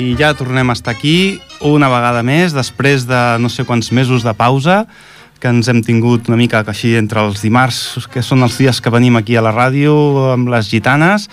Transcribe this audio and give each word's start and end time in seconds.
I 0.00 0.14
ja 0.16 0.32
tornem 0.32 0.70
a 0.70 0.72
estar 0.72 0.94
aquí 0.94 1.40
una 1.60 1.90
vegada 1.92 2.22
més, 2.24 2.54
després 2.56 3.04
de 3.04 3.18
no 3.36 3.50
sé 3.52 3.66
quants 3.68 3.90
mesos 3.92 4.24
de 4.24 4.32
pausa, 4.32 4.86
que 5.40 5.50
ens 5.52 5.68
hem 5.68 5.82
tingut 5.84 6.28
una 6.30 6.38
mica 6.40 6.62
així 6.64 6.94
entre 6.96 7.20
els 7.26 7.42
dimarts, 7.44 8.06
que 8.12 8.22
són 8.24 8.40
els 8.46 8.56
dies 8.56 8.80
que 8.80 8.92
venim 8.92 9.18
aquí 9.20 9.36
a 9.36 9.44
la 9.44 9.52
ràdio 9.52 9.92
amb 10.32 10.48
les 10.52 10.70
gitanes, 10.72 11.26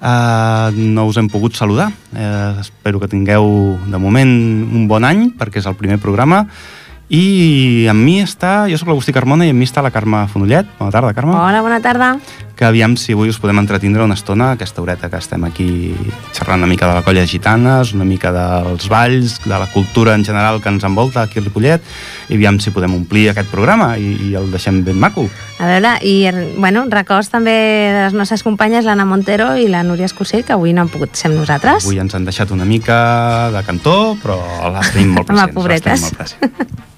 eh, 0.00 0.70
no 0.72 1.04
us 1.10 1.20
hem 1.20 1.28
pogut 1.28 1.56
saludar. 1.56 1.90
Eh, 2.16 2.64
espero 2.64 3.02
que 3.02 3.10
tingueu, 3.12 3.76
de 3.92 4.00
moment, 4.00 4.32
un 4.72 4.88
bon 4.88 5.04
any, 5.04 5.26
perquè 5.36 5.60
és 5.60 5.68
el 5.68 5.76
primer 5.76 6.00
programa, 6.00 6.46
i 7.12 7.84
amb 7.92 8.00
mi 8.00 8.22
està, 8.24 8.64
jo 8.72 8.78
sóc 8.80 8.88
l'Agustí 8.88 9.12
Carmona 9.12 9.44
i 9.44 9.52
amb 9.52 9.60
mi 9.60 9.68
està 9.68 9.84
la 9.84 9.92
Carme 9.92 10.24
Fonollet. 10.32 10.68
Bona 10.78 10.94
tarda, 10.94 11.12
Carme. 11.12 11.36
Hola, 11.36 11.60
bona 11.60 11.82
tarda. 11.84 12.14
Que 12.54 12.64
aviam 12.64 12.94
si 12.94 13.16
avui 13.16 13.32
us 13.32 13.40
podem 13.42 13.58
entretindre 13.58 14.04
una 14.06 14.14
estona, 14.14 14.52
aquesta 14.54 14.78
horeta 14.82 15.08
que 15.10 15.18
estem 15.18 15.42
aquí 15.42 15.66
xerrant 16.36 16.62
una 16.62 16.68
mica 16.70 16.86
de 16.86 16.94
la 16.94 17.02
colla 17.02 17.24
gitanes, 17.26 17.90
una 17.96 18.06
mica 18.06 18.30
dels 18.30 18.86
balls, 18.88 19.40
de 19.42 19.58
la 19.58 19.66
cultura 19.72 20.14
en 20.14 20.24
general 20.24 20.60
que 20.62 20.70
ens 20.70 20.86
envolta 20.86 21.24
aquí 21.24 21.40
a 21.40 21.42
Ripollet, 21.42 21.82
i 22.30 22.38
aviam 22.38 22.60
si 22.62 22.70
podem 22.70 22.94
omplir 22.94 23.26
aquest 23.32 23.50
programa 23.50 23.96
i, 23.98 24.14
i 24.30 24.32
el 24.38 24.52
deixem 24.54 24.84
ben 24.86 25.00
maco. 25.02 25.26
A 25.58 25.66
veure, 25.66 25.96
i 26.06 26.30
bueno, 26.54 26.86
records 26.94 27.32
també 27.34 27.56
de 27.90 28.06
les 28.06 28.14
nostres 28.14 28.46
companyes, 28.46 28.86
l'Anna 28.86 29.04
Montero 29.08 29.56
i 29.58 29.66
la 29.66 29.82
Núria 29.82 30.06
Escursell, 30.06 30.46
que 30.46 30.54
avui 30.54 30.72
no 30.72 30.86
han 30.86 30.94
pogut 30.94 31.18
ser 31.18 31.32
amb 31.32 31.42
nosaltres. 31.42 31.82
Avui 31.82 31.98
ens 31.98 32.14
han 32.14 32.24
deixat 32.24 32.54
una 32.54 32.64
mica 32.68 33.50
de 33.50 33.66
cantó, 33.66 34.14
però 34.22 34.38
les 34.78 34.94
tenim 34.94 35.16
molt 35.18 35.26
presents. 35.30 35.50
Home, 35.50 35.58
pobretes. 35.58 36.10
Les 36.14 36.34
tenim 36.38 36.54
molt 36.54 36.68
presents. 36.70 36.93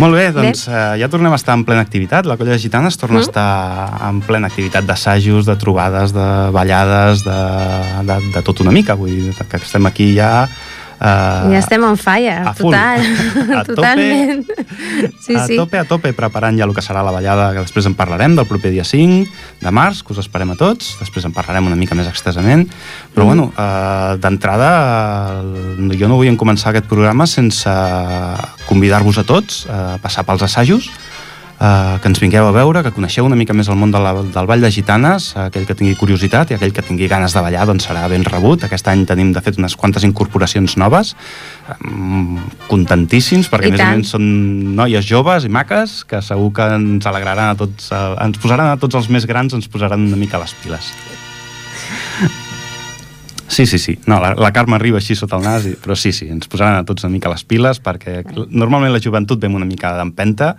Molt 0.00 0.16
bé, 0.16 0.30
doncs 0.32 0.64
bé. 0.66 0.72
Uh, 0.72 0.96
ja 1.02 1.08
tornem 1.12 1.32
a 1.32 1.38
estar 1.38 1.56
en 1.58 1.64
plena 1.68 1.84
activitat. 1.84 2.26
La 2.28 2.38
Colla 2.40 2.54
de 2.56 2.62
Gitanes 2.62 2.96
torna 3.00 3.18
mm. 3.18 3.22
a 3.22 3.28
estar 3.28 4.08
en 4.08 4.20
plena 4.24 4.50
activitat 4.50 4.86
d'assajos, 4.88 5.46
de 5.48 5.56
trobades, 5.60 6.14
de 6.16 6.26
ballades, 6.56 7.24
de, 7.26 7.38
de, 8.08 8.18
de 8.34 8.44
tot 8.46 8.64
una 8.64 8.74
mica. 8.74 8.96
Vull 8.98 9.30
dir 9.30 9.34
que 9.36 9.60
estem 9.60 9.88
aquí 9.90 10.12
ja 10.16 10.48
Uh, 11.00 11.48
ja 11.48 11.62
estem 11.62 11.80
on 11.80 11.96
fire, 11.96 12.42
a 12.44 12.52
total, 12.52 13.00
a 13.56 13.62
totalment. 13.70 14.44
sí, 15.24 15.32
a 15.32 15.46
sí. 15.48 15.56
tope, 15.56 15.80
a 15.80 15.86
tope, 15.88 16.12
preparant 16.12 16.58
ja 16.58 16.66
el 16.68 16.74
que 16.76 16.84
serà 16.84 17.00
la 17.00 17.14
ballada, 17.14 17.46
que 17.56 17.62
després 17.64 17.88
en 17.88 17.94
parlarem, 17.96 18.34
del 18.36 18.44
proper 18.44 18.68
dia 18.74 18.84
5 18.84 19.62
de 19.64 19.72
març, 19.72 20.02
que 20.04 20.12
us 20.12 20.20
esperem 20.20 20.52
a 20.52 20.58
tots, 20.60 20.92
després 21.00 21.24
en 21.24 21.32
parlarem 21.32 21.70
una 21.70 21.78
mica 21.80 21.96
més 21.96 22.10
extensament, 22.10 22.66
però 23.14 23.24
mm. 23.24 23.30
bueno, 23.32 23.48
uh, 23.54 24.20
d'entrada 24.20 24.70
uh, 25.40 25.96
jo 25.96 26.12
no 26.12 26.20
vull 26.20 26.36
començar 26.36 26.74
aquest 26.74 26.90
programa 26.90 27.24
sense 27.24 27.72
convidar-vos 28.68 29.22
a 29.22 29.24
tots 29.24 29.64
a 29.72 29.96
passar 30.04 30.28
pels 30.28 30.44
assajos, 30.44 30.92
eh, 31.60 31.98
que 32.00 32.08
ens 32.08 32.20
vingueu 32.20 32.48
a 32.48 32.52
veure, 32.54 32.82
que 32.82 32.92
coneixeu 32.96 33.26
una 33.28 33.36
mica 33.38 33.54
més 33.56 33.68
el 33.68 33.78
món 33.78 33.92
de 33.92 34.00
la, 34.02 34.14
del 34.24 34.48
Ball 34.48 34.64
de 34.64 34.70
Gitanes, 34.72 35.30
aquell 35.38 35.66
que 35.68 35.76
tingui 35.76 35.94
curiositat 36.00 36.50
i 36.50 36.56
aquell 36.56 36.72
que 36.76 36.84
tingui 36.86 37.08
ganes 37.10 37.36
de 37.36 37.44
ballar 37.44 37.66
doncs 37.68 37.86
serà 37.88 38.06
ben 38.10 38.24
rebut. 38.26 38.64
Aquest 38.66 38.88
any 38.92 39.04
tenim, 39.08 39.34
de 39.36 39.44
fet, 39.44 39.60
unes 39.60 39.76
quantes 39.76 40.06
incorporacions 40.08 40.76
noves, 40.80 41.14
eh, 41.68 41.78
contentíssims, 42.70 43.52
perquè 43.52 43.70
I 43.70 43.74
a 43.74 43.76
més 43.76 43.84
tant. 43.84 43.94
a 43.94 44.02
més 44.02 44.14
són 44.16 44.26
noies 44.80 45.06
joves 45.06 45.46
i 45.46 45.52
maques 45.52 46.00
que 46.08 46.22
segur 46.24 46.52
que 46.56 46.68
ens 46.80 47.06
alegraran 47.06 47.54
a 47.54 47.58
tots, 47.60 47.92
eh, 47.92 48.04
ens 48.24 48.38
posaran 48.40 48.72
a 48.72 48.78
tots 48.80 48.98
els 48.98 49.10
més 49.12 49.28
grans, 49.28 49.54
ens 49.54 49.68
posaran 49.68 50.08
una 50.10 50.20
mica 50.20 50.40
les 50.40 50.56
piles. 50.64 50.94
Sí, 53.50 53.66
sí, 53.66 53.78
sí. 53.78 53.98
No, 54.06 54.20
la, 54.22 54.36
la 54.38 54.52
Carme 54.54 54.76
arriba 54.76 55.00
així 55.00 55.16
sota 55.18 55.34
el 55.40 55.42
nas, 55.42 55.66
però 55.82 55.96
sí, 55.98 56.12
sí, 56.14 56.28
ens 56.30 56.46
posaran 56.48 56.78
a 56.78 56.84
tots 56.86 57.02
una 57.02 57.10
mica 57.10 57.32
les 57.32 57.42
piles 57.42 57.80
perquè 57.82 58.20
normalment 58.46 58.94
la 58.94 59.00
joventut 59.02 59.42
ve 59.42 59.50
una 59.50 59.66
mica 59.66 59.90
d'empenta 59.98 60.52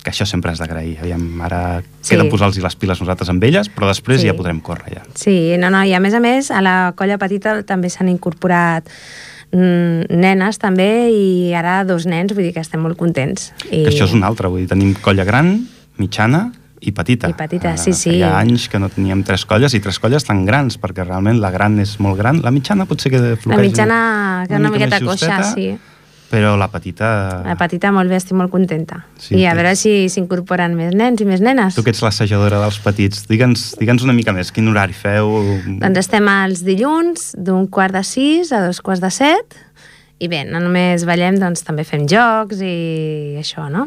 que 0.00 0.08
això 0.14 0.24
sempre 0.24 0.54
has 0.54 0.62
d'agrair. 0.62 0.96
Aviam, 1.02 1.26
ara 1.44 1.60
sí. 2.00 2.14
queda 2.14 2.24
posar-los 2.32 2.56
les 2.64 2.76
piles 2.80 3.02
nosaltres 3.04 3.28
amb 3.28 3.44
elles, 3.44 3.68
però 3.68 3.90
després 3.90 4.22
sí. 4.22 4.30
ja 4.30 4.36
podrem 4.38 4.62
córrer 4.64 4.96
ja. 4.96 5.04
Sí, 5.12 5.36
no, 5.60 5.68
no, 5.74 5.84
i 5.84 5.92
a 5.92 6.00
més 6.00 6.16
a 6.16 6.22
més, 6.24 6.48
a 6.48 6.62
la 6.64 6.76
colla 6.96 7.18
petita 7.20 7.58
també 7.68 7.92
s'han 7.92 8.08
incorporat 8.08 8.88
mm, 9.52 10.08
nenes 10.08 10.62
també 10.62 10.88
i 11.12 11.52
ara 11.52 11.82
dos 11.84 12.08
nens, 12.08 12.32
vull 12.32 12.48
dir 12.48 12.54
que 12.56 12.64
estem 12.64 12.80
molt 12.80 12.96
contents. 12.96 13.52
I... 13.68 13.84
Que 13.84 13.92
això 13.92 14.08
és 14.08 14.16
un 14.16 14.24
altre, 14.24 14.48
vull 14.48 14.64
dir, 14.64 14.72
tenim 14.72 14.96
colla 15.04 15.28
gran, 15.28 15.58
mitjana 16.00 16.46
i 16.80 16.92
petita. 16.94 17.30
I 17.30 17.36
petita, 17.38 17.76
sí, 17.76 17.92
sí. 17.92 18.16
Hi 18.18 18.24
ha 18.26 18.38
anys 18.38 18.68
que 18.70 18.80
no 18.82 18.90
teníem 18.92 19.24
tres 19.26 19.44
colles 19.48 19.74
i 19.74 19.82
tres 19.84 19.98
colles 20.02 20.26
tan 20.26 20.44
grans, 20.48 20.78
perquè 20.80 21.06
realment 21.06 21.40
la 21.42 21.52
gran 21.54 21.78
és 21.82 21.98
molt 22.02 22.18
gran. 22.20 22.42
La 22.44 22.54
mitjana 22.54 22.88
potser 22.88 23.12
que 23.14 23.22
floqueix 23.36 23.56
La 23.56 23.62
mitjana, 23.66 24.00
que 24.48 24.58
una, 24.58 24.68
una 24.68 24.76
miqueta 24.76 25.00
coixa, 25.04 25.42
sí 25.54 25.72
però 26.28 26.56
la 26.60 26.68
petita... 26.68 27.42
La 27.44 27.56
petita 27.56 27.90
molt 27.92 28.12
bé, 28.12 28.18
estic 28.20 28.36
molt 28.36 28.52
contenta. 28.52 29.00
Sí, 29.20 29.38
I 29.40 29.46
a 29.48 29.54
veure 29.56 29.72
si 29.80 29.92
s'incorporen 30.12 30.74
més 30.76 30.92
nens 30.96 31.22
i 31.24 31.26
més 31.28 31.40
nenes. 31.44 31.76
Tu 31.76 31.84
que 31.84 31.92
ets 31.94 32.02
l'assajadora 32.04 32.60
dels 32.60 32.78
petits, 32.84 33.24
digue'ns 33.30 33.70
digue'ns 33.80 34.04
una 34.04 34.14
mica 34.16 34.34
més, 34.36 34.52
quin 34.52 34.68
horari 34.68 34.96
feu? 34.96 35.32
Doncs 35.80 36.02
estem 36.04 36.28
els 36.32 36.62
dilluns 36.66 37.32
d'un 37.38 37.66
quart 37.72 37.96
de 37.96 38.04
sis 38.04 38.52
a 38.52 38.60
dos 38.66 38.82
quarts 38.84 39.02
de 39.04 39.12
set, 39.14 39.56
i 40.18 40.26
bé, 40.26 40.40
no 40.50 40.58
només 40.58 41.04
ballem, 41.06 41.36
doncs 41.38 41.62
també 41.62 41.84
fem 41.86 42.02
jocs 42.10 42.58
i 42.64 43.38
això, 43.38 43.68
no? 43.70 43.84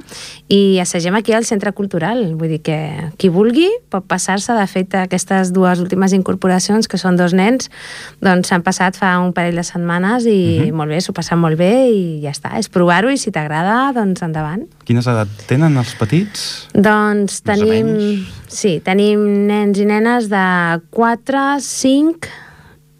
I 0.48 0.80
assagem 0.80 1.16
aquí 1.18 1.34
al 1.36 1.44
Centre 1.48 1.74
Cultural, 1.76 2.22
vull 2.40 2.54
dir 2.54 2.62
que 2.64 2.78
qui 3.20 3.28
vulgui 3.28 3.68
pot 3.92 4.06
passar-se, 4.08 4.56
de 4.56 4.68
fet 4.72 4.96
aquestes 4.96 5.52
dues 5.52 5.82
últimes 5.84 6.16
incorporacions, 6.16 6.88
que 6.88 7.00
són 7.02 7.20
dos 7.20 7.36
nens, 7.36 7.68
doncs 8.24 8.48
s'han 8.48 8.64
passat 8.64 8.96
fa 9.00 9.18
un 9.20 9.34
parell 9.36 9.60
de 9.60 9.66
setmanes 9.68 10.26
i 10.26 10.32
uh 10.32 10.62
mhm. 10.62 10.70
-huh. 10.70 10.78
molt 10.80 10.90
bé, 10.90 11.02
s'ho 11.02 11.14
passen 11.14 11.40
molt 11.40 11.58
bé 11.58 11.92
i 11.92 12.22
ja 12.24 12.32
està, 12.32 12.58
és 12.58 12.70
provar-ho 12.70 13.10
i 13.10 13.18
si 13.18 13.32
t'agrada, 13.32 13.92
doncs 13.94 14.22
endavant. 14.22 14.64
Quines 14.86 15.08
edat 15.08 15.28
tenen 15.48 15.78
els 15.78 15.94
petits? 15.96 16.68
Doncs 16.74 17.42
tenim, 17.42 18.26
sí, 18.48 18.80
tenim 18.80 19.48
nens 19.48 19.78
i 19.78 19.86
nenes 19.86 20.30
de 20.30 20.80
4, 20.92 21.60
5, 21.60 22.28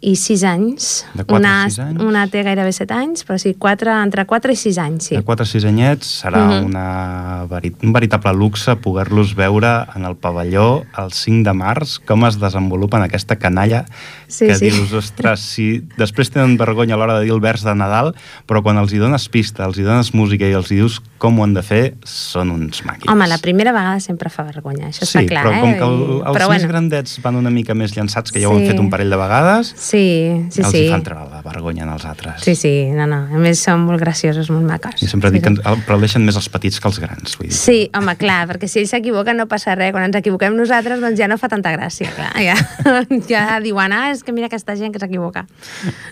i 0.02 0.16
6 0.18 0.42
anys. 0.44 0.88
De 1.14 1.24
4 1.24 1.38
una, 1.38 1.52
a 1.62 1.70
6 1.70 1.78
anys? 1.86 2.02
Una 2.02 2.24
té 2.30 2.42
gairebé 2.42 2.72
7 2.74 2.94
anys, 2.96 3.22
però 3.26 3.38
sí, 3.38 3.54
4, 3.54 3.94
entre 4.02 4.26
4 4.26 4.52
i 4.52 4.58
6 4.58 4.80
anys, 4.82 5.08
sí. 5.08 5.16
De 5.16 5.22
4 5.26 5.46
a 5.46 5.50
6 5.52 5.66
anyets 5.70 6.10
serà 6.22 6.42
uh 6.42 6.48
mhm. 6.48 6.58
-huh. 6.58 6.66
una, 6.66 7.46
veri 7.50 7.72
un 7.82 7.92
veritable 7.92 8.34
luxe 8.34 8.76
poder-los 8.76 9.34
veure 9.34 9.86
en 9.94 10.04
el 10.04 10.16
pavelló 10.16 10.84
el 10.98 11.12
5 11.12 11.48
de 11.48 11.54
març, 11.54 12.00
com 12.04 12.26
es 12.26 12.38
desenvolupen 12.40 13.02
aquesta 13.02 13.36
canalla 13.36 13.84
sí, 14.32 14.48
que 14.48 14.56
sí. 14.58 14.70
dius, 14.70 14.92
ostres, 14.96 15.44
si 15.54 15.68
després 15.98 16.32
tenen 16.32 16.56
vergonya 16.60 16.96
a 16.96 17.00
l'hora 17.00 17.18
de 17.20 17.28
dir 17.28 17.34
el 17.36 17.42
vers 17.44 17.64
de 17.66 17.74
Nadal, 17.78 18.14
però 18.48 18.64
quan 18.64 18.80
els 18.80 18.94
hi 18.94 19.00
dones 19.02 19.28
pista, 19.32 19.66
els 19.68 19.78
hi 19.78 19.86
dones 19.86 20.14
música 20.16 20.48
i 20.48 20.56
els 20.56 20.72
hi 20.72 20.80
dius 20.80 21.00
com 21.22 21.38
ho 21.38 21.44
han 21.46 21.54
de 21.54 21.62
fer, 21.62 21.82
són 22.08 22.50
uns 22.50 22.82
màquines. 22.82 23.12
Home, 23.12 23.28
la 23.30 23.38
primera 23.38 23.70
vegada 23.76 24.00
sempre 24.02 24.32
fa 24.32 24.42
vergonya, 24.48 24.88
això 24.90 25.06
sí, 25.06 25.20
està 25.20 25.26
clar, 25.28 25.44
però 25.46 25.54
eh? 25.54 25.60
com 25.62 25.76
que 25.78 25.86
el, 25.86 26.00
els 26.16 26.34
però 26.34 26.48
més 26.50 26.64
bueno. 26.64 26.72
grandets 26.72 27.20
van 27.22 27.38
una 27.38 27.52
mica 27.54 27.76
més 27.78 27.94
llançats, 27.94 28.34
que 28.34 28.40
ja 28.42 28.48
sí. 28.48 28.50
ho 28.50 28.58
han 28.58 28.66
fet 28.66 28.82
un 28.82 28.90
parell 28.90 29.12
de 29.12 29.20
vegades, 29.20 29.74
Sí, 29.82 30.46
sí, 30.50 30.62
els 30.62 30.70
sí. 30.70 30.82
Els 30.84 30.92
fan 30.92 31.02
treure 31.04 31.26
la 31.28 31.40
vergonya 31.44 31.84
als 31.90 32.04
altres. 32.08 32.42
Sí, 32.44 32.54
sí, 32.56 32.72
no, 32.94 33.06
no. 33.10 33.18
A 33.28 33.40
més, 33.42 33.60
són 33.60 33.82
molt 33.86 34.00
graciosos, 34.00 34.50
molt 34.54 34.64
maques. 34.68 35.02
I 35.04 35.08
sempre 35.10 35.30
sí, 35.32 35.36
dic 35.36 35.46
que 35.48 35.74
però 35.86 35.98
deixen 36.00 36.24
més 36.26 36.38
els 36.38 36.48
petits 36.52 36.80
que 36.80 36.88
els 36.88 37.00
grans. 37.02 37.36
Vull 37.38 37.50
dir. 37.50 37.56
Sí, 37.56 37.78
home, 37.98 38.14
clar, 38.20 38.44
perquè 38.50 38.70
si 38.70 38.82
ells 38.82 38.94
s'equivoquen 38.94 39.40
no 39.42 39.48
passa 39.50 39.76
res. 39.78 39.92
Quan 39.94 40.06
ens 40.08 40.18
equivoquem 40.20 40.56
nosaltres, 40.56 41.02
doncs 41.02 41.18
ja 41.20 41.28
no 41.30 41.38
fa 41.40 41.50
tanta 41.52 41.74
gràcia, 41.74 42.12
clar. 42.16 42.30
Ja, 42.42 42.56
ja 43.32 43.44
diuen, 43.64 43.96
ah, 43.96 44.08
és 44.14 44.21
que 44.22 44.34
mira 44.34 44.48
aquesta 44.50 44.76
gent 44.78 44.94
que 44.94 45.00
s'equivoca. 45.02 45.46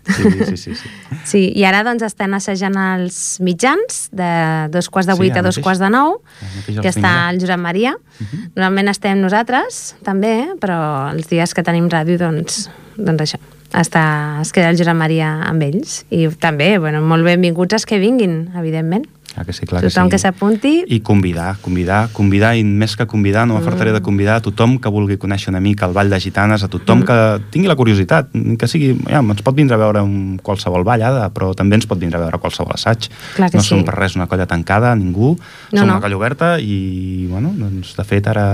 Sí, 0.07 0.33
sí, 0.49 0.57
sí, 0.57 0.75
sí. 0.75 0.91
Sí, 1.31 1.43
i 1.55 1.65
ara 1.69 1.83
doncs 1.87 2.03
estan 2.07 2.35
assajant 2.35 2.77
els 2.81 3.39
mitjans 3.45 4.09
de 4.17 4.33
dos 4.73 4.89
quarts 4.91 5.11
de 5.11 5.17
vuit 5.19 5.33
sí, 5.33 5.39
a 5.39 5.45
dos 5.45 5.57
mateix, 5.57 5.65
quarts 5.67 5.83
de 5.83 5.91
nou, 5.93 6.19
que 6.67 6.89
està 6.91 7.15
el 7.31 7.41
Josep 7.43 7.61
Maria. 7.61 7.95
Uh 7.95 8.27
-huh. 8.27 8.43
Normalment 8.57 8.89
estem 8.91 9.21
nosaltres, 9.21 9.97
també, 10.03 10.49
però 10.61 11.13
els 11.13 11.29
dies 11.29 11.55
que 11.55 11.63
tenim 11.63 11.89
ràdio, 11.89 12.19
doncs, 12.19 12.69
doncs 12.97 13.23
això 13.23 13.39
està, 13.73 14.41
es 14.43 14.53
queda 14.53 14.71
el 14.71 14.79
Josep 14.79 14.97
Maria 14.97 15.31
amb 15.47 15.63
ells 15.63 16.05
i 16.11 16.27
també, 16.43 16.79
bueno, 16.79 17.01
molt 17.07 17.25
benvinguts 17.25 17.75
els 17.75 17.87
que 17.87 18.01
vinguin, 18.03 18.51
evidentment. 18.59 19.07
Ah, 19.37 19.45
que 19.45 19.53
sí, 19.53 19.67
clar 19.67 19.83
tothom 19.85 20.09
que, 20.11 20.19
sí. 20.19 20.27
que 20.27 20.33
s'apunti. 20.33 20.73
I 20.91 21.01
convidar, 21.07 21.55
convidar, 21.63 22.09
convidar, 22.13 22.57
i 22.59 22.65
més 22.65 22.97
que 22.99 23.07
convidar, 23.07 23.47
no 23.47 23.55
m'afartaré 23.55 23.93
mm. 23.93 24.01
de 24.01 24.03
convidar 24.03 24.39
a 24.41 24.43
tothom 24.43 24.77
que 24.83 24.91
vulgui 24.91 25.21
conèixer 25.23 25.53
una 25.53 25.61
mica 25.63 25.87
el 25.87 25.95
Ball 25.95 26.11
de 26.11 26.19
Gitanes, 26.21 26.65
a 26.67 26.69
tothom 26.73 27.05
mm. 27.05 27.07
que 27.07 27.51
tingui 27.55 27.71
la 27.71 27.77
curiositat, 27.79 28.33
que 28.59 28.69
sigui, 28.71 28.91
ja, 29.07 29.23
ens 29.23 29.45
pot 29.47 29.55
vindre 29.55 29.79
a 29.79 29.81
veure 29.81 30.03
un 30.03 30.41
qualsevol 30.43 30.83
ballada, 30.87 31.29
però 31.35 31.53
també 31.55 31.79
ens 31.79 31.87
pot 31.91 32.01
vindre 32.03 32.19
a 32.19 32.25
veure 32.25 32.41
qualsevol 32.43 32.75
assaig. 32.75 33.07
Clar 33.37 33.53
no 33.55 33.63
sí. 33.63 33.71
som 33.71 33.87
per 33.87 33.95
res 34.01 34.19
una 34.19 34.27
colla 34.31 34.49
tancada, 34.51 34.97
ningú, 34.99 35.37
no, 35.39 35.79
som 35.79 35.87
no. 35.87 35.95
una 35.95 36.01
colla 36.03 36.19
oberta 36.19 36.51
i, 36.59 37.29
bueno, 37.31 37.55
doncs, 37.55 37.95
de 37.97 38.09
fet, 38.09 38.27
ara, 38.35 38.49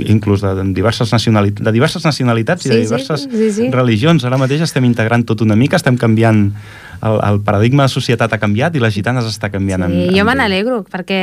inclús 0.00 0.40
de, 0.46 0.54
de 0.62 0.66
diverses, 0.72 1.12
nacionalitats, 1.12 1.68
de 1.68 1.76
diverses 1.76 2.08
nacionalitats 2.08 2.64
sí, 2.64 2.72
i 2.72 2.74
de 2.74 2.80
diverses 2.86 3.28
sí, 3.28 3.36
sí, 3.36 3.52
sí. 3.60 3.70
religions, 3.74 4.24
ara 4.24 4.40
mateix 4.40 4.64
estem 4.64 4.88
integrant 4.88 5.28
tot 5.28 5.44
una 5.44 5.60
mica, 5.60 5.76
estem 5.76 6.00
canviant 6.00 6.48
el, 7.02 7.18
el 7.28 7.40
paradigma 7.44 7.86
de 7.86 7.92
societat 7.92 8.32
ha 8.32 8.38
canviat 8.40 8.76
i 8.76 8.82
les 8.82 8.94
gitanes 8.94 9.26
està 9.28 9.50
canviant. 9.52 9.84
Sí, 9.86 10.06
amb, 10.06 10.16
jo 10.16 10.24
me 10.26 10.34
n'alegro, 10.38 10.80
perquè 10.90 11.20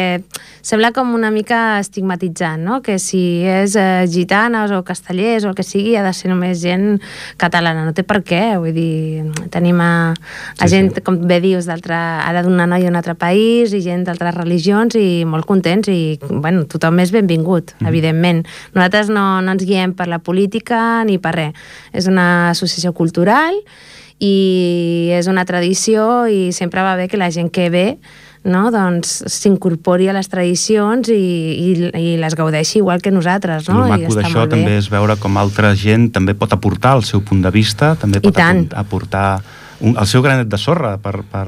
sembla 0.66 0.92
com 0.96 1.14
una 1.16 1.32
mica 1.34 1.80
estigmatitzant, 1.82 2.64
no? 2.64 2.82
que 2.86 2.98
si 3.02 3.44
és 3.48 3.78
eh, 3.80 4.06
gitanes 4.12 4.74
o 4.76 4.84
castellers 4.86 5.46
o 5.46 5.52
el 5.52 5.58
que 5.58 5.66
sigui, 5.66 5.96
ha 5.98 6.04
de 6.06 6.14
ser 6.16 6.32
només 6.32 6.62
gent 6.62 7.00
catalana. 7.42 7.86
No 7.88 7.96
té 7.96 8.06
per 8.08 8.22
què, 8.26 8.44
vull 8.62 8.76
dir, 8.76 9.26
tenim 9.54 9.82
a, 9.84 9.92
a 10.14 10.68
sí, 10.68 10.74
gent, 10.76 10.94
sí. 10.98 11.06
com 11.06 11.20
bé 11.28 11.40
dius, 11.44 11.70
ara 11.70 12.44
d'una 12.46 12.68
noia 12.70 12.90
d'un 12.90 13.00
altre 13.00 13.16
país 13.20 13.74
i 13.74 13.82
gent 13.86 14.06
d'altres 14.08 14.36
religions 14.38 14.98
i 15.00 15.24
molt 15.30 15.48
contents 15.50 15.90
i, 15.92 16.18
bueno, 16.30 16.68
tothom 16.70 17.02
és 17.04 17.14
benvingut, 17.16 17.76
mm. 17.80 17.90
evidentment. 17.90 18.44
Nosaltres 18.78 19.12
no, 19.14 19.26
no 19.44 19.58
ens 19.58 19.66
guiem 19.68 19.96
per 19.98 20.10
la 20.12 20.22
política 20.24 21.04
ni 21.08 21.20
per 21.22 21.36
res. 21.38 21.66
És 21.94 22.08
una 22.10 22.50
associació 22.52 22.94
cultural 22.98 23.58
i 24.24 25.12
és 25.18 25.28
una 25.28 25.44
tradició 25.46 26.26
i 26.32 26.52
sempre 26.56 26.84
va 26.86 26.96
bé 26.96 27.10
que 27.12 27.20
la 27.20 27.32
gent 27.34 27.52
que 27.52 27.70
ve 27.74 27.88
no? 28.44 28.70
doncs 28.72 29.24
s'incorpori 29.32 30.10
a 30.12 30.16
les 30.16 30.30
tradicions 30.32 31.10
i, 31.12 31.16
i, 31.16 31.68
i 32.00 32.16
les 32.20 32.36
gaudeixi 32.36 32.80
igual 32.82 33.02
que 33.02 33.12
nosaltres. 33.12 33.70
No? 33.70 33.86
El 33.86 33.94
maco 33.96 34.18
d'això 34.20 34.46
també 34.52 34.78
és 34.80 34.90
veure 34.92 35.18
com 35.22 35.40
altra 35.40 35.74
gent 35.80 36.10
també 36.16 36.36
pot 36.38 36.54
aportar 36.56 36.98
el 37.00 37.06
seu 37.08 37.24
punt 37.24 37.44
de 37.44 37.52
vista, 37.54 37.96
també 38.00 38.22
pot 38.24 38.40
aportar 38.40 39.28
un, 39.82 39.96
el 39.98 40.08
seu 40.08 40.24
granet 40.26 40.52
de 40.52 40.60
sorra 40.60 40.98
per, 41.02 41.22
per, 41.30 41.46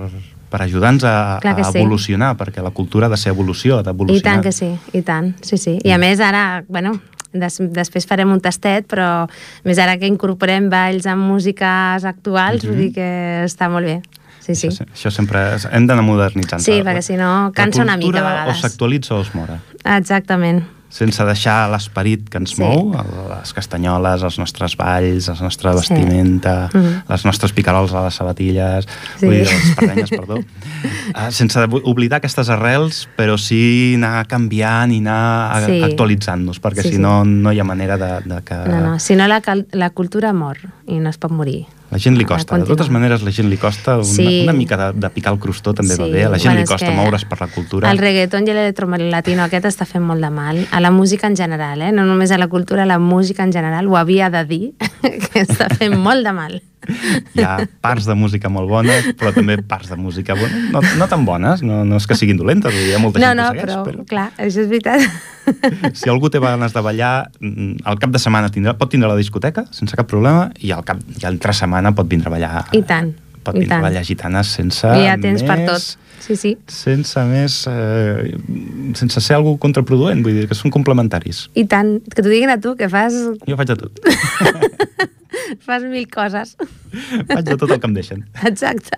per 0.51 0.61
ajudar-nos 0.65 1.05
a, 1.07 1.15
a 1.39 1.55
evolucionar, 1.73 2.33
sí. 2.33 2.41
perquè 2.43 2.63
la 2.63 2.71
cultura 2.75 3.07
ha 3.07 3.13
de 3.13 3.19
ser 3.19 3.35
evolució, 3.35 3.79
ha 3.79 3.87
d'evolucionar. 3.87 4.23
I 4.23 4.29
tant 4.31 4.45
que 4.45 4.55
sí, 4.55 4.71
i 4.95 5.03
tant, 5.05 5.33
sí, 5.43 5.59
sí. 5.61 5.77
I 5.83 5.95
a 5.95 5.99
més 6.01 6.23
ara, 6.23 6.63
bueno, 6.67 6.95
des, 7.41 7.59
després 7.75 8.07
farem 8.07 8.31
un 8.31 8.41
tastet, 8.43 8.87
però 8.87 9.27
més 9.65 9.79
ara 9.81 9.97
que 10.01 10.09
incorporem 10.09 10.69
balls 10.69 11.07
amb 11.09 11.27
músiques 11.27 12.05
actuals, 12.05 12.63
mm 12.63 12.67
-hmm. 12.67 12.73
vull 12.73 12.83
dir 12.83 12.93
que 12.93 13.09
està 13.45 13.69
molt 13.69 13.85
bé. 13.85 14.01
Sí, 14.45 14.53
sí. 14.53 14.69
Això, 14.69 14.85
això 14.85 15.11
sempre... 15.13 15.41
Hem 15.71 15.87
d'anar 15.89 16.05
modernitzant. 16.05 16.61
Sí, 16.61 16.79
perquè 16.85 17.01
si 17.01 17.17
no 17.17 17.51
cansa 17.55 17.81
una 17.81 17.97
mica 17.97 18.21
a 18.21 18.27
vegades. 18.29 18.59
o 18.59 18.61
s'actualitza 18.61 19.17
o 19.17 19.23
es 19.25 19.33
mora. 19.33 19.59
Exactament 19.97 20.63
sense 20.95 21.25
deixar 21.27 21.65
l'esperit 21.71 22.27
que 22.31 22.39
ens 22.39 22.53
sí. 22.55 22.61
mou, 22.61 22.93
les 23.27 23.51
castanyoles, 23.55 24.23
els 24.23 24.37
nostres 24.39 24.77
balls, 24.79 25.27
la 25.27 25.35
nostra 25.43 25.73
vestimenta, 25.75 26.69
sí. 26.71 26.77
mm 26.77 26.83
-hmm. 26.83 27.01
les 27.09 27.25
nostres 27.25 27.51
picarols 27.51 27.93
a 27.93 28.05
les 28.05 28.15
sabatilles, 28.15 28.87
sí. 29.17 29.25
vull 29.25 29.35
dir, 29.35 29.43
les 29.43 29.69
espardenyes, 29.69 30.09
perdó, 30.09 30.37
uh, 30.39 31.31
sense 31.39 31.59
oblidar 31.83 32.17
aquestes 32.17 32.49
arrels, 32.49 33.09
però 33.17 33.37
sí 33.37 33.95
anar 33.95 34.25
canviant 34.27 34.91
i 34.91 34.99
anar 34.99 35.65
sí. 35.65 35.81
actualitzant-nos, 35.83 36.61
perquè 36.61 36.83
sí, 36.83 36.95
si 36.95 36.97
no, 36.97 37.23
sí. 37.23 37.29
no 37.29 37.51
hi 37.51 37.59
ha 37.59 37.63
manera 37.63 37.97
de, 37.97 38.21
de 38.23 38.41
que... 38.43 38.55
No, 38.55 38.79
no, 38.79 38.99
si 38.99 39.15
no 39.15 39.27
la, 39.27 39.41
la 39.71 39.89
cultura 39.89 40.33
mor 40.33 40.57
i 40.87 40.99
no 40.99 41.09
es 41.09 41.17
pot 41.17 41.31
morir. 41.31 41.65
La 41.95 41.99
gent 42.03 42.17
li 42.19 42.25
costa, 42.27 42.57
de 42.59 42.65
totes 42.67 42.89
maneres 42.91 43.21
la 43.23 43.31
gent 43.31 43.47
li 43.47 43.55
costa 43.55 43.93
una, 44.01 44.03
sí. 44.03 44.41
una 44.43 44.51
mica 44.51 44.75
de, 44.75 44.87
de 44.99 45.09
picar 45.15 45.31
el 45.31 45.39
crostó 45.39 45.71
també 45.77 45.95
sí. 45.95 46.01
va 46.01 46.09
bé, 46.11 46.25
a 46.27 46.31
la 46.33 46.39
gent 46.41 46.51
bueno, 46.51 46.65
li 46.65 46.67
costa 46.67 46.91
moure's 46.91 47.23
per 47.29 47.39
la 47.39 47.47
cultura. 47.53 47.91
El 47.95 48.01
reggaeton 48.03 48.43
i 48.43 48.51
l'electrolatino 48.51 49.45
aquest 49.45 49.69
està 49.71 49.87
fent 49.87 50.03
molt 50.03 50.19
de 50.19 50.33
mal, 50.35 50.59
a 50.75 50.83
la 50.83 50.91
música 50.91 51.31
en 51.31 51.39
general, 51.39 51.85
eh? 51.87 51.93
no 51.95 52.03
només 52.03 52.35
a 52.35 52.41
la 52.41 52.49
cultura, 52.51 52.83
a 52.83 52.89
la 52.89 52.99
música 52.99 53.47
en 53.47 53.55
general, 53.55 53.87
ho 53.87 53.95
havia 53.95 54.27
de 54.33 54.43
dir, 54.49 54.63
que 55.29 55.45
està 55.45 55.71
fent 55.71 55.95
molt 55.95 56.27
de 56.27 56.35
mal. 56.35 56.59
Hi 57.35 57.43
ha 57.43 57.55
parts 57.83 58.07
de 58.09 58.15
música 58.17 58.49
molt 58.51 58.69
bones, 58.69 59.11
però 59.19 59.31
també 59.35 59.57
parts 59.61 59.91
de 59.91 59.97
música 59.99 60.35
bona, 60.37 60.61
no, 60.73 60.81
no 60.99 61.07
tan 61.11 61.25
bones, 61.27 61.63
no, 61.65 61.83
no 61.87 61.99
és 62.01 62.07
que 62.09 62.17
siguin 62.17 62.39
dolentes, 62.39 62.73
hi 62.73 62.93
ha 62.95 63.01
molta 63.01 63.21
no, 63.21 63.31
gent 63.31 63.41
no, 63.41 63.47
que 63.51 63.61
segueix. 63.61 63.75
No, 63.75 63.83
però, 63.87 64.05
clar, 64.09 64.27
això 64.37 64.65
és 64.65 64.69
veritat. 64.71 65.07
Si 65.99 66.09
algú 66.09 66.31
té 66.33 66.39
ganes 66.41 66.73
de 66.73 66.81
ballar, 66.81 67.29
mm, 67.37 67.83
al 67.85 67.99
cap 68.01 68.09
de 68.09 68.21
setmana 68.21 68.49
tindrà, 68.49 68.73
pot 68.79 68.89
tindre 68.89 69.11
la 69.11 69.17
discoteca 69.19 69.67
sense 69.75 69.93
cap 69.97 70.09
problema 70.09 70.47
i 70.57 70.71
al 70.73 70.81
cap 70.87 71.03
i 71.13 71.27
entre 71.29 71.53
setmana 71.53 71.93
pot 71.93 72.09
vindre 72.09 72.31
a 72.31 72.33
ballar. 72.33 72.63
I 72.73 72.81
tant. 72.81 73.11
Pot 73.45 73.53
vindre 73.59 73.77
a 73.77 73.83
ballar 73.83 74.01
gitanes 74.07 74.55
sense 74.57 74.89
I 74.89 75.05
ja 75.05 75.19
tens 75.21 75.43
més, 75.43 75.45
per 75.45 75.59
tot. 75.69 76.04
Sí, 76.25 76.35
sí. 76.41 76.55
Sense 76.71 77.21
més... 77.29 77.59
Eh, 77.69 78.33
sense 78.97 79.21
ser 79.21 79.37
algú 79.37 79.55
contraproduent, 79.61 80.23
vull 80.25 80.39
dir 80.39 80.47
que 80.49 80.57
són 80.57 80.73
complementaris. 80.73 81.45
I 81.53 81.67
tant. 81.69 81.99
Que 82.09 82.23
t'ho 82.23 82.31
diguin 82.31 82.49
a 82.49 82.57
tu, 82.61 82.73
que 82.79 82.89
fas... 82.89 83.13
Jo 83.45 83.59
faig 83.59 83.69
de 83.69 83.77
tot. 83.83 84.01
fas 85.67 85.85
mil 85.85 86.09
coses. 86.09 86.55
Faig 87.29 87.45
de 87.45 87.59
tot 87.61 87.69
el 87.69 87.77
que 87.77 87.91
em 87.91 87.93
deixen. 87.99 88.25
Exacte. 88.49 88.97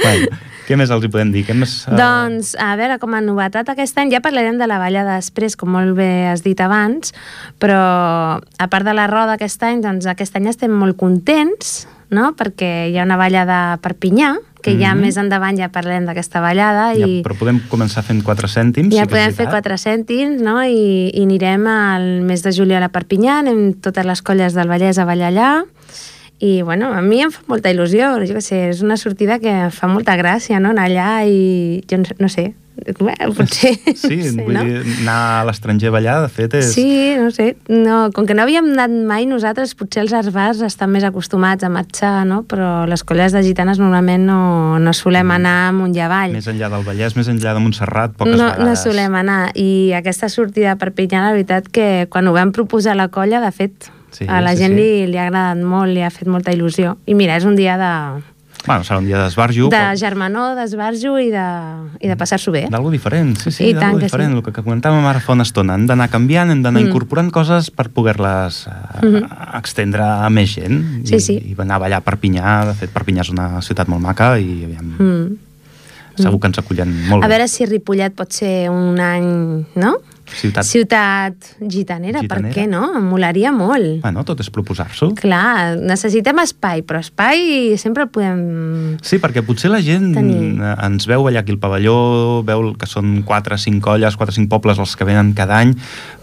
Bueno, 0.00 0.38
què 0.64 0.78
més 0.80 0.92
els 0.94 1.04
hi 1.04 1.10
podem 1.12 1.34
dir? 1.34 1.42
Què 1.44 1.56
més, 1.58 1.74
uh... 1.88 1.96
Doncs, 1.98 2.54
a 2.60 2.70
veure, 2.80 2.96
com 3.02 3.12
a 3.16 3.20
novetat 3.24 3.68
aquest 3.74 3.98
any, 4.00 4.12
ja 4.14 4.22
parlarem 4.24 4.56
de 4.60 4.68
la 4.70 4.78
balla 4.80 5.04
després, 5.08 5.58
com 5.60 5.74
molt 5.74 5.96
bé 5.98 6.30
has 6.30 6.44
dit 6.46 6.60
abans, 6.64 7.12
però 7.60 7.82
a 8.40 8.70
part 8.72 8.88
de 8.88 8.96
la 8.96 9.08
roda 9.10 9.36
aquest 9.36 9.62
any, 9.66 9.84
doncs 9.84 10.08
aquest 10.08 10.40
any 10.40 10.48
estem 10.48 10.72
molt 10.72 10.96
contents, 11.00 11.82
no? 12.14 12.32
perquè 12.38 12.88
hi 12.88 12.96
ha 12.96 13.04
una 13.04 13.20
balla 13.20 13.44
de 13.48 13.60
Perpinyà, 13.84 14.34
que 14.64 14.72
mm 14.72 14.76
-hmm. 14.76 14.80
ja 14.80 14.94
mhm. 14.94 15.04
més 15.04 15.16
endavant 15.20 15.58
ja 15.58 15.68
parlem 15.68 16.06
d'aquesta 16.08 16.40
ballada. 16.40 16.94
Ja, 16.96 17.06
i... 17.06 17.20
però 17.22 17.36
podem 17.36 17.60
començar 17.68 18.02
fent 18.02 18.22
4 18.24 18.48
cèntims. 18.48 18.94
Ja 18.94 19.04
sí 19.04 19.10
podem 19.12 19.32
fer 19.32 19.46
4 19.46 19.76
cèntims, 19.76 20.40
no? 20.40 20.62
I, 20.64 21.10
i 21.12 21.22
anirem 21.22 21.66
al 21.66 22.22
mes 22.22 22.42
de 22.42 22.50
juliol 22.50 22.82
a 22.82 22.88
Perpinyà, 22.88 23.38
anem 23.44 23.74
totes 23.74 24.06
les 24.06 24.22
colles 24.22 24.54
del 24.54 24.68
Vallès 24.68 24.98
a 24.98 25.04
ballar 25.04 25.28
allà, 25.28 25.64
i 26.40 26.62
bueno, 26.62 26.92
a 26.92 27.00
mi 27.02 27.20
em 27.22 27.30
fa 27.30 27.42
molta 27.46 27.70
il·lusió, 27.70 28.24
jo 28.26 28.34
què 28.34 28.40
sé, 28.40 28.68
és 28.70 28.82
una 28.82 28.96
sortida 28.96 29.38
que 29.38 29.70
fa 29.70 29.86
molta 29.86 30.16
gràcia, 30.16 30.58
no?, 30.60 30.70
anar 30.70 30.88
allà 30.88 31.24
i 31.28 31.84
jo 31.90 31.98
no, 31.98 32.04
no 32.18 32.28
Bé, 32.74 33.14
potser... 33.38 33.72
Sí, 33.94 34.16
sé, 34.26 34.42
vull 34.42 34.56
no? 34.56 34.64
dir, 34.66 34.80
anar 35.04 35.16
a 35.38 35.44
l'estranger 35.48 35.92
a 35.92 35.94
ballar, 35.94 36.16
de 36.24 36.30
fet, 36.32 36.56
és... 36.58 36.72
Sí, 36.74 37.14
no 37.20 37.30
sé, 37.34 37.52
no, 37.70 38.08
com 38.14 38.26
que 38.26 38.34
no 38.34 38.42
havíem 38.44 38.72
anat 38.74 38.92
mai 39.06 39.28
nosaltres, 39.30 39.76
potser 39.78 40.02
els 40.02 40.14
arbars 40.16 40.62
estan 40.66 40.90
més 40.92 41.06
acostumats 41.06 41.64
a 41.64 41.70
marxar, 41.72 42.24
no? 42.28 42.42
Però 42.50 42.84
les 42.90 43.06
colles 43.06 43.36
de 43.36 43.44
gitanes 43.46 43.80
normalment 43.82 44.26
no, 44.26 44.40
no 44.82 44.94
solem 44.96 45.30
mm. 45.30 45.38
anar 45.38 45.56
amunt 45.70 45.94
i 45.94 46.02
avall. 46.02 46.34
Més 46.34 46.50
enllà 46.50 46.72
del 46.74 46.86
Vallès, 46.86 47.14
més 47.18 47.30
enllà 47.30 47.54
de 47.54 47.62
Montserrat, 47.62 48.18
poques 48.18 48.34
no, 48.34 48.50
vegades. 48.50 48.66
No 48.66 48.76
solem 48.82 49.18
anar, 49.22 49.40
i 49.54 49.94
aquesta 49.96 50.30
sortida 50.32 50.74
per 50.74 50.90
Perpinyà, 50.94 51.28
la 51.28 51.34
veritat 51.36 51.70
que 51.70 52.08
quan 52.10 52.26
ho 52.28 52.34
vam 52.34 52.52
proposar 52.54 52.94
a 52.94 53.04
la 53.04 53.10
colla, 53.12 53.42
de 53.44 53.54
fet, 53.54 53.90
Sí, 54.14 54.26
a 54.30 54.38
la 54.40 54.52
sí, 54.54 54.62
gent 54.62 54.76
sí. 54.76 54.78
Li, 54.78 55.06
li 55.10 55.18
ha 55.18 55.24
agradat 55.26 55.58
molt, 55.58 55.90
li 55.90 56.04
ha 56.06 56.10
fet 56.14 56.28
molta 56.30 56.52
il·lusió. 56.54 56.94
I 57.10 57.16
mira, 57.18 57.34
és 57.34 57.46
un 57.48 57.56
dia 57.58 57.74
de... 57.80 57.90
Bueno, 58.64 58.84
serà 58.84 58.98
un 58.98 59.04
dia 59.04 59.18
d'esbarjo. 59.20 59.68
De 59.68 59.76
però... 59.76 59.96
germanor, 60.00 60.54
d'esbarjo 60.56 61.18
i 61.20 61.28
de, 61.32 61.44
i 62.00 62.08
de 62.08 62.16
passar-s'ho 62.16 62.52
bé. 62.54 62.64
D'algú 62.72 62.92
diferent, 62.94 63.34
sí, 63.36 63.52
sí, 63.52 63.72
d'algú 63.76 64.00
diferent. 64.00 64.32
Sí. 64.32 64.40
El 64.40 64.46
que 64.46 64.64
comentàvem 64.64 65.04
ara 65.10 65.20
fa 65.24 65.36
una 65.36 65.44
estona. 65.44 65.76
Hem 65.76 65.84
d'anar 65.90 66.08
canviant, 66.12 66.52
hem 66.54 66.62
d'anar 66.64 66.80
mm. 66.80 66.88
incorporant 66.88 67.28
coses 67.34 67.68
per 67.74 67.90
poder-les 67.92 68.64
mm 69.02 69.08
-hmm. 69.08 69.58
extendre 69.60 70.02
a 70.02 70.30
més 70.30 70.54
gent. 70.56 70.80
Sí, 71.04 71.20
sí. 71.20 71.34
I, 71.36 71.52
I 71.52 71.56
anar 71.58 71.76
a 71.76 71.82
ballar 71.84 71.98
a 72.00 72.04
Perpinyà. 72.04 72.64
De 72.66 72.74
fet, 72.74 72.90
Perpinyà 72.90 73.20
és 73.20 73.30
una 73.30 73.60
ciutat 73.60 73.88
molt 73.88 74.02
maca 74.02 74.38
i 74.38 74.64
aviam... 74.64 74.96
Mm. 74.98 75.36
Segur 76.14 76.38
que 76.38 76.46
ens 76.46 76.58
acullen 76.58 76.92
molt 77.08 77.24
A 77.24 77.28
veure 77.28 77.48
si 77.48 77.66
Ripollet 77.66 78.14
pot 78.14 78.30
ser 78.30 78.70
un 78.70 79.00
any, 79.00 79.66
no? 79.74 79.96
Ciutat... 80.34 80.66
Ciutat 80.68 81.50
gitanera, 81.60 82.22
gitanera, 82.22 82.26
per 82.28 82.52
què 82.54 82.66
no? 82.70 82.84
Em 82.98 83.06
molaria 83.08 83.52
molt. 83.54 84.00
Bueno, 84.04 84.24
tot 84.26 84.42
és 84.42 84.50
proposar-s'ho. 84.54 85.12
Clar, 85.18 85.76
necessitem 85.80 86.40
espai, 86.42 86.84
però 86.86 87.00
espai 87.02 87.76
sempre 87.80 88.06
el 88.06 88.12
podem 88.14 88.42
Sí, 89.04 89.18
perquè 89.22 89.44
potser 89.46 89.70
la 89.72 89.80
gent 89.84 90.12
tenir. 90.16 90.54
ens 90.60 91.08
veu 91.10 91.26
allà 91.28 91.42
aquí 91.44 91.54
al 91.54 91.60
pavelló, 91.62 92.42
veu 92.46 92.72
que 92.78 92.88
són 92.90 93.22
4 93.26 93.56
o 93.56 93.60
5 93.60 93.82
colles, 93.84 94.16
4 94.16 94.32
o 94.32 94.36
5 94.40 94.50
pobles 94.52 94.80
els 94.82 94.94
que 94.96 95.06
venen 95.08 95.32
cada 95.36 95.58
any, 95.62 95.74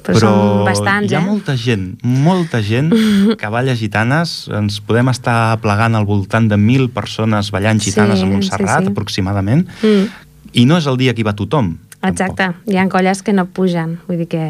però, 0.06 0.18
però 0.18 0.34
bastants, 0.68 1.12
hi 1.12 1.18
ha 1.18 1.22
eh? 1.22 1.26
molta 1.26 1.56
gent, 1.60 1.86
molta 2.04 2.62
gent 2.66 2.92
que 3.40 3.52
balla 3.54 3.76
gitanes, 3.78 4.50
ens 4.58 4.82
podem 4.86 5.12
estar 5.14 5.60
plegant 5.64 5.98
al 5.98 6.08
voltant 6.10 6.50
de 6.52 6.58
1.000 6.58 6.92
persones 6.96 7.52
ballant 7.54 7.82
gitanes 7.82 8.20
sí, 8.20 8.26
a 8.26 8.32
Montserrat, 8.32 8.86
sí, 8.86 8.90
sí. 8.90 8.96
aproximadament, 8.96 9.68
mm. 9.82 10.28
i 10.58 10.68
no 10.70 10.80
és 10.82 10.90
el 10.90 11.00
dia 11.02 11.16
que 11.16 11.24
hi 11.24 11.28
va 11.28 11.38
tothom, 11.38 11.76
Exacte, 12.02 12.48
tampoc. 12.48 12.72
hi 12.72 12.80
ha 12.80 12.88
colles 12.90 13.22
que 13.22 13.34
no 13.34 13.46
pugen, 13.46 14.00
vull 14.08 14.24
dir 14.24 14.30
que... 14.32 14.46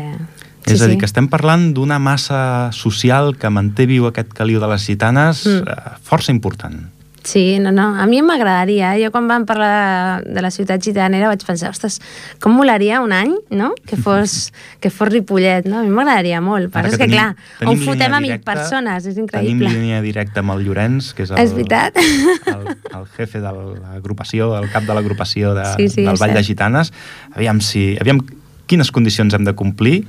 Sí, 0.62 0.76
és 0.76 0.82
a 0.84 0.86
dir, 0.86 0.96
sí. 0.96 1.02
que 1.02 1.08
estem 1.10 1.26
parlant 1.28 1.72
d'una 1.74 1.98
massa 1.98 2.70
social 2.76 3.34
que 3.42 3.50
manté 3.50 3.88
viu 3.90 4.06
aquest 4.08 4.30
caliu 4.38 4.62
de 4.62 4.70
les 4.70 4.84
gitanes 4.86 5.42
mm. 5.50 5.74
eh, 5.74 5.96
força 6.06 6.32
important. 6.32 6.78
Sí, 7.24 7.60
no, 7.60 7.72
no, 7.72 7.94
a 7.96 8.06
mi 8.10 8.22
m'agradaria. 8.26 8.96
Jo 8.98 9.12
quan 9.14 9.28
vam 9.30 9.46
parlar 9.46 10.24
de, 10.24 10.34
de 10.34 10.42
la 10.42 10.50
ciutat 10.54 10.82
gitanera 10.82 11.30
vaig 11.30 11.44
pensar, 11.46 11.70
ostres, 11.70 12.00
com 12.42 12.56
molaria 12.58 13.02
un 13.04 13.14
any, 13.14 13.36
no?, 13.54 13.72
que 13.88 13.98
fos, 13.98 14.52
que 14.82 14.90
fos 14.90 15.12
Ripollet, 15.12 15.68
no? 15.70 15.82
A 15.82 15.86
mi 15.86 15.94
m'agradaria 15.94 16.42
molt, 16.42 16.72
però 16.74 16.90
és 16.90 16.98
que, 16.98 17.08
clar, 17.12 17.32
on 17.62 17.78
fotem 17.86 18.16
a 18.18 18.22
mil 18.24 18.40
persones, 18.46 19.06
és 19.06 19.20
increïble. 19.22 19.68
Tenim 19.68 19.82
línia 19.82 20.02
directa 20.02 20.42
amb 20.42 20.56
el 20.56 20.66
Llorenç, 20.66 21.12
que 21.18 21.28
és 21.28 21.34
el, 21.34 21.42
és 21.44 21.54
veritat. 21.58 22.00
el, 22.56 22.72
el 22.74 23.10
jefe 23.18 23.44
de 23.44 23.52
l'agrupació, 23.54 24.56
el 24.58 24.72
cap 24.74 24.88
de 24.90 24.98
l'agrupació 24.98 25.54
de, 25.58 25.68
sí, 25.76 25.90
sí, 25.94 26.08
del 26.08 26.18
Vall 26.22 26.34
de 26.38 26.46
Gitanes. 26.48 26.94
Aviam, 27.36 27.62
si, 27.62 27.92
aviam 28.02 28.24
quines 28.72 28.90
condicions 28.96 29.38
hem 29.38 29.46
de 29.46 29.54
complir 29.58 30.02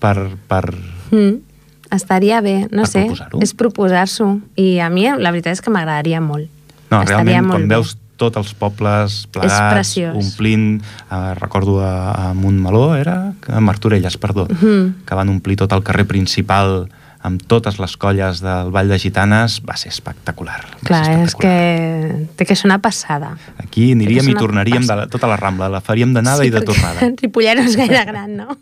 per... 0.00 0.16
per 0.48 0.64
mm 1.10 1.55
Estaria 1.94 2.40
bé, 2.40 2.66
no 2.72 2.86
sé, 2.86 3.06
proposar 3.06 3.42
és 3.42 3.54
proposar-s'ho. 3.54 4.40
I 4.56 4.80
a 4.80 4.90
mi 4.90 5.06
la 5.06 5.30
veritat 5.30 5.56
és 5.56 5.62
que 5.62 5.70
m'agradaria 5.70 6.20
molt. 6.20 6.50
No, 6.90 7.02
Estaria 7.02 7.22
realment, 7.22 7.50
quan 7.50 7.68
bé. 7.68 7.76
veus 7.76 7.96
tots 8.16 8.38
els 8.40 8.54
pobles 8.56 9.26
plegats, 9.32 9.96
omplint, 10.08 10.80
eh, 10.80 11.34
recordo 11.36 11.80
a, 11.84 12.12
a 12.12 12.34
Montmeló, 12.34 12.94
era? 12.96 13.34
A 13.48 13.60
Martorelles, 13.60 14.16
perdó, 14.16 14.46
mm 14.48 14.56
-hmm. 14.56 14.92
que 15.04 15.14
van 15.14 15.28
omplir 15.28 15.56
tot 15.56 15.72
el 15.72 15.82
carrer 15.82 16.06
principal 16.06 16.88
amb 17.26 17.42
totes 17.42 17.80
les 17.82 17.96
colles 17.96 18.40
del 18.40 18.70
Vall 18.70 18.88
de 18.88 18.98
Gitanes, 18.98 19.62
va 19.66 19.76
ser 19.76 19.90
espectacular. 19.90 20.62
Va 20.62 20.86
Clar, 20.86 21.04
ser 21.04 21.24
espectacular. 21.24 21.26
és 21.26 21.34
que 21.34 22.26
té 22.36 22.46
que 22.46 22.54
ser 22.54 22.68
una 22.68 22.78
passada. 22.78 23.36
Aquí 23.58 23.92
aniríem 23.92 24.28
i 24.28 24.34
tornaríem 24.34 24.86
de 24.86 24.94
la, 24.94 25.06
tota 25.10 25.26
la 25.26 25.36
Rambla, 25.36 25.68
la 25.68 25.80
faríem 25.80 26.14
d'anada 26.14 26.42
sí, 26.42 26.48
i 26.48 26.50
de 26.50 26.60
tornada. 26.60 27.00
Ripollet 27.22 27.58
no 27.58 27.64
és 27.66 27.76
gaire 27.76 28.04
gran, 28.04 28.36
no? 28.36 28.56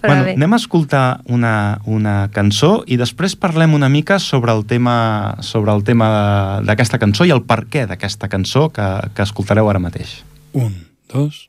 Però 0.00 0.12
bueno, 0.12 0.24
bé. 0.26 0.34
anem 0.36 0.56
a 0.56 0.60
escoltar 0.60 1.04
una, 1.30 1.80
una 1.86 2.28
cançó 2.34 2.82
i 2.86 2.98
després 3.00 3.36
parlem 3.36 3.74
una 3.74 3.88
mica 3.88 4.18
sobre 4.18 4.52
el 4.52 4.64
tema 4.66 5.36
sobre 5.40 5.74
el 5.74 5.84
tema 5.84 6.60
d'aquesta 6.66 7.00
cançó 7.02 7.26
i 7.28 7.34
el 7.34 7.44
per 7.46 7.64
què 7.70 7.86
d'aquesta 7.90 8.30
cançó 8.32 8.68
que, 8.74 8.88
que 9.14 9.26
escoltareu 9.26 9.70
ara 9.70 9.82
mateix. 9.82 10.22
Un, 10.52 10.74
dos... 11.12 11.48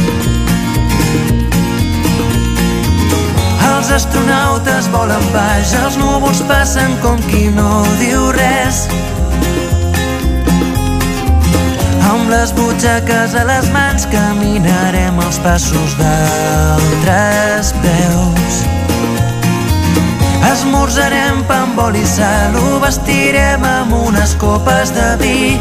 Els 3.81 3.89
astronautes 3.95 4.85
volen 4.93 5.23
baix, 5.33 5.71
els 5.73 5.95
núvols 5.97 6.43
passen 6.45 6.91
com 7.01 7.17
qui 7.31 7.47
no 7.49 7.79
diu 7.97 8.27
res. 8.35 8.83
Amb 12.11 12.29
les 12.29 12.53
butxaques 12.53 13.33
a 13.41 13.47
les 13.49 13.71
mans 13.73 14.05
caminarem 14.11 15.17
els 15.25 15.41
passos 15.41 15.97
d'altres 15.97 17.73
peus. 17.81 18.61
Esmorzarem 20.51 21.41
pa 21.49 21.63
amb 21.65 21.81
oli 21.81 22.05
i 22.05 22.11
sal, 22.13 22.61
ho 22.61 22.77
vestirem 22.85 23.65
amb 23.65 23.97
unes 23.97 24.37
copes 24.45 24.93
de 24.93 25.09
vi. 25.25 25.57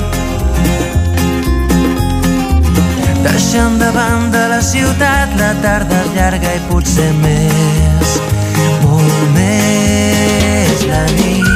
Deixant 3.22 3.78
de 3.78 3.90
banda 3.92 4.46
la 4.48 4.60
ciutat, 4.62 5.36
la 5.40 5.52
tarda 5.62 6.00
llarga 6.14 6.54
i 6.56 6.60
potser 6.70 7.10
més, 7.20 8.16
molt 8.84 9.20
més 9.36 10.86
la 10.88 11.04
nit. 11.18 11.50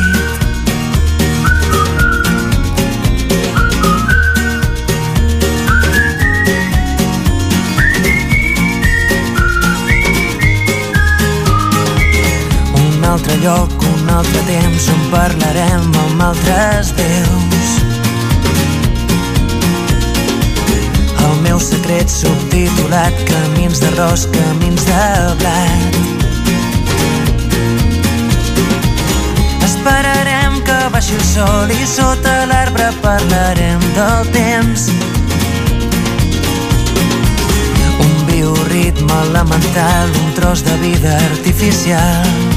altre 13.14 13.36
lloc, 13.36 13.70
un 13.94 14.08
altre 14.10 14.40
temps 14.48 14.88
on 14.90 15.02
parlarem 15.12 15.90
amb 16.04 16.22
altres 16.32 16.94
déus. 16.98 17.53
Meu 21.54 21.60
secret 21.62 22.10
subtitulat 22.10 23.14
Camins 23.28 23.78
d'arròs, 23.78 24.24
camins 24.34 24.86
de 24.88 25.02
blat. 25.38 25.98
Esperarem 29.62 30.56
que 30.66 30.78
baixi 30.96 31.14
el 31.14 31.22
sol 31.28 31.70
i 31.70 31.86
sota 31.86 32.34
l'arbre 32.50 32.88
parlarem 33.04 33.86
del 34.00 34.32
temps. 34.34 34.88
Un 38.08 38.18
bioritme 38.32 39.22
elemental, 39.28 40.10
un 40.24 40.34
tros 40.40 40.66
de 40.66 40.76
vida 40.82 41.14
artificial. 41.30 42.53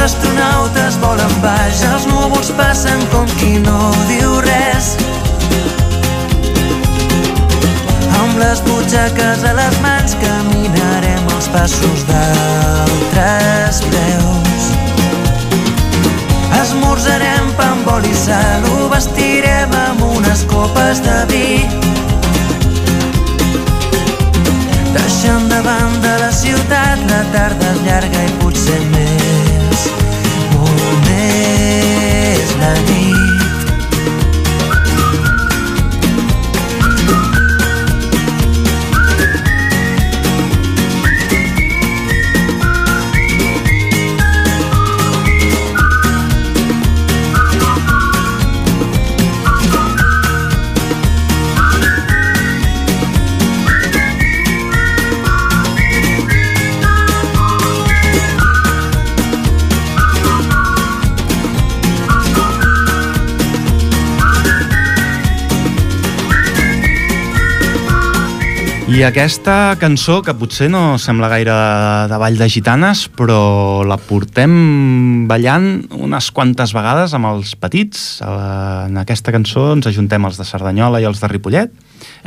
Astronautes 0.00 0.96
volen 1.02 1.32
baix, 1.42 1.82
els 1.84 2.06
núvols 2.08 2.48
passen 2.56 3.02
com 3.12 3.26
qui 3.36 3.58
no 3.60 3.90
diu 4.08 4.38
res. 4.46 4.94
Amb 8.16 8.38
les 8.40 8.62
butxaques 8.64 9.44
a 9.44 9.52
les 9.58 9.76
mans 9.84 10.16
caminarem 10.22 11.28
els 11.34 11.50
passos 11.52 12.06
d'altres 12.08 13.82
peus. 13.92 14.70
Esmorzarem 16.62 17.52
pa 17.60 17.68
amb 17.74 17.92
oli 17.98 18.14
i 18.14 18.22
sal, 18.22 18.64
ho 18.72 18.88
vestirem 18.94 19.76
amb 19.82 20.06
unes 20.08 20.46
copes 20.48 21.04
de 21.04 21.18
vi. 21.34 21.50
Deixant 24.96 25.46
de 25.52 25.60
banda 25.68 26.16
la 26.24 26.32
ciutat, 26.32 27.04
la 27.12 27.22
tarda 27.36 27.74
és 27.76 27.84
llarga 27.84 28.26
i 28.26 28.34
potser 28.40 28.80
més 28.88 28.99
és 32.60 33.10
la 33.14 33.19
Aquesta 69.00 69.78
cançó, 69.80 70.18
que 70.20 70.34
potser 70.36 70.66
no 70.68 70.98
sembla 71.00 71.30
gaire 71.32 71.54
de 72.10 72.16
ball 72.20 72.34
de 72.36 72.48
gitanes, 72.52 73.06
però 73.08 73.80
la 73.88 73.96
portem 73.96 74.52
ballant 75.30 75.86
unes 75.96 76.28
quantes 76.36 76.74
vegades 76.76 77.14
amb 77.16 77.30
els 77.30 77.54
petits. 77.56 78.20
En 78.20 78.98
aquesta 79.00 79.32
cançó 79.32 79.70
ens 79.72 79.88
ajuntem 79.88 80.28
els 80.28 80.36
de 80.36 80.44
Cerdanyola 80.44 81.00
i 81.00 81.08
els 81.08 81.22
de 81.22 81.30
Ripollet. 81.32 81.72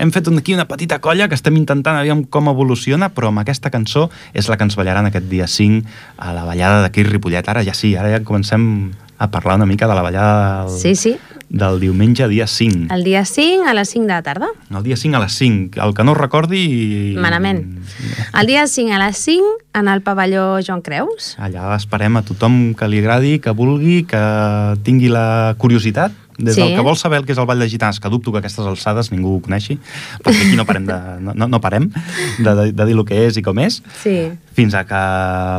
Hem 0.01 0.09
fet 0.15 0.31
aquí 0.33 0.57
una 0.57 0.65
petita 0.65 0.97
colla 0.97 1.27
que 1.29 1.37
estem 1.37 1.61
intentant 1.61 1.99
aviam 1.99 2.25
com 2.25 2.49
evoluciona, 2.49 3.11
però 3.13 3.29
amb 3.29 3.43
aquesta 3.43 3.69
cançó 3.69 4.09
és 4.33 4.49
la 4.49 4.57
que 4.57 4.65
ens 4.65 4.79
ballaran 4.79 5.11
aquest 5.11 5.29
dia 5.29 5.45
5 5.45 5.85
a 6.17 6.33
la 6.33 6.47
ballada 6.49 6.81
d'aquí 6.87 7.05
Ripollet. 7.05 7.45
Ara 7.53 7.61
ja 7.61 7.77
sí, 7.77 7.93
ara 7.93 8.09
ja 8.09 8.23
comencem 8.25 8.93
a 9.23 9.29
parlar 9.29 9.55
una 9.55 9.65
mica 9.69 9.87
de 9.87 9.95
la 9.95 10.01
ballada 10.01 10.65
del, 10.65 10.79
sí, 10.79 10.95
sí. 10.95 11.17
Del 11.53 11.79
diumenge 11.79 12.27
dia 12.27 12.47
5. 12.47 12.89
El 12.93 13.03
dia 13.05 13.23
5 13.23 13.69
a 13.69 13.73
les 13.77 13.89
5 13.93 14.07
de 14.09 14.11
la 14.11 14.23
tarda. 14.25 14.49
El 14.73 14.83
dia 14.83 14.97
5 14.97 15.15
a 15.15 15.21
les 15.21 15.37
5. 15.37 15.79
El 15.85 15.93
que 15.93 16.03
no 16.03 16.15
recordi... 16.17 17.13
Manament. 17.15 17.61
El 18.33 18.49
dia 18.49 18.65
5 18.67 18.91
a 18.91 18.99
les 19.05 19.17
5 19.21 19.53
en 19.77 19.87
el 19.87 20.01
pavelló 20.01 20.57
Joan 20.65 20.81
Creus. 20.81 21.35
Allà 21.37 21.75
esperem 21.77 22.17
a 22.17 22.23
tothom 22.25 22.73
que 22.73 22.89
li 22.89 22.99
agradi, 23.05 23.37
que 23.39 23.53
vulgui, 23.53 24.01
que 24.09 24.23
tingui 24.83 25.13
la 25.13 25.53
curiositat 25.61 26.22
des 26.37 26.55
sí. 26.55 26.61
del 26.61 26.75
que 26.75 26.81
vol 26.81 26.97
saber 26.97 27.19
el 27.19 27.25
que 27.25 27.33
és 27.35 27.39
el 27.41 27.45
Ball 27.45 27.59
de 27.59 27.69
Gitanes, 27.69 27.99
que 27.99 28.09
dubto 28.09 28.31
que 28.31 28.39
a 28.39 28.43
aquestes 28.43 28.65
alçades 28.65 29.11
ningú 29.13 29.35
ho 29.37 29.41
coneixi, 29.43 29.77
perquè 30.23 30.47
aquí 30.47 30.57
no 30.57 30.65
parem 30.65 30.87
de, 30.87 30.97
no, 31.21 31.47
no 31.47 31.59
parem 31.61 31.89
de, 32.39 32.49
de, 32.49 32.65
de 32.71 32.87
dir 32.89 32.97
el 32.97 33.03
que 33.05 33.19
és 33.27 33.37
i 33.37 33.43
com 33.45 33.59
és, 33.61 33.81
sí. 34.01 34.15
fins 34.57 34.75
a 34.77 34.83
que 34.89 35.01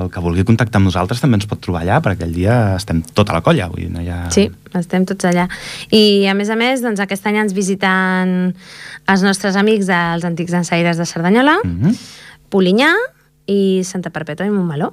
el 0.04 0.10
que 0.14 0.22
vulgui 0.24 0.46
contactar 0.46 0.82
amb 0.82 0.90
nosaltres 0.90 1.22
també 1.22 1.38
ens 1.40 1.48
pot 1.50 1.62
trobar 1.62 1.84
allà, 1.84 2.00
perquè 2.04 2.24
aquell 2.24 2.34
dia 2.34 2.58
estem 2.78 3.02
tota 3.14 3.36
la 3.36 3.42
colla. 3.46 3.68
Vull 3.70 3.84
dir, 3.84 3.90
no 3.94 4.02
hi 4.02 4.10
ha... 4.10 4.24
Sí, 4.34 4.48
estem 4.74 5.06
tots 5.08 5.28
allà. 5.30 5.48
I 5.94 6.26
a 6.30 6.34
més 6.34 6.50
a 6.50 6.58
més, 6.58 6.82
doncs, 6.84 7.02
aquest 7.02 7.26
any 7.30 7.42
ens 7.44 7.54
visiten 7.56 8.54
els 9.10 9.26
nostres 9.26 9.58
amics 9.60 9.90
dels 9.90 10.24
antics 10.24 10.54
ensaires 10.56 10.98
de 10.98 11.06
Cerdanyola, 11.06 11.58
mm 11.62 11.76
-hmm. 11.80 12.00
Polinyà 12.50 12.94
i 13.46 13.82
Santa 13.84 14.10
Perpètua 14.10 14.46
i 14.46 14.50
Montmeló 14.50 14.92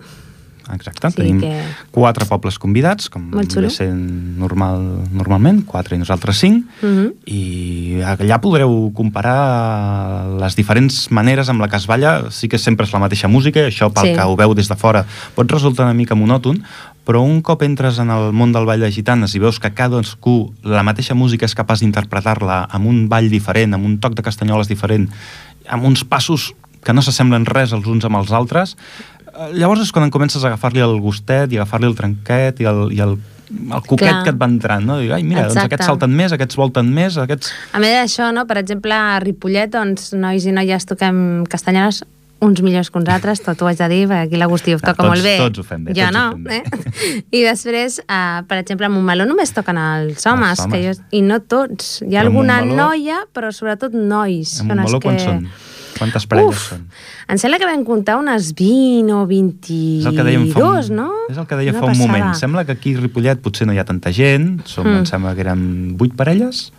exacte. 0.75 1.11
Sí, 1.11 1.17
Tenim 1.21 1.41
que... 1.41 1.51
quatre 1.91 2.25
pobles 2.29 2.57
convidats, 2.61 3.09
com 3.11 3.29
ve 3.31 3.69
sent 3.73 4.37
normal, 4.39 4.81
normalment, 5.11 5.63
quatre 5.67 5.95
i 5.95 6.01
nosaltres 6.01 6.39
cinc, 6.39 6.65
uh 6.81 6.87
mhm. 6.87 7.05
-huh. 7.05 7.13
i 7.25 8.01
allà 8.01 8.39
podreu 8.39 8.91
comparar 8.93 10.27
les 10.39 10.55
diferents 10.55 11.11
maneres 11.11 11.49
amb 11.49 11.61
la 11.61 11.67
que 11.67 11.77
es 11.77 11.87
balla. 11.87 12.31
Sí 12.31 12.47
que 12.47 12.57
sempre 12.57 12.85
és 12.85 12.93
la 12.93 12.99
mateixa 12.99 13.27
música, 13.27 13.67
això 13.67 13.91
pel 13.93 14.11
sí. 14.11 14.13
que 14.15 14.23
ho 14.23 14.35
veu 14.35 14.53
des 14.53 14.67
de 14.67 14.75
fora 14.75 15.05
pot 15.35 15.51
resultar 15.51 15.85
una 15.85 15.93
mica 15.93 16.15
monòton, 16.15 16.63
però 17.05 17.23
un 17.25 17.41
cop 17.41 17.63
entres 17.65 17.99
en 17.99 18.09
el 18.13 18.31
món 18.31 18.53
del 18.53 18.65
ball 18.65 18.79
de 18.79 18.91
gitanes 18.91 19.33
i 19.35 19.41
veus 19.41 19.59
que 19.59 19.73
cadascú 19.73 20.53
la 20.63 20.83
mateixa 20.83 21.15
música 21.17 21.45
és 21.45 21.55
capaç 21.57 21.81
d'interpretar-la 21.81 22.67
amb 22.69 22.87
un 22.87 23.07
ball 23.09 23.29
diferent, 23.29 23.73
amb 23.73 23.85
un 23.85 23.97
toc 23.99 24.13
de 24.13 24.25
castanyoles 24.25 24.69
diferent, 24.69 25.09
amb 25.67 25.83
uns 25.85 26.05
passos 26.05 26.53
que 26.81 26.93
no 26.93 27.03
s'assemblen 27.05 27.45
res 27.45 27.73
els 27.75 27.85
uns 27.89 28.05
amb 28.07 28.17
els 28.21 28.31
altres, 28.33 28.75
llavors 29.53 29.81
és 29.85 29.91
quan 29.95 30.09
comences 30.11 30.43
a 30.43 30.51
agafar-li 30.51 30.81
el 30.83 30.97
gustet 31.03 31.51
i 31.53 31.59
agafar-li 31.61 31.87
el 31.87 31.95
trenquet 31.95 32.59
i 32.61 32.67
el, 32.69 32.81
i 32.95 32.99
el, 33.03 33.17
el 33.51 33.83
coquet 33.87 34.07
Clar. 34.07 34.23
que 34.23 34.33
et 34.33 34.39
va 34.41 34.47
entrant, 34.51 34.85
no? 34.85 34.99
I, 35.03 35.11
ai, 35.11 35.23
mira, 35.23 35.45
Exacte. 35.47 35.55
doncs 35.59 35.65
aquests 35.71 35.85
salten 35.91 36.15
més, 36.15 36.31
aquests 36.35 36.57
volten 36.59 36.89
més, 36.95 37.17
aquests... 37.21 37.51
A 37.75 37.79
més 37.83 37.95
d'això, 37.99 38.31
no? 38.35 38.45
per 38.47 38.57
exemple, 38.61 38.95
a 38.95 39.19
Ripollet, 39.23 39.71
doncs, 39.73 40.11
nois 40.13 40.45
i 40.47 40.51
noies 40.55 40.85
toquem 40.89 41.45
castanyoles 41.51 42.03
uns 42.41 42.57
millors 42.65 42.87
que 42.89 42.97
uns 42.97 43.09
altres, 43.13 43.37
tot 43.45 43.59
ho 43.61 43.67
haig 43.69 43.77
de 43.77 43.87
dir, 43.91 43.99
perquè 44.09 44.23
aquí 44.25 44.37
l'Agustí 44.41 44.73
ho 44.73 44.79
toca 44.81 44.95
tots- 45.03 45.11
molt 45.11 45.21
bé. 45.21 45.35
tots 45.37 45.59
ho 45.61 45.63
fem 45.67 45.83
bé, 45.85 45.93
Jo 45.93 46.07
no, 46.09 46.23
bé. 46.41 46.63
eh? 46.65 47.21
I 47.37 47.43
després, 47.45 47.99
uh, 48.01 48.41
per 48.49 48.57
exemple, 48.63 48.87
a 48.87 48.89
Montmeló 48.89 49.27
només 49.29 49.53
toquen 49.53 49.77
els 49.77 50.25
homes, 50.25 50.57
Els 50.57 50.71
que 50.73 50.79
jo, 50.81 50.95
homes. 50.95 51.03
i 51.13 51.21
no 51.21 51.37
tots. 51.45 51.99
Hi 52.01 52.15
ha 52.15 52.23
Però 52.23 52.31
alguna 52.31 52.55
Montmeló- 52.63 52.87
noia, 52.87 53.19
però 53.31 53.51
sobretot 53.53 53.93
nois. 53.93 54.55
A 54.57 54.63
són 54.63 54.71
els 54.73 54.89
Montmeló 54.89 55.03
quan 55.05 55.19
que... 55.21 55.27
són? 55.27 55.45
Quantes 56.01 56.25
parelles 56.25 56.57
Uf, 56.57 56.69
són? 56.73 56.87
em 57.29 57.37
sembla 57.37 57.59
que 57.61 57.67
vam 57.69 57.83
comptar 57.85 58.17
unes 58.17 58.51
20 58.57 59.13
o 59.13 59.23
22, 59.29 60.01
És 60.01 60.09
el 60.09 60.15
que 60.17 60.23
dèiem 60.25 60.47
fa 60.51 60.65
un, 60.65 60.95
no? 60.97 61.09
És 61.29 61.37
el 61.37 61.45
que 61.47 61.55
deia 61.61 61.71
Una 61.75 61.79
fa 61.79 61.85
un 61.85 61.91
passada. 61.93 62.07
moment. 62.09 62.35
Sembla 62.41 62.65
que 62.65 62.71
aquí 62.73 62.95
a 62.97 63.01
Ripollet 63.05 63.39
potser 63.45 63.67
no 63.69 63.73
hi 63.73 63.77
ha 63.77 63.85
tanta 63.85 64.11
gent. 64.11 64.63
Som, 64.65 64.87
Mm. 64.87 64.97
Em 65.03 65.05
sembla 65.05 65.35
que 65.35 65.41
eren 65.45 65.97
vuit 65.97 66.15
parelles. 66.17 66.71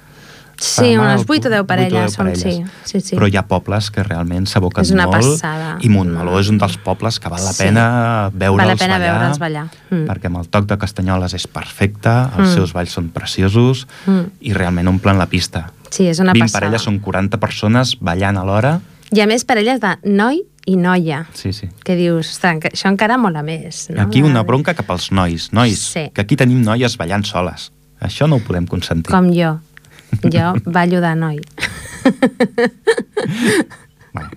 Sí, 0.59 0.95
mal, 0.97 1.07
unes 1.17 1.25
8 1.27 1.49
o 1.49 1.51
10 1.51 1.59
vuit 1.59 1.61
o 1.63 1.67
parelles, 1.67 1.93
deu 1.93 2.09
som, 2.11 2.27
sí. 2.35 2.43
parelles. 2.45 2.71
sí, 2.85 3.01
sí. 3.01 3.17
Però 3.17 3.27
hi 3.27 3.37
ha 3.37 3.43
pobles 3.49 3.91
que 3.91 4.03
realment 4.05 4.47
s'aboquen 4.47 4.85
És 4.85 4.91
una 4.93 5.07
molt. 5.07 5.17
passada. 5.23 5.77
I 5.81 5.89
Montmeló 5.89 6.39
és 6.39 6.49
un 6.51 6.59
dels 6.59 6.77
pobles 6.77 7.19
que 7.19 7.29
val 7.29 7.43
la 7.43 7.53
Sí. 7.53 7.65
pena 7.65 8.31
veure'ls 8.33 8.59
Val 8.59 8.69
la 8.69 8.77
pena 8.77 8.99
ballar. 8.99 9.15
veure'ls 9.19 9.39
ballar. 9.41 9.67
Mm. 9.91 10.05
Perquè 10.07 10.27
amb 10.27 10.37
el 10.39 10.49
toc 10.49 10.67
de 10.67 10.79
Castanyoles 10.79 11.35
és 11.35 11.47
perfecte, 11.49 12.11
els 12.39 12.51
Mm. 12.51 12.55
seus 12.55 12.73
balls 12.75 12.91
són 12.93 13.09
preciosos 13.09 13.89
Mm. 14.07 14.21
i 14.41 14.53
realment 14.53 14.87
omplen 14.89 15.19
la 15.19 15.27
pista. 15.27 15.73
Sí, 15.91 16.07
és 16.07 16.19
una 16.21 16.33
20 16.33 16.45
passada. 16.45 16.61
parelles 16.61 16.83
són 16.83 16.99
40 17.01 17.39
persones 17.41 17.97
ballant 18.01 18.37
alhora. 18.37 18.81
I 19.13 19.21
a 19.21 19.27
més 19.29 19.45
parelles 19.45 19.81
de 19.83 19.97
noi 20.09 20.43
i 20.67 20.77
noia, 20.77 21.27
Sí, 21.35 21.53
sí. 21.53 21.69
que 21.85 21.97
dius, 21.99 22.31
ostres, 22.37 22.61
que 22.63 22.69
això 22.71 22.89
encara 22.89 23.19
mola 23.19 23.43
més. 23.43 23.89
No? 23.91 24.03
Aquí 24.07 24.23
una 24.23 24.43
bronca 24.47 24.75
cap 24.75 24.91
als 24.91 25.11
nois. 25.13 25.51
Nois, 25.53 25.79
Sí. 25.93 26.11
que 26.15 26.21
aquí 26.23 26.37
tenim 26.37 26.63
noies 26.63 26.97
ballant 26.97 27.25
soles. 27.27 27.73
Això 28.01 28.29
no 28.29 28.37
ho 28.37 28.41
podem 28.41 28.67
consentir. 28.67 29.11
Com 29.13 29.33
jo. 29.35 29.59
Jo 30.31 30.53
ballo 30.65 31.01
de 31.01 31.15
noi. 31.17 31.41
Bueno, 34.13 34.29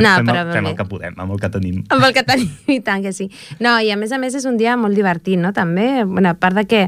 No, 0.00 0.10
fem, 0.14 0.26
però 0.28 0.42
el, 0.44 0.52
fem 0.54 0.66
el 0.70 0.76
que 0.78 0.84
podem, 0.86 1.14
amb 1.18 1.32
el 1.34 1.40
que 1.42 1.48
tenim. 1.50 1.80
Amb 1.90 2.04
el 2.06 2.12
que 2.14 2.22
tenim, 2.22 2.50
i 2.70 2.76
tant 2.86 3.02
que 3.02 3.10
sí. 3.12 3.26
No, 3.58 3.72
i 3.82 3.90
a 3.90 3.96
més 3.98 4.12
a 4.14 4.18
més 4.22 4.34
és 4.38 4.44
un 4.46 4.56
dia 4.60 4.76
molt 4.78 4.94
divertit, 4.94 5.40
no? 5.42 5.50
També, 5.52 6.04
bueno, 6.06 6.30
a 6.30 6.34
part 6.38 6.54
de 6.60 6.64
que 6.70 6.84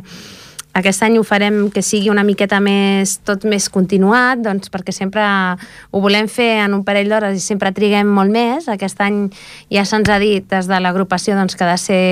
aquest 0.76 1.02
any 1.06 1.16
ho 1.16 1.24
farem 1.24 1.66
que 1.72 1.82
sigui 1.84 2.10
una 2.12 2.24
miqueta 2.26 2.60
més, 2.60 3.16
tot 3.24 3.46
més 3.48 3.70
continuat, 3.72 4.42
doncs 4.44 4.68
perquè 4.72 4.92
sempre 4.92 5.24
ho 5.24 6.02
volem 6.04 6.28
fer 6.28 6.50
en 6.66 6.76
un 6.76 6.84
parell 6.84 7.08
d'hores 7.12 7.38
i 7.38 7.44
sempre 7.44 7.72
triguem 7.76 8.10
molt 8.18 8.32
més. 8.32 8.68
Aquest 8.68 9.00
any 9.00 9.26
ja 9.72 9.86
se'ns 9.88 10.10
ha 10.12 10.20
dit 10.20 10.44
des 10.52 10.68
de 10.68 10.80
l'agrupació 10.82 11.38
doncs, 11.38 11.56
que 11.56 11.64
ha 11.64 11.72
de 11.72 11.80
ser 11.80 12.04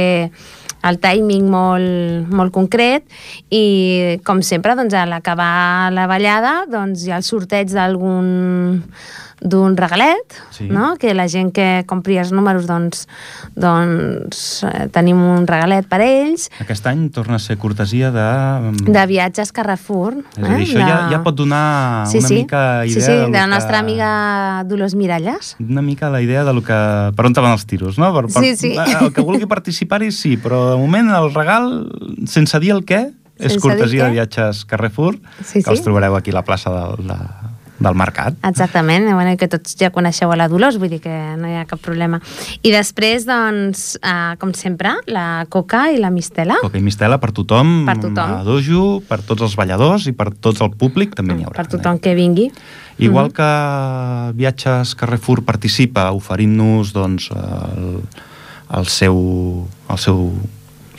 el 0.84 0.98
timing 1.00 1.48
molt, 1.48 2.28
molt 2.32 2.52
concret 2.52 3.04
i 3.52 4.20
com 4.24 4.42
sempre 4.44 4.76
doncs, 4.76 4.96
a 4.96 5.04
l'acabar 5.08 5.92
la 5.92 6.08
ballada 6.10 6.64
doncs, 6.70 7.04
hi 7.04 7.12
ha 7.12 7.20
el 7.20 7.26
sorteig 7.26 7.72
d'algun 7.72 8.82
d'un 9.40 9.76
regalet, 9.76 10.36
Sí. 10.54 10.68
no? 10.70 10.96
que 10.98 11.14
la 11.14 11.26
gent 11.28 11.50
que 11.52 11.84
compri 11.86 12.18
els 12.18 12.30
números 12.32 12.66
doncs, 12.66 13.06
doncs 13.58 14.62
eh, 14.68 14.86
tenim 14.94 15.18
un 15.18 15.46
regalet 15.48 15.86
per 15.90 16.00
ells 16.04 16.48
Aquest 16.62 16.86
any 16.90 17.08
torna 17.14 17.36
a 17.36 17.42
ser 17.42 17.56
cortesia 17.58 18.10
de... 18.14 18.26
de 18.86 19.06
viatges 19.10 19.52
Carrefour. 19.52 20.18
És 20.36 20.44
a 20.44 20.54
dir, 20.56 20.68
això 20.68 20.84
ja, 20.84 20.98
ja 21.12 21.22
pot 21.24 21.36
donar 21.38 22.06
sí, 22.10 22.18
una 22.22 22.28
sí. 22.28 22.38
mica 22.42 22.62
idea 22.86 22.94
sí, 22.94 23.00
sí, 23.00 23.12
de, 23.12 23.26
de 23.26 23.38
la 23.38 23.46
nostra 23.50 23.78
que... 23.78 23.82
amiga 23.84 24.64
Dolors 24.68 24.94
Miralles. 24.94 25.56
una 25.60 25.82
mica 25.82 26.10
la 26.10 26.22
idea 26.22 26.44
de 26.44 26.52
lo 26.54 26.62
que, 26.62 26.78
per 27.16 27.26
on 27.26 27.34
van 27.34 27.52
els 27.52 27.66
tiros, 27.66 27.98
no? 27.98 28.12
Per, 28.14 28.26
per, 28.32 28.42
Sí, 28.44 28.56
sí. 28.56 28.74
El 29.00 29.12
que 29.12 29.22
vulgui 29.24 29.46
participar-hi, 29.50 30.12
sí, 30.12 30.36
però 30.36 30.70
de 30.72 30.78
moment 30.78 31.10
el 31.10 31.32
regal, 31.34 31.88
sense 32.30 32.58
dir 32.60 32.70
el 32.76 32.84
què, 32.86 33.10
és 33.38 33.56
cortesia 33.58 34.06
de 34.06 34.12
viatges 34.14 34.64
Carrefour, 34.70 35.16
Sí, 35.42 35.62
que 35.62 35.70
els 35.70 35.80
sí. 35.80 35.84
trobareu 35.84 36.14
aquí 36.16 36.30
a 36.30 36.38
la 36.38 36.44
plaça 36.46 36.70
del, 36.70 37.08
de, 37.08 37.16
del 37.84 37.94
Mercat. 37.94 38.34
Exactament, 38.48 39.06
bueno, 39.12 39.36
que 39.36 39.48
tots 39.52 39.76
ja 39.80 39.90
coneixeu 39.94 40.32
a 40.32 40.36
la 40.40 40.48
Dolors, 40.48 40.78
vull 40.80 40.90
dir 40.90 41.00
que 41.04 41.14
no 41.38 41.48
hi 41.50 41.58
ha 41.60 41.64
cap 41.68 41.80
problema. 41.84 42.20
I 42.62 42.72
després, 42.74 43.26
doncs, 43.28 43.98
eh, 44.02 44.34
com 44.40 44.54
sempre, 44.56 44.96
la 45.06 45.44
Coca 45.52 45.86
i 45.92 45.98
la 46.00 46.10
Mistela. 46.10 46.56
Coca 46.62 46.78
i 46.80 46.82
mistela 46.84 47.18
per 47.20 47.30
tothom, 47.36 47.84
Per 47.86 47.98
tothom. 48.00 48.34
a 48.40 48.42
dojo, 48.46 49.00
per 49.08 49.20
tots 49.22 49.42
els 49.42 49.54
balladors 49.56 50.06
i 50.08 50.12
per 50.12 50.30
tot 50.34 50.60
el 50.64 50.70
públic 50.72 51.14
també 51.14 51.34
n'hi 51.34 51.44
haurà. 51.44 51.56
per 51.56 51.66
tothom 51.68 51.98
que 52.00 52.14
vingui. 52.14 52.50
Igual 52.98 53.32
que 53.34 53.46
Viatges 54.38 54.94
Carrefour 54.94 55.42
participa 55.44 56.10
oferint-nos 56.14 56.92
doncs, 56.94 57.30
el, 57.34 58.00
el, 58.78 58.86
seu, 58.86 59.66
el 59.90 59.98
seu 59.98 60.30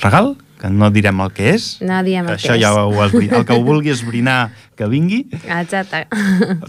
regal, 0.04 0.36
que 0.66 0.74
no 0.74 0.90
direm 0.92 1.20
el 1.22 1.32
que 1.36 1.52
és. 1.54 1.76
No 1.86 2.02
diem 2.06 2.26
el 2.28 2.36
Això 2.36 2.54
que 2.56 2.60
ja 2.62 2.72
és. 2.74 2.78
ho 2.82 3.04
esbri... 3.06 3.30
El 3.32 3.46
que 3.46 3.54
ho 3.54 3.64
vulgui 3.66 3.92
esbrinar, 3.94 4.52
que 4.76 4.88
vingui. 4.92 5.22
Exacte. 5.46 6.02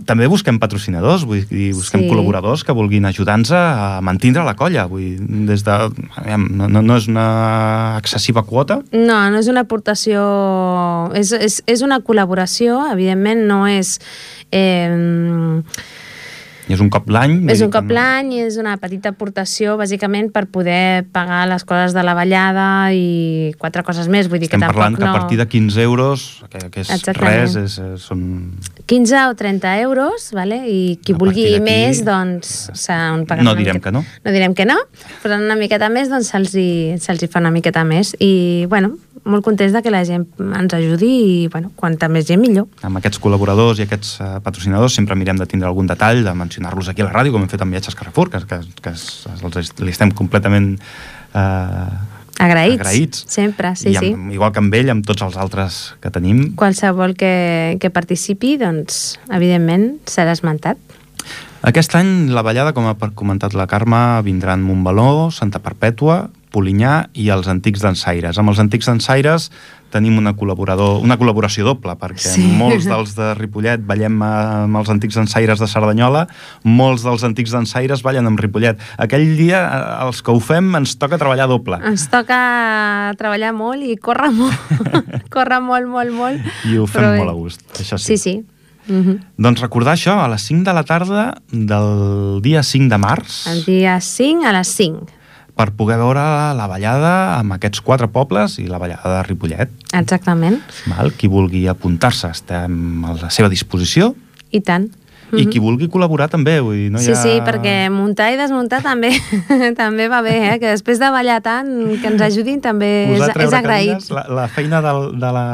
També 0.07 0.29
busquem 0.31 0.61
patrocinadors, 0.63 1.25
vull 1.27 1.43
dir, 1.49 1.73
busquem 1.75 2.05
Sí. 2.05 2.11
col·laboradors 2.13 2.63
que 2.67 2.75
vulguin 2.77 3.05
ajudar-nos 3.09 3.51
a 3.57 4.01
mantindre 4.05 4.45
la 4.47 4.55
colla. 4.55 4.85
Vull 4.87 5.03
dir, 5.03 5.47
des 5.49 5.65
de... 5.67 5.79
No, 6.47 6.69
no, 6.69 6.83
no 6.83 6.97
és 7.01 7.09
una 7.11 7.97
excessiva 7.99 8.45
quota, 8.47 8.81
No, 8.93 9.19
no 9.31 9.39
és 9.41 9.49
una 9.51 9.65
aportació... 9.67 10.23
És, 11.17 11.33
és, 11.33 11.63
és 11.67 11.83
una 11.83 12.01
col·laboració, 12.05 12.83
evidentment 12.93 13.47
no 13.49 13.65
és... 13.67 13.97
Eh, 14.55 15.63
i 16.67 16.75
és 16.75 16.83
un 16.83 16.89
cop 16.91 17.09
l'any. 17.11 17.37
és 17.53 17.63
un 17.63 17.71
que 17.71 17.79
cop 17.79 17.93
l'any 17.95 18.33
i 18.35 18.41
és 18.47 18.57
una 18.59 18.75
petita 18.83 19.13
aportació, 19.15 19.77
bàsicament, 19.79 20.33
per 20.35 20.47
poder 20.51 21.07
pagar 21.15 21.45
les 21.51 21.65
coses 21.65 21.95
de 21.95 22.03
la 22.07 22.15
ballada 22.19 22.67
i 22.93 23.53
quatre 23.61 23.85
coses 23.87 24.11
més. 24.11 24.31
Vull 24.31 24.43
dir 24.43 24.51
Estem 24.51 24.61
que 24.61 24.67
tampoc 24.67 24.83
parlant 24.83 24.99
que 24.99 25.05
no... 25.07 25.13
a 25.13 25.21
partir 25.21 25.39
de 25.39 25.47
15 25.47 25.87
euros, 25.87 26.27
que, 26.51 26.65
que 26.71 26.83
és 26.83 26.91
Exactament. 26.91 27.39
res, 27.39 27.57
és, 27.63 27.79
és, 27.79 28.09
són 28.11 28.27
15 28.87 29.17
o 29.31 29.35
30 29.35 29.81
euros, 29.83 30.31
vale? 30.33 30.61
i 30.71 30.99
qui 31.03 31.13
A 31.13 31.19
vulgui 31.19 31.59
més, 31.61 32.05
doncs 32.07 32.71
se'n 32.79 33.25
pagarà 33.27 33.43
No 33.43 33.51
una 33.53 33.59
direm 33.59 33.81
miqueta. 33.81 33.91
que 33.91 33.93
no. 33.93 34.05
No 34.25 34.33
direm 34.33 34.55
que 34.55 34.65
no, 34.65 34.77
però 35.25 35.41
una 35.43 35.57
miqueta 35.59 35.89
més, 35.91 36.09
doncs 36.09 36.31
se'ls 36.31 36.55
hi, 36.55 36.69
se 37.03 37.13
hi 37.19 37.27
fa 37.27 37.43
una 37.43 37.51
miqueta 37.51 37.83
més. 37.85 38.15
I, 38.23 38.67
bueno, 38.71 38.95
molt 39.27 39.43
contents 39.43 39.75
de 39.75 39.83
que 39.83 39.91
la 39.91 40.05
gent 40.07 40.25
ens 40.39 40.75
ajudi 40.79 41.11
i, 41.11 41.49
bueno, 41.51 41.73
quanta 41.75 42.07
més 42.09 42.29
gent 42.29 42.41
millor. 42.41 42.69
amb 42.87 43.01
aquests 43.03 43.19
col·laboradors 43.19 43.81
i 43.83 43.87
aquests 43.89 44.21
uh, 44.21 44.39
patrocinadors 44.41 44.95
sempre 44.95 45.17
mirem 45.19 45.37
de 45.37 45.47
tindre 45.51 45.67
algun 45.67 45.87
detall, 45.91 46.23
de 46.23 46.35
mencionar-los 46.35 46.89
aquí 46.89 47.03
a 47.03 47.09
la 47.11 47.13
ràdio, 47.13 47.33
com 47.35 47.43
hem 47.43 47.51
fet 47.51 47.61
amb 47.67 47.75
Viatges 47.75 47.99
Carrefour, 47.99 48.31
que, 48.31 48.39
que, 48.47 48.61
que 48.83 48.95
els, 48.95 49.73
li 49.83 49.91
estem 49.91 50.15
completament 50.15 50.77
uh, 51.35 51.91
Agraïts. 52.39 52.81
agraïts. 52.81 53.25
Sempre, 53.29 53.75
sí, 53.77 53.91
I 53.95 53.97
amb, 54.01 54.33
igual 54.35 54.53
que 54.53 54.61
amb 54.61 54.75
ell, 54.77 54.91
amb 54.93 55.07
tots 55.07 55.25
els 55.25 55.37
altres 55.41 55.97
que 56.05 56.13
tenim. 56.13 56.53
Qualsevol 56.59 57.17
que, 57.17 57.77
que 57.81 57.91
participi, 57.91 58.57
doncs, 58.61 59.17
evidentment, 59.33 59.97
serà 60.11 60.37
esmentat. 60.37 60.81
Aquest 61.67 61.97
any 61.99 62.31
la 62.31 62.45
ballada, 62.47 62.75
com 62.77 62.87
ha 62.87 62.95
comentat 63.19 63.57
la 63.57 63.67
Carme, 63.67 64.21
vindran 64.23 64.63
Montbaló, 64.63 65.33
Santa 65.35 65.59
Perpètua, 65.65 66.29
Polinyà 66.53 67.09
i 67.15 67.29
els 67.35 67.49
Antics 67.49 67.83
d'Ensaires. 67.85 68.39
Amb 68.39 68.53
els 68.53 68.61
Antics 68.63 68.87
d'Ensaires 68.87 69.51
tenim 69.93 70.17
una, 70.19 70.33
col·laborador, 70.37 71.01
una 71.05 71.17
col·laboració 71.19 71.65
doble, 71.65 71.95
perquè 71.99 72.33
Sí. 72.35 72.43
molts 72.59 72.87
dels 72.89 73.15
de 73.17 73.35
Ripollet 73.39 73.85
ballem 73.87 74.21
amb 74.23 74.77
els 74.77 74.91
Antics 74.93 75.15
d'Ensaires 75.15 75.61
de 75.63 75.69
Cerdanyola, 75.71 76.27
molts 76.65 77.05
dels 77.07 77.23
Antics 77.25 77.55
d'Ensaires 77.55 78.03
ballen 78.03 78.27
amb 78.27 78.41
Ripollet. 78.41 78.81
Aquell 78.99 79.37
dia, 79.37 79.63
eh, 79.63 80.07
els 80.07 80.23
que 80.23 80.33
ho 80.33 80.41
fem, 80.41 80.75
ens 80.77 80.97
toca 80.99 81.19
treballar 81.19 81.49
doble. 81.49 81.79
Ens 81.85 82.09
toca 82.13 83.15
treballar 83.19 83.53
molt 83.55 83.83
i 83.83 83.97
córrer 83.97 84.33
molt. 84.33 84.59
córrer 85.35 85.61
molt, 85.63 85.89
molt, 85.89 86.13
molt. 86.13 86.53
I 86.67 86.77
ho 86.77 86.87
fem 86.87 87.03
Però 87.03 87.17
molt 87.19 87.31
a 87.31 87.39
gust, 87.39 87.65
això 87.79 87.99
sí. 87.99 88.17
Sí, 88.17 88.19
sí. 88.19 88.45
Mm 88.89 89.03
-hmm. 89.03 89.21
Doncs 89.37 89.61
recordar 89.61 89.95
això, 89.95 90.13
a 90.23 90.29
les 90.29 90.43
5 90.43 90.65
de 90.65 90.73
la 90.73 90.85
tarda 90.85 91.35
del 91.51 92.41
dia 92.41 92.63
5 92.63 92.89
de 92.89 92.99
març, 92.99 93.47
El 93.47 93.65
dia 93.65 94.01
5 94.01 94.45
a 94.47 94.53
les 94.53 94.69
5. 94.69 95.16
Per 95.57 95.71
poder 95.77 95.97
veure 95.97 96.23
la 96.57 96.69
ballada 96.69 97.15
amb 97.39 97.57
aquests 97.57 97.81
quatre 97.85 98.11
pobles 98.13 98.59
i 98.61 98.67
la 98.69 98.81
ballada 98.83 99.15
de 99.15 99.25
Ripollet. 99.31 99.73
Exactament. 99.97 100.61
Val? 100.93 101.15
Qui 101.17 101.31
vulgui 101.33 101.65
apuntar-se 101.73 102.31
estem 102.35 103.05
a 103.09 103.17
la 103.17 103.33
seva 103.33 103.49
disposició 103.53 104.13
I 104.53 104.61
tant. 104.61 104.91
i 105.33 105.47
qui 105.51 105.59
vulgui 105.59 105.89
col·laborar 105.91 106.29
també. 106.31 106.59
Vull 106.61 106.77
dir, 106.77 106.91
no 106.93 107.01
sí, 107.01 107.09
hi 107.09 107.17
ha... 107.17 107.23
sí, 107.23 107.33
perquè 107.47 107.75
muntar 107.91 108.29
i 108.35 108.39
desmuntar 108.39 108.83
també 108.85 109.15
també 109.81 110.11
va 110.13 110.21
bé, 110.23 110.37
eh? 110.53 110.55
que 110.61 110.69
després 110.77 111.01
de 111.01 111.11
ballar 111.15 111.41
tant, 111.43 111.73
que 112.03 112.13
ens 112.13 112.27
ajudin 112.29 112.61
també 112.61 112.93
és, 113.17 113.25
és 113.49 113.57
agraït. 113.57 114.11
La, 114.13 114.27
la 114.43 114.49
feina 114.53 114.85
del, 114.85 115.09
de 115.17 115.35
la 115.41 115.47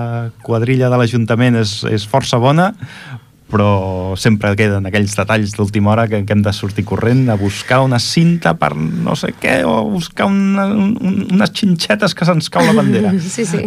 quadrilla 0.42 0.90
de 0.90 0.98
l'Ajuntament 0.98 1.62
és, 1.62 1.78
és 1.94 2.10
força 2.10 2.42
bona, 2.42 2.72
però 3.52 4.14
sempre 4.16 4.54
queden 4.56 4.88
aquells 4.88 5.14
detalls 5.18 5.52
d'última 5.56 5.92
hora 5.92 6.06
que, 6.08 6.22
que 6.24 6.34
hem 6.34 6.42
de 6.44 6.52
sortir 6.56 6.86
corrent 6.88 7.26
a 7.30 7.36
buscar 7.36 7.82
una 7.84 8.00
cinta 8.02 8.54
per 8.58 8.72
no 8.76 9.14
sé 9.18 9.34
què, 9.38 9.60
o 9.68 9.76
buscar 9.92 10.26
una, 10.30 10.66
un, 10.72 11.26
unes 11.28 11.52
xinxetes 11.52 12.16
que 12.16 12.28
se'ns 12.28 12.48
cau 12.52 12.64
la 12.66 12.76
bandera. 12.80 13.12
Sí, 13.32 13.46
sí. 13.46 13.60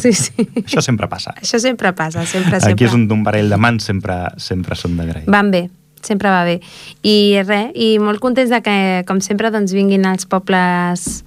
sí, 0.00 0.10
sí. 0.12 0.44
Això 0.60 0.82
sempre 0.84 1.06
passa. 1.08 1.32
Això 1.40 1.60
sempre 1.62 1.92
passa, 1.96 2.24
sempre, 2.26 2.58
sempre. 2.58 2.74
Aquí 2.74 2.84
és 2.88 2.96
un, 2.96 3.06
un 3.12 3.22
parell 3.24 3.48
de 3.52 3.58
mans, 3.60 3.86
sempre, 3.86 4.16
sempre 4.42 4.76
són 4.76 4.98
d'agrair. 4.98 5.24
Van 5.30 5.50
bé, 5.52 5.62
sempre 6.04 6.32
va 6.32 6.42
bé. 6.44 6.58
I 7.06 7.42
res, 7.46 7.70
i 7.74 7.94
molt 8.02 8.20
contents 8.24 8.52
de 8.52 8.60
que, 8.64 8.76
com 9.08 9.22
sempre, 9.24 9.52
doncs, 9.54 9.72
vinguin 9.76 10.04
els 10.10 10.28
pobles 10.28 11.24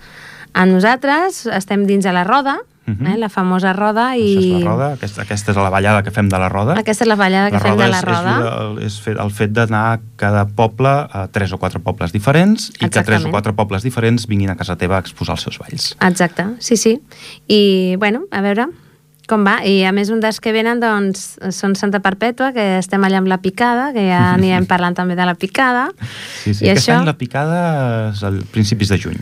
a 0.53 0.65
nosaltres, 0.69 1.45
estem 1.53 1.85
dins 1.89 2.05
de 2.05 2.13
la 2.13 2.25
roda, 2.27 2.57
eh? 2.87 3.17
la 3.17 3.29
famosa 3.29 3.73
roda. 3.73 4.15
I... 4.15 4.29
Això 4.37 4.47
és 4.47 4.63
la 4.63 4.71
roda, 4.71 4.87
aquesta, 4.95 5.21
aquesta 5.25 5.51
és 5.53 5.59
la 5.59 5.69
ballada 5.73 6.03
que 6.03 6.13
fem 6.15 6.29
de 6.31 6.39
la 6.39 6.49
roda. 6.49 6.77
Aquesta 6.79 7.05
és 7.05 7.11
la 7.11 7.17
ballada 7.19 7.51
que 7.51 7.59
La 7.59 7.63
fem 7.65 7.77
de 7.77 7.87
la 7.91 7.99
és, 7.99 8.07
roda. 8.07 8.33
És, 8.37 8.49
el, 8.53 8.81
és 8.87 8.99
fet, 9.03 9.19
el 9.25 9.31
fet 9.31 9.53
d'anar 9.57 9.83
a 9.93 9.99
cada 10.15 10.45
poble 10.47 10.89
a 10.89 11.27
tres 11.33 11.53
o 11.53 11.59
quatre 11.61 11.79
pobles 11.83 12.15
diferents 12.15 12.69
i 12.69 12.79
que 12.79 12.89
tres 12.89 12.97
o 12.97 12.99
Exactament. 13.01 13.31
quatre 13.35 13.53
pobles 13.53 13.83
diferents 13.83 14.27
vinguin 14.27 14.49
a 14.51 14.57
casa 14.59 14.77
teva 14.79 14.97
a 14.97 15.05
exposar 15.05 15.35
els 15.37 15.47
seus 15.47 15.59
balls. 15.59 15.93
Exacte, 15.99 16.47
sí, 16.59 16.77
sí. 16.77 16.99
I, 17.47 17.95
bueno, 17.99 18.25
a 18.31 18.41
veure 18.41 18.67
com 19.27 19.43
va. 19.43 19.57
I, 19.67 19.81
a 19.83 19.91
més, 19.91 20.07
un 20.09 20.21
dels 20.23 20.39
que 20.39 20.53
venen, 20.55 20.79
doncs, 20.79 21.33
són 21.51 21.75
Santa 21.75 21.99
Perpètua, 21.99 22.53
que 22.55 22.77
estem 22.79 23.03
allà 23.03 23.19
amb 23.19 23.27
la 23.27 23.41
picada, 23.43 23.89
que 23.91 24.07
ja 24.07 24.21
anirem 24.33 24.65
parlant 24.71 24.95
també 24.95 25.17
de 25.19 25.25
la 25.27 25.35
picada. 25.35 25.89
Sí, 26.45 26.53
sí. 26.53 26.63
I 26.65 26.71
Aquest 26.71 26.87
això, 26.87 27.01
any 27.01 27.09
la 27.11 27.17
picada 27.19 27.59
és 28.13 28.23
a 28.23 28.31
principis 28.55 28.93
de 28.93 28.97
juny. 29.03 29.19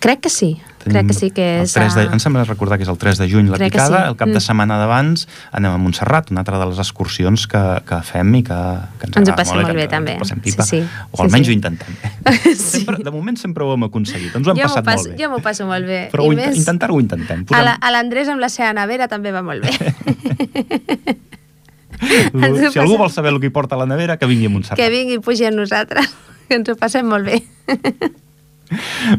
Crec 0.00 0.20
que 0.20 0.28
sí. 0.30 0.60
crec 0.84 1.06
que 1.06 1.14
sí 1.14 1.30
que 1.30 1.60
el 1.60 1.64
és... 1.64 1.72
3 1.72 1.94
de, 1.94 2.00
a- 2.02 2.12
em 2.12 2.18
sembla 2.20 2.42
recordar 2.44 2.76
que 2.76 2.82
és 2.84 2.90
el 2.92 2.98
3 3.00 3.16
de 3.22 3.26
juny 3.30 3.46
la 3.48 3.56
picada, 3.56 4.02
sí. 4.02 4.08
el 4.10 4.16
cap 4.20 4.28
de 4.28 4.34
Mm. 4.36 4.40
setmana 4.44 4.76
d'abans 4.76 5.22
anem 5.52 5.72
a 5.72 5.78
Montserrat, 5.78 6.28
una 6.30 6.40
altra 6.42 6.58
de 6.58 6.66
les 6.66 6.78
excursions 6.82 7.46
que, 7.48 7.62
que 7.88 8.00
fem 8.04 8.34
i 8.36 8.42
que, 8.44 8.58
que 9.00 9.06
ens, 9.08 9.16
Ens 9.22 9.28
ho 9.30 9.34
passem 9.38 9.56
molt, 9.56 9.68
molt 9.70 9.78
bé, 9.80 9.86
també. 9.88 10.18
Passem 10.20 10.42
Sí, 10.42 10.50
pipa, 10.50 10.62
sí. 10.68 10.82
o 11.10 11.16
Sí, 11.16 11.22
almenys 11.24 11.46
sí. 11.46 11.52
ho 11.52 11.54
intentem. 11.54 11.96
Sí. 12.44 12.52
sempre, 12.84 12.98
de 13.04 13.10
moment 13.14 13.38
sempre 13.40 13.64
ho 13.64 13.72
hem 13.78 13.84
aconseguit, 13.88 14.34
ens 14.36 14.46
ho 14.46 14.50
hem 14.52 14.58
jo 14.60 14.66
passat 14.68 14.84
passo, 14.84 15.08
molt 15.08 15.16
bé. 15.16 15.24
jo 15.24 15.30
m'ho 15.30 15.40
passo 15.40 15.64
molt 15.66 15.86
bé. 15.88 16.02
Però 16.12 16.26
I 16.26 16.28
ho, 16.28 16.32
més, 16.36 16.56
intentar-ho 16.58 16.96
ho 16.96 17.00
intentem. 17.00 17.46
a 17.52 17.62
la- 17.62 17.78
a 17.80 17.90
l'Andrés 17.94 18.28
amb 18.28 18.40
la 18.44 18.48
seva 18.52 18.74
nevera 18.76 19.08
també 19.08 19.32
va 19.32 19.40
molt 19.42 19.62
bé. 19.64 19.72
si 22.72 22.78
algú 22.78 22.98
vol 22.98 23.08
saber 23.10 23.32
el 23.32 23.40
que 23.40 23.46
hi 23.48 23.54
porta 23.54 23.76
a 23.76 23.78
la 23.78 23.86
nevera, 23.86 24.18
que 24.18 24.26
vingui 24.26 24.46
a 24.46 24.50
Montserrat. 24.52 24.76
que 24.76 24.90
vingui 24.92 25.14
i 25.16 25.20
pugi 25.24 25.46
amb 25.48 25.56
nosaltres, 25.62 26.12
que 26.48 26.54
ens 26.60 26.68
ho 26.68 26.76
passem 26.76 27.08
molt 27.08 27.24
bé. 27.24 27.40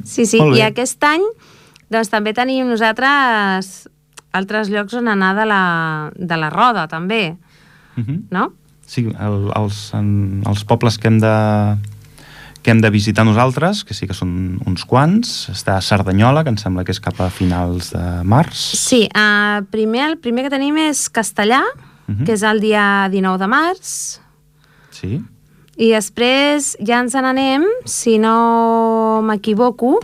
Sí, 0.03 0.25
sí, 0.25 0.39
i 0.55 0.61
aquest 0.61 1.03
any 1.03 1.23
doncs 1.91 2.09
també 2.09 2.33
tenim 2.33 2.67
nosaltres 2.67 3.87
altres 4.35 4.69
llocs 4.69 4.93
on 4.99 5.07
anar 5.07 5.33
de 5.37 5.45
la, 5.47 5.61
de 6.15 6.37
la 6.37 6.49
roda, 6.49 6.87
també, 6.91 7.37
Mhm. 7.95 8.27
no? 8.31 8.49
Sí, 8.85 9.05
el, 9.07 9.51
els, 9.55 9.93
en, 9.95 10.43
els 10.45 10.63
pobles 10.67 10.97
que 10.99 11.07
hem 11.07 11.19
de 11.19 11.77
que 12.61 12.71
hem 12.71 12.81
de 12.81 12.89
visitar 12.89 13.23
nosaltres, 13.23 13.83
que 13.85 13.93
sí 13.93 14.07
que 14.09 14.13
són 14.17 14.59
uns 14.65 14.83
quants, 14.89 15.49
està 15.53 15.75
Cerdanyola, 15.85 16.41
que 16.43 16.49
em 16.49 16.57
sembla 16.57 16.83
que 16.83 16.91
és 16.91 16.99
cap 16.99 17.19
a 17.21 17.29
finals 17.29 17.91
de 17.93 18.01
març. 18.25 18.57
Sí, 18.73 19.03
uh, 19.13 19.61
primer, 19.69 20.01
el 20.09 20.17
primer 20.17 20.47
que 20.47 20.49
tenim 20.49 20.75
és 20.81 21.05
Castellà, 21.13 21.61
Mhm. 22.07 22.25
que 22.25 22.33
és 22.33 22.41
el 22.43 22.59
dia 22.59 23.07
19 23.09 23.37
de 23.37 23.47
març, 23.47 24.19
Sí, 24.89 25.21
i 25.77 25.89
després 25.91 26.77
ja 26.87 27.01
ens 27.03 27.13
n'anem, 27.15 27.65
si 27.83 28.17
no 28.21 29.21
m'equivoco, 29.25 29.97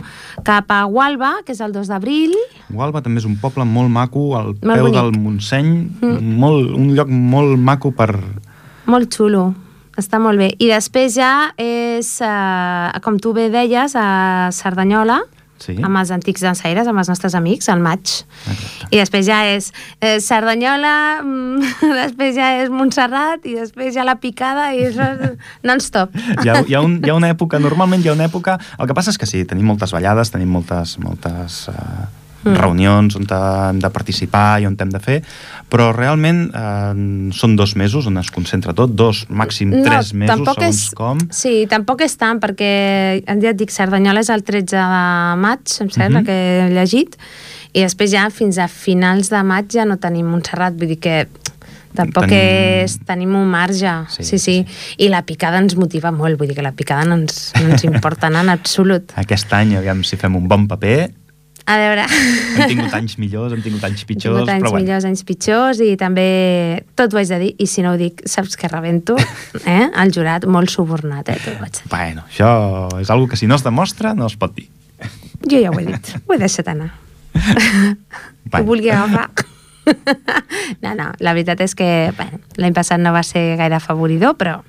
cap 0.44 0.70
a 0.74 0.82
Gualba, 0.84 1.38
que 1.46 1.52
és 1.56 1.60
el 1.64 1.72
2 1.72 1.88
d'abril, 1.88 2.34
Gualba 2.72 3.00
també 3.04 3.20
és 3.22 3.26
un 3.28 3.36
poble 3.40 3.64
molt 3.64 3.88
maco, 3.92 4.36
al 4.36 4.52
Molt 4.60 4.60
peu 4.76 4.86
bonic. 4.88 4.94
del 5.00 5.12
Montseny, 5.20 5.72
Mm. 6.02 6.38
molt, 6.40 6.70
un 6.76 6.94
lloc 6.96 7.08
molt 7.08 7.58
maco 7.58 7.92
per... 7.92 8.10
Molt 8.86 9.12
xulo, 9.14 9.54
està 9.96 10.18
molt 10.20 10.38
bé. 10.38 10.50
I 10.58 10.68
després 10.68 11.14
ja 11.14 11.52
és, 11.56 12.20
eh, 12.20 13.00
com 13.02 13.18
tu 13.18 13.32
bé 13.32 13.48
deies, 13.50 13.94
a 13.96 14.50
Cerdanyola, 14.52 15.20
Sí, 15.62 15.76
amb 15.78 16.00
els 16.00 16.10
antics 16.14 16.42
dansaires, 16.42 16.88
amb 16.90 17.02
els 17.02 17.10
nostres 17.12 17.36
amics, 17.38 17.68
al 17.72 17.82
maig. 17.84 18.02
exacte. 18.50 18.88
I 18.90 18.98
després 18.98 19.26
ja 19.28 19.42
és 19.52 19.70
eh, 20.00 20.18
Cerdanyola, 20.20 20.94
mm, 21.22 21.74
després 22.02 22.34
ja 22.38 22.50
és 22.62 22.72
Montserrat, 22.72 23.46
i 23.46 23.54
després 23.60 23.94
ja 23.94 24.06
la 24.06 24.16
picada, 24.22 24.72
i 24.74 24.88
això 24.90 25.12
és 25.12 25.36
non-stop. 25.68 26.16
Hi 26.42 26.48
ha, 26.48 26.58
hi, 26.66 26.74
ha 26.74 26.82
un, 26.84 26.98
hi 27.02 27.12
ha 27.12 27.18
una 27.18 27.30
època, 27.32 27.62
normalment 27.62 28.04
hi 28.04 28.10
ha 28.12 28.16
una 28.18 28.28
època... 28.30 28.58
El 28.82 28.90
que 28.90 28.96
passa 28.98 29.12
és 29.14 29.20
que 29.20 29.28
sí, 29.28 29.44
tenim 29.48 29.68
moltes 29.70 29.94
ballades, 29.94 30.32
tenim 30.34 30.50
moltes, 30.50 30.96
moltes 31.02 31.66
uh, 31.70 32.08
Mm. 32.44 32.56
reunions 32.58 33.14
on 33.16 33.26
hem 33.30 33.78
de 33.78 33.90
participar 33.94 34.60
i 34.60 34.66
on 34.66 34.74
hem 34.80 34.90
de 34.90 34.98
fer, 34.98 35.18
però 35.70 35.92
realment 35.94 36.50
eh, 36.50 37.30
són 37.38 37.54
dos 37.56 37.76
mesos 37.78 38.06
on 38.10 38.18
es 38.18 38.30
concentra 38.34 38.74
tot, 38.74 38.90
dos, 38.98 39.26
màxim 39.30 39.70
tres 39.84 40.12
mesos, 40.12 40.42
segons 40.42 40.66
és, 40.66 40.80
com. 40.98 41.18
Sí, 41.30 41.66
tampoc 41.70 42.02
és 42.02 42.16
tant, 42.18 42.40
perquè 42.42 43.22
ja 43.26 43.50
et 43.52 43.56
dic, 43.60 43.70
Cerdanyola 43.70 44.20
és 44.24 44.30
el 44.34 44.42
13 44.42 44.74
de 44.74 45.36
maig, 45.38 45.60
em 45.80 45.88
sembla 45.94 46.20
Mhm. 46.20 46.26
que 46.26 46.66
he 46.66 46.70
llegit, 46.74 47.16
i 47.72 47.80
després 47.86 48.10
ja 48.10 48.28
fins 48.30 48.58
a 48.58 48.66
finals 48.68 49.30
de 49.30 49.42
maig 49.42 49.70
ja 49.70 49.84
no 49.84 49.96
tenim 49.96 50.26
Montserrat, 50.26 50.74
vull 50.74 50.88
dir 50.88 50.98
que 50.98 51.28
tampoc 51.94 52.24
Tenim- 52.24 52.84
és... 52.84 52.98
Tenim 53.06 53.34
un 53.36 53.46
marge, 53.48 53.92
Sí, 54.08 54.24
sí, 54.24 54.38
sí, 54.38 54.64
sí. 54.66 54.66
I 54.98 55.08
la 55.08 55.22
picada 55.22 55.58
ens 55.58 55.76
motiva 55.76 56.10
molt, 56.10 56.38
vull 56.38 56.48
dir 56.48 56.56
que 56.56 56.62
la 56.62 56.72
picada 56.72 57.04
no 57.04 57.14
ens, 57.14 57.52
no 57.62 57.70
ens 57.70 57.84
importa 57.90 58.26
en 58.28 58.48
absolut. 58.48 59.12
Aquest 59.16 59.52
any, 59.52 59.76
aviam 59.76 60.02
si 60.02 60.16
fem 60.16 60.34
un 60.36 60.48
bon 60.48 60.66
paper, 60.66 61.10
A 61.64 61.76
veure... 61.78 62.04
hem 62.10 62.72
tingut 62.72 62.94
anys 62.96 63.14
millors, 63.22 63.52
hem 63.54 63.62
tingut 63.62 63.84
anys 63.86 64.02
Hem 64.02 64.08
pitjors, 64.08 64.34
tingut 64.34 64.50
anys 64.50 64.64
però 64.64 64.72
bueno. 64.72 64.82
millors, 64.82 65.06
anys 65.06 65.22
pitjors 65.26 65.82
i 65.84 65.92
també, 66.00 66.26
tot 66.98 67.14
ho 67.14 67.20
haig 67.20 67.30
de 67.30 67.38
dir, 67.44 67.52
i 67.62 67.68
si 67.70 67.84
no 67.84 67.94
ho 67.94 68.00
dic, 68.00 68.24
saps 68.28 68.58
que 68.58 68.70
rebento, 68.70 69.16
eh? 69.76 69.86
El 70.02 70.12
jurat 70.14 70.46
molt 70.50 70.72
subornat, 70.74 71.30
eh? 71.30 71.38
Tot 71.44 71.60
ho 71.60 71.68
haig 71.68 71.78
de 71.78 71.84
dir. 71.84 71.92
Bueno, 71.94 72.26
això 72.26 72.50
és 72.98 73.12
algo 73.14 73.30
que 73.30 73.38
si 73.38 73.50
no 73.50 73.58
es 73.60 73.66
demostra 73.66 74.16
no 74.18 74.26
es 74.30 74.36
pot 74.38 74.56
dir. 74.58 74.66
Jo 75.46 75.62
ja 75.62 75.70
ho 75.70 75.78
he 75.78 75.86
dit, 75.86 76.12
ho 76.26 76.34
he 76.34 76.42
deixat 76.42 76.74
anar. 76.74 76.92
Bueno. 78.52 78.66
vulgui 78.66 78.90
agafar. 78.90 79.30
No, 80.82 80.92
no, 80.94 81.08
la 81.18 81.32
veritat 81.34 81.60
és 81.64 81.72
que 81.74 81.86
bueno, 82.16 82.38
l'any 82.60 82.74
passat 82.74 83.00
no 83.02 83.10
va 83.14 83.22
ser 83.26 83.56
gaire 83.58 83.78
afavoridor, 83.78 84.36
però 84.38 84.60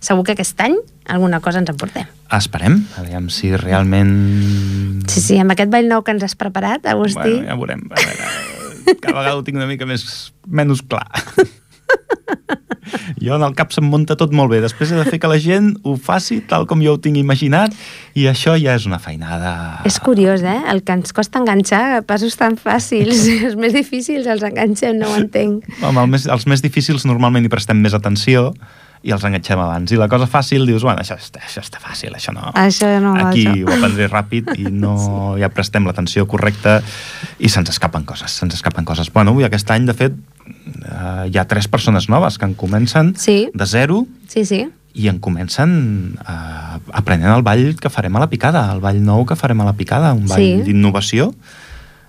segur 0.00 0.24
que 0.26 0.36
aquest 0.36 0.60
any 0.64 0.76
alguna 1.10 1.40
cosa 1.44 1.62
ens 1.62 1.70
en 1.72 1.78
portem. 1.80 2.08
Esperem, 2.36 2.80
aviam 3.00 3.28
si 3.32 3.54
realment... 3.56 4.14
Sí, 5.10 5.22
sí, 5.24 5.38
amb 5.42 5.56
aquest 5.56 5.72
ball 5.72 5.88
nou 5.90 6.04
que 6.06 6.14
ens 6.14 6.26
has 6.26 6.36
preparat, 6.38 6.86
Agustí, 6.86 7.18
Bueno, 7.18 7.48
ja 7.48 7.58
veurem. 7.58 7.86
A 7.90 8.04
veure, 8.04 8.34
cada 9.00 9.16
vegada 9.18 9.38
ho 9.38 9.46
tinc 9.46 9.58
una 9.58 9.70
mica 9.70 9.88
més, 9.88 10.04
menys 10.46 10.84
clar. 10.86 11.08
Jo 13.20 13.36
en 13.36 13.44
el 13.44 13.54
cap 13.58 13.70
se'm 13.74 13.86
munta 13.90 14.16
tot 14.18 14.32
molt 14.36 14.50
bé. 14.52 14.60
Després 14.64 14.90
he 14.90 14.98
de 14.98 15.04
fer 15.06 15.20
que 15.22 15.30
la 15.30 15.38
gent 15.42 15.72
ho 15.86 15.94
faci 16.00 16.40
tal 16.50 16.66
com 16.70 16.82
jo 16.84 16.96
ho 16.96 17.00
tinc 17.02 17.18
imaginat 17.20 17.74
i 18.18 18.26
això 18.30 18.56
ja 18.60 18.74
és 18.78 18.86
una 18.88 18.98
feinada... 19.02 19.52
és 19.88 20.00
curiós, 20.02 20.42
eh? 20.42 20.58
El 20.72 20.82
que 20.86 20.96
ens 20.96 21.14
costa 21.16 21.42
enganxar, 21.42 22.02
passos 22.08 22.38
tan 22.40 22.58
fàcils, 22.60 23.26
els 23.46 23.58
més 23.60 23.76
difícils 23.76 24.26
els 24.30 24.44
enganxem, 24.46 24.98
no 25.00 25.12
ho 25.12 25.18
entenc. 25.20 25.68
Home, 25.80 26.06
el 26.06 26.14
més, 26.16 26.26
els 26.30 26.46
més 26.50 26.64
difícils 26.64 27.06
normalment 27.08 27.46
hi 27.46 27.52
prestem 27.52 27.82
més 27.84 27.96
atenció 27.96 28.50
i 29.02 29.12
els 29.14 29.22
enganxem 29.24 29.58
abans. 29.58 29.92
I 29.92 29.96
la 29.96 30.08
cosa 30.12 30.26
fàcil 30.28 30.66
dius, 30.68 30.82
bueno, 30.84 31.00
això 31.00 31.16
està, 31.16 31.40
això 31.46 31.62
està 31.64 31.78
fàcil, 31.80 32.12
això 32.14 32.34
no... 32.36 32.50
Això 32.54 32.88
no, 33.00 33.14
Aquí 33.28 33.46
això. 33.46 33.64
ho 33.64 33.72
aprendré 33.72 34.08
ràpid 34.12 34.50
i 34.58 34.66
no 34.82 34.96
sí. 35.00 35.40
ja 35.40 35.48
prestem 35.48 35.86
l'atenció 35.88 36.26
correcta 36.28 36.82
i 37.38 37.48
se'ns 37.48 37.70
escapen 37.72 38.04
coses, 38.04 38.30
se'ns 38.36 38.54
escapen 38.58 38.84
coses. 38.84 39.08
Bueno, 39.12 39.32
avui 39.32 39.44
aquest 39.48 39.70
any, 39.72 39.86
de 39.88 39.94
fet, 39.96 40.12
eh, 40.50 41.30
hi 41.32 41.38
ha 41.40 41.46
tres 41.48 41.68
persones 41.68 42.10
noves 42.12 42.36
que 42.38 42.44
en 42.44 42.54
comencen 42.54 43.14
Sí. 43.16 43.48
de 43.54 43.66
zero 43.66 44.04
Sí, 44.28 44.44
sí. 44.44 44.66
i 44.92 45.08
en 45.08 45.18
comencen 45.18 46.18
eh, 46.20 46.78
aprenent 46.92 47.32
el 47.32 47.42
ball 47.42 47.76
que 47.80 47.88
farem 47.88 48.16
a 48.16 48.20
la 48.20 48.28
picada, 48.28 48.66
el 48.74 48.80
ball 48.84 49.00
nou 49.02 49.24
que 49.24 49.36
farem 49.36 49.60
a 49.62 49.64
la 49.64 49.72
picada, 49.78 50.12
un 50.12 50.26
ball 50.28 50.40
Sí. 50.44 50.62
d'innovació, 50.66 51.32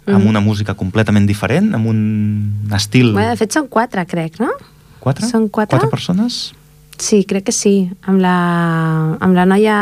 amb 0.07 0.17
Mhm. 0.25 0.27
una 0.27 0.39
música 0.41 0.73
completament 0.73 1.27
diferent, 1.29 1.73
amb 1.75 1.85
un 1.87 2.67
estil... 2.75 3.13
Bueno, 3.13 3.29
de 3.29 3.37
fet, 3.37 3.53
són 3.53 3.67
quatre, 3.67 4.03
crec, 4.07 4.39
no? 4.41 4.49
Quatre? 4.99 5.25
són 5.29 5.47
quatre? 5.47 5.77
Quatre 5.77 5.89
persones? 5.89 6.53
Sí, 7.01 7.23
crec 7.25 7.47
que 7.47 7.51
sí. 7.51 7.89
Amb 8.05 8.19
la, 8.21 8.31
amb 9.17 9.33
la 9.33 9.45
noia 9.49 9.75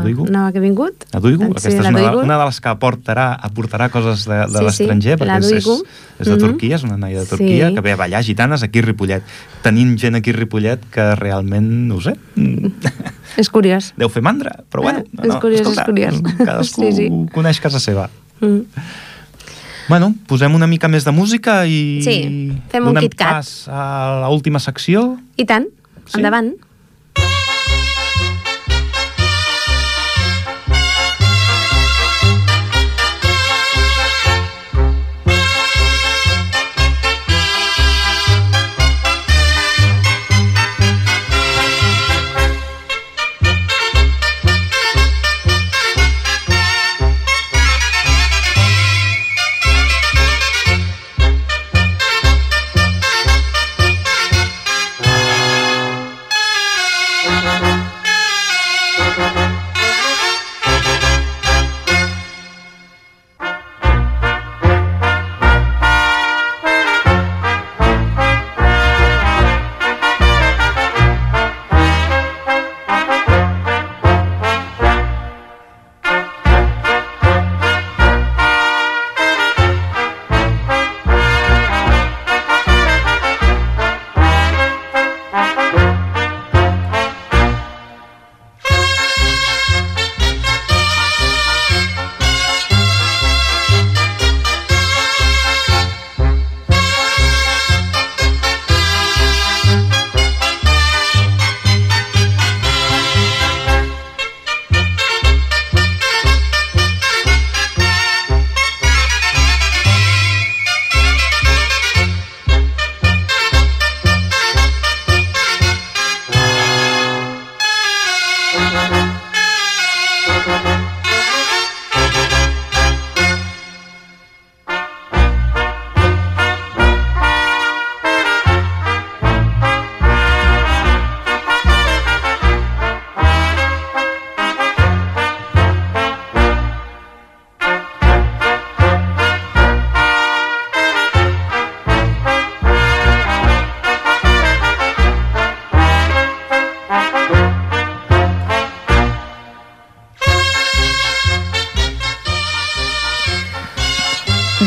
nova 0.00 0.52
que 0.54 0.56
ha 0.58 0.62
vingut. 0.64 1.04
La 1.12 1.20
Duigu? 1.20 1.44
Sí, 1.44 1.50
Aquesta 1.52 1.68
és 1.68 1.82
la 1.84 1.90
una, 1.92 2.00
Duigu. 2.00 2.22
una 2.24 2.38
de 2.40 2.46
les 2.48 2.60
que 2.64 2.70
aportarà, 2.70 3.26
aportarà 3.44 3.90
coses 3.92 4.24
de, 4.24 4.38
de 4.38 4.46
Sí, 4.48 4.56
sí, 4.56 4.64
l'estranger, 4.86 5.18
la 5.20 5.36
perquè 5.36 5.58
és, 5.58 5.66
és, 5.66 5.82
és 6.22 6.26
de 6.26 6.32
Mhm. 6.32 6.40
Turquia, 6.40 6.76
és 6.76 6.84
una 6.88 6.96
noia 6.96 7.20
de 7.20 7.26
Turquia, 7.26 7.68
Sí. 7.68 7.74
que 7.74 7.80
ve 7.84 7.92
a 7.92 7.96
ballar 7.96 8.22
gitanes 8.24 8.62
aquí 8.62 8.78
a 8.78 8.82
Ripollet. 8.82 9.22
Tenim 9.62 9.98
gent 9.98 10.16
aquí 10.16 10.30
a 10.30 10.32
Ripollet 10.32 10.80
que 10.90 11.14
realment, 11.16 11.68
no 11.88 11.96
ho 11.96 12.00
sé, 12.00 12.16
És 13.36 13.50
curiós. 13.50 13.92
deu 13.98 14.08
fer 14.08 14.22
mandra, 14.22 14.64
però 14.72 14.80
bueno, 14.82 15.00
Eh, 15.00 15.28
és 15.28 15.36
curiós, 15.36 15.60
és 15.68 15.78
curiós. 15.84 16.22
cadascú 16.38 16.86
Sí, 16.88 16.92
sí. 16.92 17.10
coneix 17.34 17.60
casa 17.60 17.80
seva. 17.80 18.08
Mm. 18.40 18.64
Bueno, 19.88 20.14
posem 20.26 20.54
una 20.54 20.66
mica 20.66 20.88
més 20.88 21.04
de 21.04 21.10
música 21.12 21.66
i 21.66 22.00
Sí, 22.02 22.16
fem 22.70 22.82
un 22.82 22.94
donem 22.94 23.02
Kit 23.02 23.14
Kat. 23.18 23.28
pas 23.42 23.68
a 23.68 24.26
l'última 24.30 24.58
secció. 24.58 25.18
I 25.36 25.44
tant, 25.44 25.66
Sí? 26.06 26.18
endavant. 26.18 26.54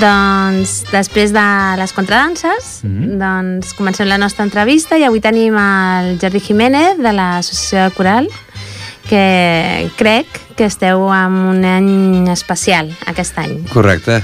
Doncs 0.05 0.83
després 0.91 1.31
de 1.33 1.43
les 1.79 1.91
contradanses, 1.95 2.81
mm 2.83 2.89
-hmm. 2.89 3.17
doncs 3.17 3.73
comencem 3.73 4.07
la 4.07 4.17
nostra 4.17 4.43
entrevista 4.43 4.97
i 4.97 5.03
avui 5.03 5.19
tenim 5.19 5.55
el 5.57 6.19
Jordi 6.21 6.39
Jiménez 6.39 6.97
de 6.97 7.11
l'Associació 7.11 7.89
de 7.89 7.95
Coral 7.95 8.27
que 9.09 9.89
crec 9.97 10.27
que 10.55 10.65
esteu 10.65 11.09
en 11.13 11.33
un 11.33 11.65
any 11.65 12.29
especial 12.29 12.91
aquest 13.07 13.37
any. 13.37 13.63
Correcte. 13.73 14.23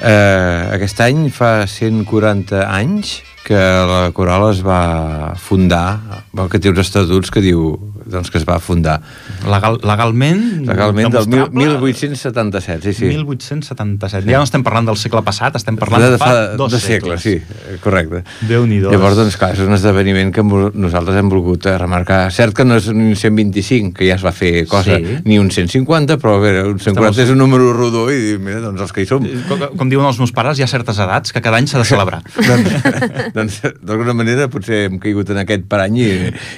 Eh, 0.00 0.68
aquest 0.74 1.00
any 1.00 1.30
fa 1.30 1.66
140 1.66 2.66
anys 2.66 3.22
que 3.52 3.60
la 3.60 4.10
Coral 4.16 4.48
es 4.50 4.62
va 4.64 5.34
fundar, 5.36 6.22
que 6.48 6.60
té 6.60 6.72
uns 6.72 6.80
estatuts 6.86 7.32
que 7.32 7.44
diu 7.44 7.74
doncs, 8.06 8.30
que 8.32 8.38
es 8.40 8.46
va 8.48 8.58
fundar. 8.60 9.00
Legal, 9.48 9.78
legalment? 9.84 10.42
Legalment 10.66 11.12
del 11.12 11.28
1877, 11.28 12.82
sí, 12.82 12.94
sí. 12.96 13.10
1877. 13.12 14.30
Ja 14.30 14.40
no 14.40 14.48
estem 14.48 14.64
parlant 14.64 14.88
del 14.88 14.98
segle 15.00 15.22
passat, 15.26 15.56
estem 15.60 15.76
parlant 15.80 16.02
de, 16.04 16.10
de 16.14 16.20
fa, 16.20 16.30
fa 16.30 16.56
dos, 16.56 16.72
dos 16.74 16.82
segles. 16.82 17.22
segles. 17.22 17.44
Sí, 17.44 17.78
correcte. 17.84 18.22
déu 18.48 18.66
nhi 18.68 18.80
Llavors, 18.82 19.18
doncs, 19.20 19.36
clar, 19.38 19.52
és 19.56 19.62
un 19.64 19.76
esdeveniment 19.76 20.32
que 20.34 20.42
nosaltres 20.42 21.18
hem 21.20 21.30
volgut 21.32 21.68
eh, 21.68 21.76
remarcar. 21.80 22.24
Cert 22.34 22.56
que 22.56 22.66
no 22.66 22.78
és 22.80 22.88
un 22.92 23.12
125, 23.18 23.92
que 23.98 24.08
ja 24.08 24.16
es 24.18 24.24
va 24.24 24.32
fer 24.34 24.66
cosa, 24.70 24.98
sí. 24.98 25.18
ni 25.28 25.38
un 25.40 25.50
150, 25.52 26.18
però 26.22 26.36
a 26.38 26.42
veure, 26.42 26.64
un 26.72 26.80
140 26.80 27.12
Estamos... 27.12 27.22
és 27.26 27.34
un 27.34 27.40
número 27.42 27.70
rodó 27.76 28.08
i 28.12 28.36
mira, 28.42 28.62
doncs 28.64 28.86
els 28.88 28.96
que 28.96 29.04
hi 29.04 29.10
som. 29.10 29.26
Com, 29.48 29.66
com 29.78 29.92
diuen 29.92 30.08
els 30.08 30.20
meus 30.22 30.34
pares, 30.34 30.58
hi 30.58 30.66
ha 30.66 30.70
certes 30.70 30.98
edats 31.02 31.34
que 31.34 31.44
cada 31.44 31.60
any 31.60 31.70
s'ha 31.70 31.82
de 31.82 31.88
celebrar. 31.92 32.22
doncs, 32.36 33.32
doncs 33.36 33.41
d'alguna 33.82 34.14
manera, 34.14 34.48
potser 34.52 34.86
hem 34.86 35.00
caigut 35.02 35.30
en 35.34 35.42
aquest 35.42 35.66
parany 35.70 35.98
i, 36.02 36.12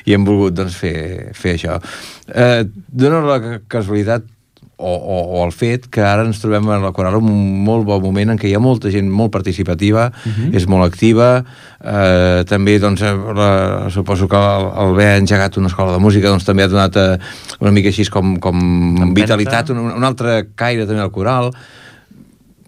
i 0.05 0.17
hem 0.17 0.25
volgut 0.27 0.57
doncs, 0.61 0.77
fer, 0.77 1.33
fer 1.37 1.57
això. 1.59 1.81
Eh, 2.29 2.63
dona 2.89 3.25
la 3.25 3.59
casualitat 3.69 4.31
o, 4.77 4.91
o, 4.91 5.19
o 5.39 5.45
el 5.45 5.53
fet 5.55 5.87
que 5.93 6.03
ara 6.03 6.25
ens 6.27 6.41
trobem 6.43 6.67
a 6.73 6.79
la 6.83 6.91
Coral 6.95 7.19
en 7.21 7.29
un 7.31 7.45
molt 7.67 7.87
bon 7.87 8.03
moment 8.03 8.35
en 8.35 8.41
què 8.41 8.49
hi 8.51 8.57
ha 8.57 8.63
molta 8.63 8.91
gent 8.91 9.07
molt 9.11 9.33
participativa, 9.33 10.09
uh 10.11 10.29
mhm. 10.29 10.51
-huh. 10.51 10.57
és 10.57 10.67
molt 10.67 10.85
activa, 10.85 11.45
eh, 11.81 12.45
també 12.45 12.79
doncs, 12.79 13.01
la, 13.01 13.89
suposo 13.91 14.29
que 14.29 14.37
el, 14.37 14.65
el 14.65 14.91
haver 14.95 15.19
engegat 15.21 15.57
una 15.57 15.69
escola 15.69 15.93
de 15.93 15.99
música 15.99 16.29
doncs, 16.29 16.45
també 16.45 16.65
ha 16.65 16.69
donat 16.69 16.97
eh, 16.97 17.19
una 17.61 17.71
mica 17.71 17.89
així 17.89 18.05
com, 18.11 18.37
com 18.39 19.15
vitalitat, 19.15 19.71
un, 19.71 19.79
un 19.79 20.05
altre 20.05 20.49
caire 20.55 20.87
també 20.87 21.01
al 21.01 21.11
coral, 21.11 21.53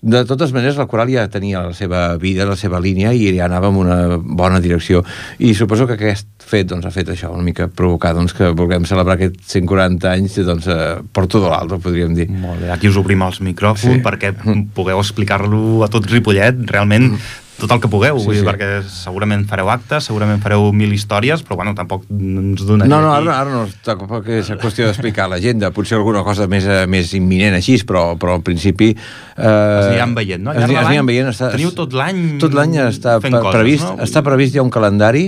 de 0.07 0.23
totes 0.25 0.53
maneres, 0.55 0.77
la 0.79 0.87
coral 0.87 1.11
ja 1.11 1.25
tenia 1.33 1.65
la 1.67 1.75
seva 1.75 2.15
vida, 2.23 2.47
la 2.47 2.57
seva 2.59 2.79
línia, 2.83 3.11
i 3.11 3.33
ja 3.35 3.49
anava 3.49 3.73
en 3.73 3.81
una 3.81 3.97
bona 4.17 4.61
direcció. 4.63 5.03
I 5.43 5.53
suposo 5.59 5.89
que 5.89 5.97
aquest 5.99 6.29
fet 6.47 6.69
doncs, 6.71 6.87
ha 6.87 6.93
fet 6.95 7.11
això, 7.11 7.33
una 7.35 7.43
mica 7.43 7.67
provocar 7.67 8.13
doncs, 8.15 8.37
que 8.37 8.53
vulguem 8.55 8.87
celebrar 8.87 9.17
aquests 9.19 9.57
140 9.59 10.13
anys 10.13 10.39
doncs, 10.47 10.69
eh, 10.71 11.01
per 11.11 11.27
tot 11.27 11.49
l'altre, 11.51 11.81
podríem 11.83 12.15
dir. 12.15 12.29
Molt 12.31 12.63
bé, 12.63 12.71
aquí 12.71 12.93
us 12.93 13.01
obrim 13.03 13.25
els 13.27 13.43
micròfons 13.43 13.99
sí. 13.99 14.05
perquè 14.05 14.31
pugueu 14.77 15.03
explicar-lo 15.03 15.83
a 15.83 15.91
tot 15.91 16.07
Ripollet. 16.13 16.63
Realment, 16.71 17.11
mm 17.17 17.43
tot 17.57 17.73
el 17.73 17.81
que 17.81 17.89
pugueu, 17.89 18.19
sí, 18.21 18.27
vull 18.29 18.37
dir, 18.37 18.43
sí. 18.43 18.47
perquè 18.49 18.69
segurament 18.91 19.47
fareu 19.49 19.71
actes, 19.73 20.09
segurament 20.11 20.43
fareu 20.45 20.69
mil 20.77 20.93
històries, 20.93 21.41
però 21.47 21.57
bueno, 21.61 21.73
tampoc 21.79 22.05
ens 22.13 22.65
donaria 22.69 22.93
No, 22.93 23.01
no, 23.05 23.15
ara, 23.17 23.39
ara 23.41 23.55
no, 23.55 23.63
tampoc 23.87 24.29
és 24.37 24.51
qüestió 24.61 24.89
d'explicar 24.89 25.29
l'agenda, 25.33 25.73
potser 25.77 25.97
alguna 25.97 26.25
cosa 26.27 26.49
més, 26.53 26.69
eh, 26.69 26.85
més 26.91 27.15
imminent 27.17 27.57
així, 27.57 27.79
però, 27.89 28.11
però 28.21 28.37
al 28.37 28.45
principi... 28.47 28.93
Eh, 28.93 29.47
es 29.47 29.89
aniran 29.89 30.13
veient, 30.19 30.45
no? 30.45 30.53
Es, 30.53 30.67
es 30.69 30.85
aniran 30.85 31.09
veient. 31.09 31.33
Està, 31.33 31.51
teniu 31.57 31.73
tot 31.77 31.97
l'any 31.97 32.23
Tot 32.43 32.55
l'any 32.57 32.77
està 32.85 33.17
fent 33.25 33.39
coses, 33.39 33.57
previst, 33.57 33.89
no? 33.89 33.97
està 34.05 34.25
previst 34.27 34.57
ja 34.57 34.65
un 34.67 34.73
calendari 34.75 35.27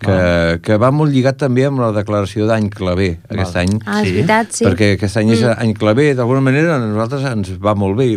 que, 0.00 0.12
ah. 0.12 0.58
que 0.64 0.76
va 0.80 0.90
molt 0.94 1.12
lligat 1.12 1.38
també 1.40 1.66
amb 1.68 1.82
la 1.82 1.90
declaració 1.96 2.48
d'any 2.48 2.70
claver 2.72 3.10
aquest 3.28 3.56
Val. 3.56 3.62
any. 3.64 3.80
Ah, 3.84 4.00
és 4.00 4.14
veritat, 4.16 4.52
sí. 4.56 4.64
Perquè 4.68 4.94
aquest 4.96 5.20
any 5.20 5.32
mm. 5.32 5.36
és 5.36 5.60
any 5.66 5.74
claver, 5.76 6.10
d'alguna 6.18 6.44
manera 6.44 6.76
a 6.76 6.80
nosaltres 6.82 7.26
ens 7.30 7.52
va 7.60 7.76
molt 7.78 7.98
bé 8.00 8.14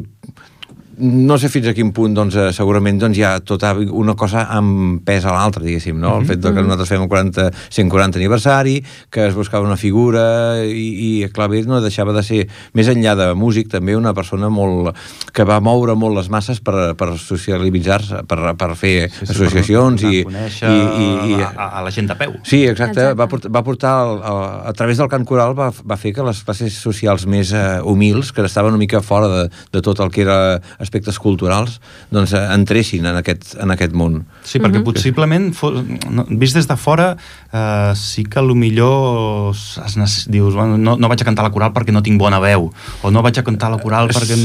no 0.98 1.38
sé 1.38 1.50
fins 1.50 1.68
a 1.70 1.74
quin 1.74 1.92
punt 1.96 2.14
doncs, 2.16 2.36
eh, 2.38 2.50
segurament 2.54 3.00
doncs, 3.02 3.18
hi 3.18 3.24
ha 3.26 3.34
tota 3.46 3.74
una 3.74 4.16
cosa 4.20 4.46
amb 4.54 5.02
pes 5.06 5.26
a 5.26 5.34
l'altra, 5.34 5.64
diguéssim, 5.64 5.98
no? 6.00 6.10
Mm 6.10 6.14
-hmm. 6.14 6.22
el 6.22 6.28
fet 6.28 6.40
de 6.40 6.50
que 6.50 6.60
mhm. 6.60 6.68
nosaltres 6.68 6.90
fem 6.90 7.02
el 7.02 7.08
40, 7.08 7.52
140 7.70 8.18
aniversari, 8.20 8.84
que 9.10 9.28
es 9.28 9.36
buscava 9.36 9.66
una 9.66 9.78
figura 9.78 10.64
i, 10.66 11.22
i 11.24 11.30
Claver 11.30 11.66
no 11.66 11.82
deixava 11.82 12.14
de 12.14 12.24
ser, 12.24 12.48
més 12.74 12.88
enllà 12.88 13.16
de 13.16 13.34
músic, 13.34 13.70
també 13.70 13.96
una 13.96 14.14
persona 14.14 14.50
molt 14.50 14.96
que 15.34 15.44
va 15.44 15.60
moure 15.60 15.96
molt 15.96 16.16
les 16.16 16.30
masses 16.30 16.60
per, 16.60 16.96
per 16.96 17.18
socialitzar-se, 17.18 18.24
per, 18.28 18.56
per 18.56 18.76
fer 18.76 19.10
sí, 19.10 19.26
sí, 19.26 19.32
associacions 19.32 20.02
per, 20.02 20.12
i, 20.12 20.18
i, 20.22 21.08
i, 21.32 21.42
a, 21.42 21.80
a 21.80 21.82
la 21.82 21.92
gent 21.92 22.08
de 22.08 22.16
peu. 22.16 22.34
Sí, 22.44 22.66
exacte, 22.68 23.02
exacte. 23.02 23.20
va 23.20 23.28
portar, 23.28 23.52
va 23.52 23.64
portar 23.64 23.94
el, 24.06 24.18
el, 24.18 24.68
a 24.70 24.74
través 24.74 24.98
del 24.98 25.10
cant 25.10 25.26
coral 25.26 25.58
va, 25.58 25.72
va 25.72 25.98
fer 25.98 26.14
que 26.14 26.24
les 26.24 26.44
classes 26.44 26.74
socials 26.74 27.26
més 27.26 27.54
uh, 27.54 27.82
humils, 27.84 28.32
que 28.32 28.46
estaven 28.46 28.74
una 28.74 28.82
mica 28.82 29.02
fora 29.02 29.28
de, 29.28 29.50
de 29.72 29.82
tot 29.82 30.00
el 30.00 30.12
que 30.12 30.22
era 30.22 30.40
aspectes 30.84 31.20
culturals 31.20 31.80
doncs, 32.14 32.36
eh, 32.36 32.44
entressin 32.54 33.08
en 33.10 33.20
aquest, 33.20 33.56
en 33.62 33.74
aquest 33.74 33.96
món. 33.98 34.24
Sí, 34.44 34.60
perquè 34.60 34.80
uh 34.80 34.84
-huh. 34.84 34.94
possiblement, 34.94 35.54
fos, 35.54 35.84
no, 36.10 36.26
vist 36.30 36.56
des 36.56 36.68
de 36.68 36.78
fora, 36.78 37.16
eh, 37.52 37.94
sí 37.96 38.24
que 38.24 38.42
millor 38.42 39.54
es 39.54 39.98
necess... 39.98 40.28
dius, 40.30 40.54
bueno, 40.54 40.78
no, 40.78 40.96
no 40.98 41.10
vaig 41.10 41.22
a 41.22 41.26
cantar 41.26 41.44
la 41.44 41.52
coral 41.52 41.74
perquè 41.74 41.92
no 41.92 42.02
tinc 42.02 42.20
bona 42.20 42.40
veu, 42.40 42.72
o 43.02 43.12
no 43.12 43.22
vaig 43.22 43.40
a 43.40 43.44
cantar 43.44 43.72
la 43.72 43.80
coral 43.82 44.10
perquè... 44.10 44.36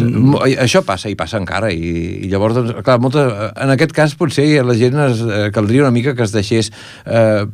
Això 0.58 0.82
passa, 0.82 1.08
i 1.08 1.14
passa 1.14 1.38
encara, 1.38 1.70
i, 1.72 2.24
i 2.24 2.28
llavors, 2.28 2.54
doncs, 2.54 2.74
clar, 2.82 2.98
molta, 3.00 3.52
en 3.56 3.70
aquest 3.70 3.92
cas 3.92 4.14
potser 4.14 4.64
la 4.64 4.74
gent 4.74 4.98
es, 5.08 5.22
eh, 5.22 5.50
caldria 5.52 5.82
una 5.82 5.94
mica 5.94 6.14
que 6.14 6.22
es 6.22 6.32
deixés 6.32 6.72
eh, 7.06 7.46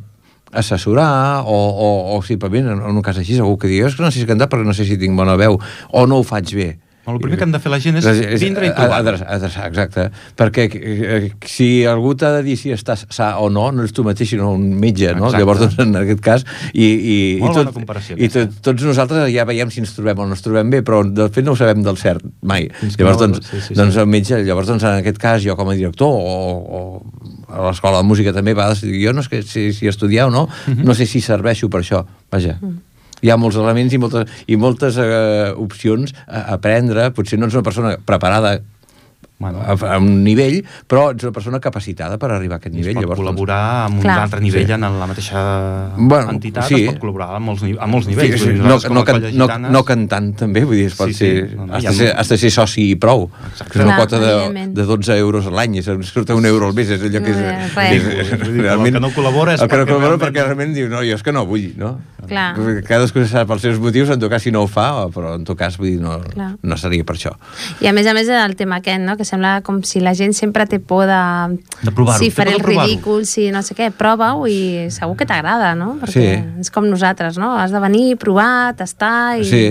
assessorar 0.55 1.43
o, 1.45 1.55
o, 1.55 2.17
o 2.17 2.23
simplement 2.23 2.71
en 2.71 2.81
un 2.81 3.03
cas 3.03 3.19
així 3.19 3.37
algú 3.37 3.57
que 3.59 3.69
digui 3.69 3.85
és 3.85 3.95
que 3.95 4.05
no 4.05 4.11
sé 4.11 4.21
si 4.21 4.29
cantar 4.29 4.47
perquè 4.51 4.65
no 4.65 4.75
sé 4.77 4.87
si 4.87 4.97
tinc 5.01 5.17
bona 5.17 5.35
veu 5.39 5.59
o 5.59 6.05
no 6.07 6.21
ho 6.21 6.25
faig 6.25 6.53
bé 6.55 6.69
el 7.13 7.19
primer 7.21 7.37
que 7.37 7.45
han 7.45 7.51
de 7.53 7.59
fer 7.61 7.69
la 7.69 7.77
gent 7.81 7.99
és, 7.99 8.05
és 8.07 8.41
vindre 8.41 8.65
i 8.65 8.71
trobar. 8.73 8.97
Adreçar, 9.03 9.27
adreçar, 9.35 9.67
exacte. 9.69 10.05
Perquè 10.39 10.63
eh, 10.73 11.27
si 11.45 11.67
algú 11.85 12.15
t'ha 12.17 12.31
de 12.37 12.41
dir 12.47 12.55
si 12.57 12.71
estàs 12.73 13.05
sa 13.13 13.27
o 13.43 13.51
no, 13.53 13.67
no 13.75 13.85
és 13.85 13.93
tu 13.93 14.05
mateix, 14.07 14.31
sinó 14.33 14.51
un 14.57 14.63
metge, 14.81 15.11
no? 15.13 15.27
Exacte. 15.29 15.43
Llavors, 15.43 15.61
doncs, 15.61 15.77
en 15.83 15.99
aquest 16.01 16.23
cas... 16.25 16.45
I, 16.73 16.87
i, 16.87 17.17
Molt 17.43 17.51
i 17.51 17.59
tot, 17.59 17.59
bona 17.59 17.75
comparació. 17.75 18.17
I 18.17 18.31
tot, 18.33 18.57
tots 18.65 18.87
nosaltres 18.89 19.29
ja 19.33 19.45
veiem 19.45 19.73
si 19.73 19.83
ens 19.83 19.93
trobem 19.93 20.23
o 20.23 20.25
no 20.25 20.33
ens 20.33 20.41
trobem 20.45 20.73
bé, 20.73 20.81
però 20.87 21.03
de 21.05 21.29
fet 21.35 21.45
no 21.45 21.53
ho 21.53 21.59
sabem 21.59 21.85
del 21.85 22.01
cert, 22.01 22.25
mai. 22.41 22.71
Fins 22.81 22.97
llavors, 22.97 23.21
no, 23.21 23.27
doncs, 23.27 23.51
sí, 23.51 23.61
sí, 23.67 23.77
doncs 23.77 24.01
el 24.01 24.09
metge, 24.09 24.41
llavors, 24.47 24.71
doncs, 24.73 24.87
en 24.89 25.03
aquest 25.03 25.21
cas, 25.21 25.45
jo 25.45 25.57
com 25.59 25.69
a 25.69 25.77
director 25.77 26.09
o, 26.09 26.33
o 26.65 27.53
a 27.53 27.67
l'escola 27.69 28.01
de 28.01 28.09
música 28.09 28.33
també, 28.33 28.57
va 28.57 28.71
decidir, 28.73 29.03
jo 29.05 29.13
no 29.13 29.21
sé 29.25 29.43
si, 29.45 29.69
si 29.77 29.93
estudiar 29.93 30.31
o 30.31 30.33
no, 30.33 30.47
uh 30.49 30.49
mhm. 30.49 30.81
-huh. 30.81 30.89
no 30.89 30.97
sé 30.97 31.05
si 31.05 31.21
serveixo 31.21 31.69
per 31.69 31.85
això, 31.85 32.05
vaja. 32.31 32.57
Uh 32.61 32.65
mm. 32.65 32.73
-huh 32.73 32.94
hi 33.25 33.33
ha 33.33 33.39
molts 33.41 33.57
elements 33.57 33.95
i 33.95 33.99
moltes, 34.01 34.43
i 34.45 34.57
moltes 34.61 34.99
eh, 35.01 35.49
opcions 35.65 36.13
a 36.27 36.45
aprendre. 36.59 37.09
Potser 37.17 37.41
no 37.41 37.49
ets 37.49 37.57
una 37.57 37.65
persona 37.65 37.95
preparada 38.05 38.59
bueno, 39.37 39.61
a, 39.61 39.73
a 39.73 39.97
un 39.99 40.23
nivell, 40.23 40.61
però 40.87 41.09
ets 41.11 41.25
una 41.27 41.33
persona 41.35 41.59
capacitada 41.59 42.17
per 42.21 42.29
arribar 42.31 42.57
a 42.57 42.61
aquest 42.61 42.75
nivell. 42.75 42.93
Es 42.93 42.99
pot 42.99 43.03
Llavors, 43.03 43.19
col·laborar 43.19 43.59
doncs... 43.59 43.85
amb 43.89 43.99
un 43.99 44.05
Clar. 44.05 44.17
altre 44.23 44.39
nivell 44.43 44.69
sí. 44.69 44.75
en 44.77 44.85
la 44.85 45.07
mateixa 45.11 45.41
bueno, 45.97 46.31
entitat, 46.31 46.69
sí. 46.69 46.79
es 46.81 46.93
pot 46.93 47.01
col·laborar 47.03 47.27
a 47.35 47.41
molts, 47.43 47.65
a 47.67 47.89
molts 47.91 48.07
nivells. 48.07 48.37
Sí, 48.39 48.53
sí, 48.53 48.55
no, 48.61 48.77
no, 48.79 49.03
can, 49.07 49.27
no, 49.35 49.49
no 49.75 49.83
cantant, 49.87 50.31
també, 50.39 50.63
vull 50.63 50.79
dir, 50.79 50.87
es 50.91 50.95
pot 50.95 51.11
sí, 51.11 51.17
sí. 51.17 51.25
ser... 51.25 51.49
No, 51.55 51.67
no, 51.67 51.75
has, 51.75 51.89
de 51.89 51.95
ser 51.99 52.11
has 52.15 52.31
de 52.31 52.39
ser 52.45 52.53
soci 52.55 52.87
i 52.93 52.95
prou. 53.01 53.27
Exacte. 53.51 53.73
Que 53.73 53.81
és 53.81 53.85
una 53.89 53.99
quota 53.99 54.21
de, 54.23 54.67
de 54.77 54.87
12 54.87 55.19
euros 55.19 55.51
a 55.51 55.55
l'any, 55.59 55.81
surt 55.83 56.31
un 56.35 56.47
euro 56.47 56.71
al 56.71 56.77
mes, 56.77 56.95
és 56.95 57.03
allò 57.09 57.23
que 57.25 57.35
és... 57.35 57.43
No, 57.43 57.85
és, 57.85 58.09
és, 58.15 58.33
és 58.39 58.47
realment, 58.55 58.95
el 58.95 59.01
que 59.01 59.03
no 59.03 59.13
col·labora 59.17 59.57
és 59.59 59.65
el 59.65 59.71
que 59.71 59.81
no 59.83 59.89
col·labora 59.91 60.21
perquè 60.21 60.47
realment 60.47 60.75
diu, 60.77 60.87
no, 60.91 61.03
jo 61.03 61.19
és 61.19 61.25
que 61.25 61.35
no 61.35 61.43
vull, 61.49 61.73
no? 61.79 61.97
Clar. 62.25 62.55
Cadascú 62.87 63.21
sap 63.29 63.51
els 63.53 63.65
seus 63.67 63.77
motius, 63.81 64.09
en 64.13 64.21
tot 64.21 64.31
cas 64.31 64.41
si 64.41 64.53
no 64.53 64.63
ho 64.65 64.69
fa, 64.71 64.87
però 65.13 65.35
en 65.37 65.45
tot 65.45 65.57
cas 65.59 65.75
vull 65.77 65.91
dir, 65.91 65.99
no, 66.01 66.17
no 66.55 66.77
seria 66.79 67.05
per 67.05 67.17
això. 67.17 67.35
I 67.83 67.91
a 67.91 67.93
més 67.93 68.07
a 68.09 68.15
més 68.17 68.31
el 68.31 68.55
tema 68.57 68.79
aquest, 68.81 69.03
no? 69.05 69.17
que 69.19 69.24
sembla 69.27 69.57
com 69.65 69.81
si 69.87 70.01
la 70.03 70.15
gent 70.17 70.35
sempre 70.37 70.67
té 70.69 70.79
por 70.79 71.05
de... 71.09 71.19
De 71.81 71.91
provar-ho. 71.91 72.21
Si 72.21 72.31
faré 72.33 72.55
el 72.55 72.63
ridícul, 72.63 73.25
si 73.29 73.49
no 73.53 73.63
sé 73.65 73.77
què, 73.77 73.91
prova-ho 73.95 74.47
i 74.47 74.87
segur 74.93 75.17
que 75.19 75.27
t'agrada, 75.29 75.73
no? 75.77 75.95
Perquè 76.01 76.15
sí. 76.15 76.63
és 76.63 76.73
com 76.73 76.87
nosaltres, 76.87 77.39
no? 77.41 77.55
Has 77.59 77.75
de 77.75 77.83
venir, 77.83 78.07
provar, 78.21 78.75
tastar 78.79 79.39
i... 79.41 79.47
Sí 79.49 79.67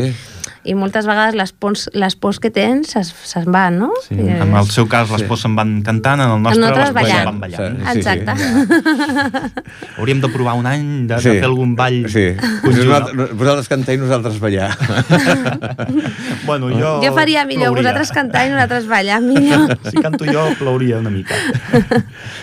i 0.64 0.74
moltes 0.78 1.04
vegades 1.04 1.36
les 1.36 1.52
pors, 1.52 1.86
les 1.92 2.14
pors 2.16 2.38
que 2.40 2.48
tens 2.54 2.94
se'n 2.96 3.48
van, 3.52 3.76
no? 3.82 3.90
Sí. 4.06 4.16
I 4.16 4.38
en 4.40 4.54
el 4.56 4.68
seu 4.72 4.86
cas 4.90 5.10
les 5.12 5.22
sí. 5.22 5.28
pors 5.28 5.44
se'n 5.44 5.56
van 5.56 5.74
cantant, 5.84 6.22
en 6.24 6.32
el 6.36 6.42
nostre 6.44 6.70
les 6.70 6.92
pors 6.96 7.10
se'n 7.10 7.28
van 7.28 7.40
ballant. 7.42 7.76
Sí, 7.84 7.98
Exacte. 7.98 8.36
Sí, 8.40 8.46
sí. 8.64 9.94
Hauríem 9.98 10.22
de 10.24 10.30
provar 10.32 10.54
un 10.56 10.68
any 10.70 10.86
de, 11.10 11.18
sí. 11.20 11.28
de 11.28 11.42
fer 11.42 11.48
algun 11.50 11.74
ball 11.76 12.00
sí. 12.12 12.26
Nosaltres, 12.64 13.34
vosaltres 13.36 13.68
cantar 13.74 13.96
i 13.96 14.00
nosaltres 14.00 14.38
ballar. 14.40 14.70
bueno, 16.48 16.72
jo... 16.72 16.96
Jo 17.04 17.12
faria 17.16 17.44
millor, 17.44 17.74
plouria. 17.74 17.90
vosaltres 17.90 18.14
cantar 18.16 18.46
i 18.48 18.54
nosaltres 18.54 18.88
ballar 18.88 19.20
millor. 19.24 19.76
si 19.90 20.00
canto 20.00 20.24
jo, 20.28 20.46
plouria 20.58 21.02
una 21.02 21.12
mica. 21.12 21.36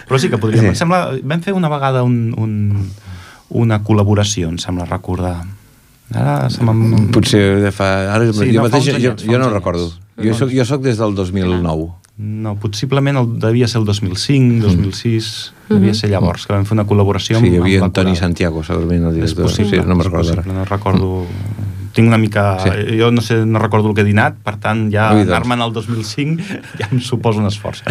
Però 0.07 0.21
sí 0.21 0.29
que 0.29 0.37
podríem. 0.37 0.69
Sí. 0.69 0.75
Em 0.75 0.77
sembla, 0.77 1.07
vam 1.23 1.41
fer 1.41 1.57
una 1.57 1.71
vegada 1.73 2.05
un, 2.05 2.35
un, 2.37 2.91
una 3.49 3.81
col·laboració, 3.81 4.51
em 4.53 4.61
sembla 4.61 4.85
recordar 4.89 5.39
Ara 6.11 6.49
se 6.51 6.65
Potser 7.15 7.61
de 7.63 7.71
fa... 7.71 7.89
Ara, 8.15 8.27
sí, 8.33 8.51
jo 8.51 8.61
no, 8.61 8.67
mateix, 8.67 8.91
jo, 8.99 9.15
jo 9.15 9.39
no 9.39 9.49
recordo. 9.53 9.89
Jo 10.21 10.35
soc, 10.37 10.51
jo 10.53 10.65
soc 10.67 10.83
des 10.83 10.99
del 10.99 11.15
2009. 11.15 11.89
No, 12.21 12.53
possiblement 12.61 13.17
el, 13.17 13.29
devia 13.41 13.67
ser 13.71 13.79
el 13.79 13.87
2005, 13.87 14.67
2006, 14.67 15.29
mm. 15.69 15.73
devia 15.73 15.93
ser 15.97 16.11
llavors, 16.11 16.45
que 16.45 16.53
vam 16.53 16.67
fer 16.69 16.75
una 16.75 16.85
col·laboració 16.85 17.39
amb 17.39 17.47
Sí, 17.47 17.53
hi 17.55 17.61
havia 17.61 17.81
Antoni 17.87 18.13
Santiago, 18.19 18.61
segurament, 18.67 19.07
el 19.09 19.17
director. 19.17 19.47
És 19.47 19.55
possible, 19.55 19.79
sí, 19.79 19.87
no 19.87 19.97
me'n 19.97 20.05
recordo 20.05 20.35
ara. 20.35 20.43
No 20.45 20.65
recordo 20.67 21.09
tinc 21.93 22.07
una 22.07 22.17
mica... 22.17 22.57
Sí. 22.63 22.69
Jo 22.99 23.09
no 23.11 23.21
sé, 23.21 23.41
no 23.45 23.59
recordo 23.59 23.89
el 23.89 23.95
que 23.95 24.01
he 24.01 24.07
dinat, 24.07 24.35
per 24.43 24.55
tant, 24.63 24.85
ja 24.93 25.09
Ui, 25.13 25.23
doncs. 25.25 25.31
anar-me'n 25.33 25.61
al 25.65 25.73
2005 25.73 26.43
ja 26.79 26.87
em 26.91 26.99
suposa 27.03 27.39
un 27.43 27.47
esforç. 27.49 27.83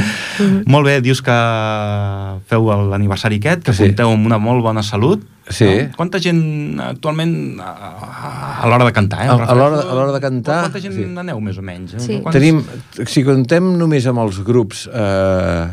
Molt 0.67 0.87
bé, 0.89 1.01
dius 1.05 1.21
que 1.25 1.37
feu 2.51 2.71
l'aniversari 2.91 3.41
aquest, 3.41 3.65
que 3.67 3.75
Sí. 3.77 3.85
compteu 3.91 4.13
amb 4.15 4.27
una 4.27 4.39
molt 4.39 4.63
bona 4.65 4.83
salut. 4.83 5.23
Sí. 5.51 5.67
No? 5.67 5.97
Quanta 5.97 6.21
gent 6.23 6.79
actualment 6.85 7.59
a, 7.59 7.71
a 8.63 8.69
l'hora 8.71 8.85
de 8.87 8.93
cantar, 8.95 9.25
eh? 9.25 9.29
A- 9.29 9.35
l'hora- 9.35 9.47
refereixo- 9.51 9.91
a 9.91 9.95
l'hora 9.99 10.13
de 10.15 10.21
cantar, 10.23 10.61
Quanta 10.69 10.81
gent 10.85 10.95
sí. 10.95 11.07
aneu, 11.19 11.41
més 11.43 11.59
o 11.59 11.63
menys? 11.63 11.97
Sí. 11.99 12.21
Quants- 12.23 12.37
Tenim, 12.39 12.61
si 13.07 13.25
contem 13.27 13.73
només 13.81 14.07
amb 14.07 14.23
els 14.23 14.39
grups 14.47 14.87
eh, 14.93 15.65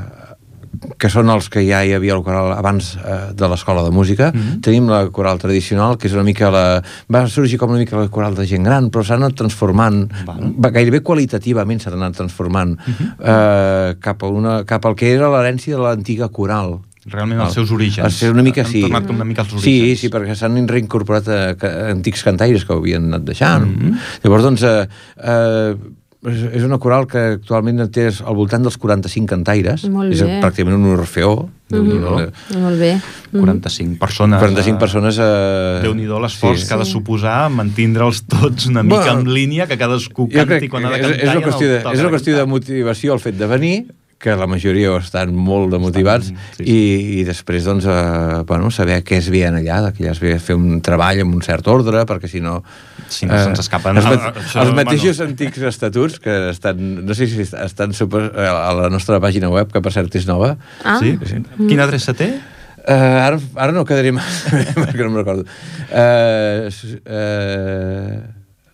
que 0.97 1.09
són 1.09 1.29
els 1.29 1.49
que 1.49 1.63
ja 1.67 1.83
hi 1.85 1.93
havia 1.95 2.15
el 2.15 2.23
coral 2.25 2.51
abans 2.55 2.95
eh, 2.97 3.17
de 3.37 3.49
l'escola 3.49 3.83
de 3.83 3.91
música, 3.91 4.31
mm 4.31 4.39
-hmm. 4.39 4.61
tenim 4.61 4.89
la 4.89 5.09
coral 5.09 5.37
tradicional, 5.37 5.97
que 5.97 6.07
és 6.07 6.13
una 6.13 6.23
mica 6.23 6.49
la... 6.51 6.81
va 7.09 7.27
sorgir 7.27 7.57
com 7.57 7.69
una 7.69 7.79
mica 7.79 7.97
la 7.97 8.09
coral 8.09 8.35
de 8.35 8.45
gent 8.45 8.63
gran, 8.63 8.89
però 8.89 9.03
s'ha 9.03 9.15
anat 9.15 9.35
transformant, 9.35 10.09
Val. 10.25 10.53
va, 10.57 10.69
gairebé 10.69 11.01
qualitativament 11.01 11.79
s'ha 11.79 11.91
anat 11.91 12.15
transformant 12.15 12.77
mm 12.77 12.93
-hmm. 12.93 13.13
eh, 13.19 13.95
cap, 13.99 14.23
a 14.23 14.27
una, 14.27 14.63
cap 14.65 14.85
al 14.85 14.95
que 14.95 15.13
era 15.13 15.29
l'herència 15.29 15.75
de 15.75 15.81
l'antiga 15.81 16.29
coral. 16.29 16.79
Realment 17.07 17.39
els 17.39 17.53
seus 17.55 17.71
orígens. 17.71 18.03
Els 18.05 18.17
seus 18.19 18.33
una 18.33 18.43
mica, 18.43 18.65
Han 18.65 18.71
sí. 18.71 18.81
tornat 18.81 19.09
una 19.09 19.23
mica 19.23 19.41
als 19.41 19.51
Sí, 19.51 19.79
orígens. 19.79 19.99
sí, 20.01 20.09
perquè 20.09 20.35
s'han 20.35 20.67
reincorporat 20.67 21.27
a, 21.27 21.37
a 21.55 21.91
antics 21.91 22.23
cantaires 22.23 22.65
que 22.65 22.73
ho 22.73 22.81
havien 22.81 23.05
anat 23.05 23.23
deixant. 23.23 23.65
Mm. 23.65 23.77
-hmm. 23.79 23.93
Llavors, 24.23 24.43
doncs, 24.43 24.63
eh, 24.63 24.87
eh, 25.23 25.75
és, 26.25 26.39
és 26.57 26.63
una 26.65 26.79
coral 26.81 27.05
que 27.09 27.21
actualment 27.35 27.83
té 27.93 28.07
al 28.09 28.37
voltant 28.37 28.63
dels 28.65 28.77
45 28.81 29.29
cantaires. 29.29 29.85
Molt 29.91 30.15
és 30.15 30.23
bé. 30.25 30.39
pràcticament 30.41 30.77
un 30.79 30.95
orfeó. 30.95 31.35
Déu-n'hi-do. 31.69 32.15
Molt 32.63 32.79
bé. 32.79 32.93
Mm. 33.33 33.43
45 33.43 33.99
persones. 34.01 34.39
45 34.41 34.73
eh, 34.73 34.79
persones... 34.81 35.19
Eh, 35.21 35.83
Déu-n'hi-do 35.83 36.19
l'esforç 36.23 36.63
sí. 36.63 36.67
que 36.69 36.75
ha 36.77 36.81
de 36.81 36.87
suposar 36.89 37.37
mantindre'ls 37.53 38.23
tots 38.31 38.69
una 38.71 38.83
mica 38.87 39.03
Bueno, 39.03 39.27
en 39.27 39.33
línia, 39.35 39.67
que 39.69 39.77
cadascú 39.77 40.29
canti 40.31 40.71
quan 40.71 40.87
ha 40.87 40.95
de 40.95 41.01
és, 41.01 41.05
cantar. 41.05 41.21
és, 41.21 41.35
una 41.35 41.45
qüestió 41.45 41.71
de, 41.71 41.79
és 41.93 42.03
una 42.03 42.11
qüestió 42.15 42.37
de 42.39 42.49
motivació 42.49 43.17
el 43.17 43.23
fet 43.23 43.37
de 43.37 43.51
venir, 43.51 43.77
que 44.17 44.33
la 44.33 44.47
majoria 44.49 44.95
estan 44.97 45.35
molt 45.35 45.69
de 45.75 45.79
motivats, 45.81 46.31
sí, 46.31 46.37
sí. 46.57 46.65
i, 46.65 47.19
i 47.19 47.25
després 47.27 47.67
doncs, 47.67 47.85
eh, 47.85 48.43
bueno, 48.49 48.71
saber 48.73 49.03
què 49.05 49.19
es 49.21 49.29
veien 49.29 49.59
allà, 49.59 49.91
que 49.93 50.07
ja 50.07 50.15
es 50.15 50.21
ve 50.23 50.33
fer 50.41 50.57
un 50.57 50.79
treball 50.81 51.21
amb 51.21 51.37
un 51.37 51.45
cert 51.45 51.67
ordre, 51.69 52.07
perquè 52.09 52.31
si 52.31 52.41
no... 52.41 52.63
Si 53.09 53.25
no 53.25 53.37
se'ns 53.41 53.59
escapen. 53.59 53.97
Els, 53.97 54.05
Ah, 54.05 54.09
mat 54.15 54.35
això, 54.37 54.59
els 54.61 54.71
bueno. 54.71 54.75
mateixos 54.81 55.19
antics 55.21 55.57
estatuts, 55.69 56.19
que 56.19 56.49
estan, 56.51 57.05
no 57.05 57.13
sé 57.15 57.27
si 57.27 57.41
est- 57.41 57.53
estan 57.53 57.93
super, 57.93 58.31
a 58.35 58.73
la 58.73 58.89
nostra 58.89 59.19
pàgina 59.19 59.49
web, 59.49 59.71
que 59.71 59.81
per 59.81 59.91
cert 59.93 60.13
és 60.15 60.27
nova, 60.27 60.57
Ah, 60.83 60.99
Sí? 60.99 61.17
Quina 61.67 61.83
adreça 61.85 62.13
té? 62.13 62.33
Uh, 62.87 62.93
ara, 62.93 63.39
ara 63.55 63.73
no 63.75 63.83
quedaré 63.83 64.13
massa, 64.15 64.47
perquè 64.79 65.03
no 65.03 65.09
me'n 65.11 65.17
recordo. 65.19 65.43
Uh, 65.91 66.69
uh, 67.03 68.21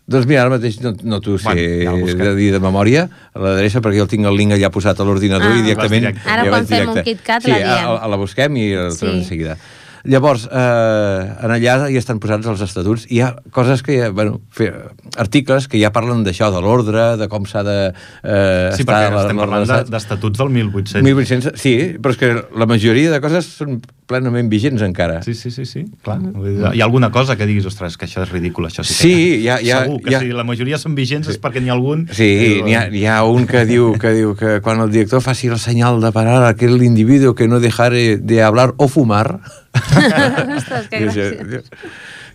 doncs 0.06 0.28
mira, 0.30 0.44
ara 0.44 0.52
mateix 0.54 0.76
no, 0.84 0.92
no 1.08 1.18
t'ho 1.24 1.38
sé 1.40 1.48
Bueno, 1.48 2.06
ja 2.12 2.18
de 2.28 2.34
dir 2.38 2.52
de 2.54 2.60
memòria, 2.62 3.06
l'adreça, 3.34 3.82
perquè 3.82 4.02
jo 4.02 4.08
tinc 4.12 4.28
el 4.30 4.36
link 4.38 4.52
allà 4.54 4.70
posat 4.74 5.00
a 5.00 5.06
l'ordinador 5.08 5.54
Ah. 5.54 5.58
i 5.58 5.64
directament... 5.66 6.10
Ara 6.28 6.44
ja 6.44 6.52
quan 6.52 6.68
fem 6.68 6.90
un 6.90 6.94
directe. 6.98 7.06
KitKat 7.10 7.46
sí, 7.48 7.54
la 7.54 7.58
diem. 7.62 7.88
a, 7.88 7.96
a, 8.04 8.10
la 8.12 8.20
busquem 8.20 8.58
i 8.60 8.68
el 8.74 8.92
Sí. 8.92 9.00
trobem 9.00 9.22
de 9.24 9.26
seguida. 9.30 9.58
Llavors, 10.04 10.50
eh, 10.52 11.32
en 11.46 11.52
allà 11.56 11.88
hi 11.88 11.96
estan 11.96 12.20
posats 12.20 12.48
els 12.52 12.60
estatuts. 12.66 13.06
Hi 13.10 13.22
ha 13.24 13.30
coses 13.56 13.80
que, 13.86 13.96
ja, 14.02 14.10
bueno, 14.12 14.42
fer, 14.52 14.74
articles 15.16 15.70
que 15.72 15.80
ja 15.80 15.94
parlen 15.96 16.26
d'això, 16.26 16.50
de 16.52 16.60
l'ordre, 16.60 17.06
de 17.22 17.30
com 17.32 17.46
s'ha 17.48 17.62
de 17.64 17.76
eh, 17.88 18.70
Sí, 18.76 18.84
estar... 18.84 18.86
perquè 18.86 19.14
la- 19.16 19.22
estem 19.22 19.38
la- 19.40 19.46
parlant 19.46 19.68
la- 19.70 19.78
de- 19.86 19.92
d'estatuts 19.96 20.38
del 20.42 20.50
1800. 20.50 21.04
1800, 21.08 21.54
sí, 21.62 21.74
però 22.04 22.12
és 22.12 22.20
que 22.20 22.34
la 22.60 22.68
majoria 22.68 23.14
de 23.16 23.22
coses 23.24 23.48
són 23.48 23.80
plenament 24.06 24.50
vigents 24.52 24.84
encara. 24.84 25.22
Sí, 25.24 25.34
sí, 25.40 25.50
sí, 25.56 25.64
sí, 25.66 25.86
clar. 26.04 26.20
Dir, 26.20 26.58
Hi 26.74 26.82
ha 26.82 26.86
alguna 26.86 27.10
cosa 27.10 27.38
que 27.40 27.48
diguis, 27.48 27.66
ostres, 27.72 27.96
que 27.98 28.06
això 28.06 28.26
és 28.28 28.32
ridícul, 28.36 28.68
això 28.68 28.84
sí 28.84 28.92
que... 28.94 29.00
Sí, 29.08 29.16
hi 29.46 29.48
ha- 29.48 29.62
hi 29.64 29.72
ha- 29.72 29.86
Segur 29.86 30.02
que 30.04 30.12
hi 30.12 30.16
ha- 30.16 30.20
si 30.20 30.36
la 30.36 30.44
majoria 30.44 30.78
són 30.78 30.96
vigents 31.00 31.32
és 31.32 31.40
perquè 31.40 31.64
n'hi 31.64 31.72
ha 31.72 31.78
algun... 31.80 32.10
Sí, 32.12 32.28
que- 32.44 32.62
n'hi 32.68 32.76
ha, 32.76 32.86
hi 32.92 33.06
ha 33.08 33.22
un 33.24 33.48
que 33.48 33.64
diu, 33.66 33.94
que 33.96 34.12
diu 34.20 34.36
que 34.36 34.60
quan 34.60 34.84
el 34.84 34.92
director 34.92 35.24
faci 35.24 35.48
el 35.48 35.60
senyal 35.64 36.02
de 36.04 36.12
parar 36.12 36.42
a 36.44 36.50
aquell 36.58 36.84
individu 36.84 37.34
que 37.40 37.48
no 37.48 37.62
dejare 37.64 38.18
de 38.18 38.44
hablar 38.44 38.74
o 38.76 38.90
fumar... 38.92 39.40
Ostres, 39.74 40.88
que 40.92 41.00
diu- 41.10 41.64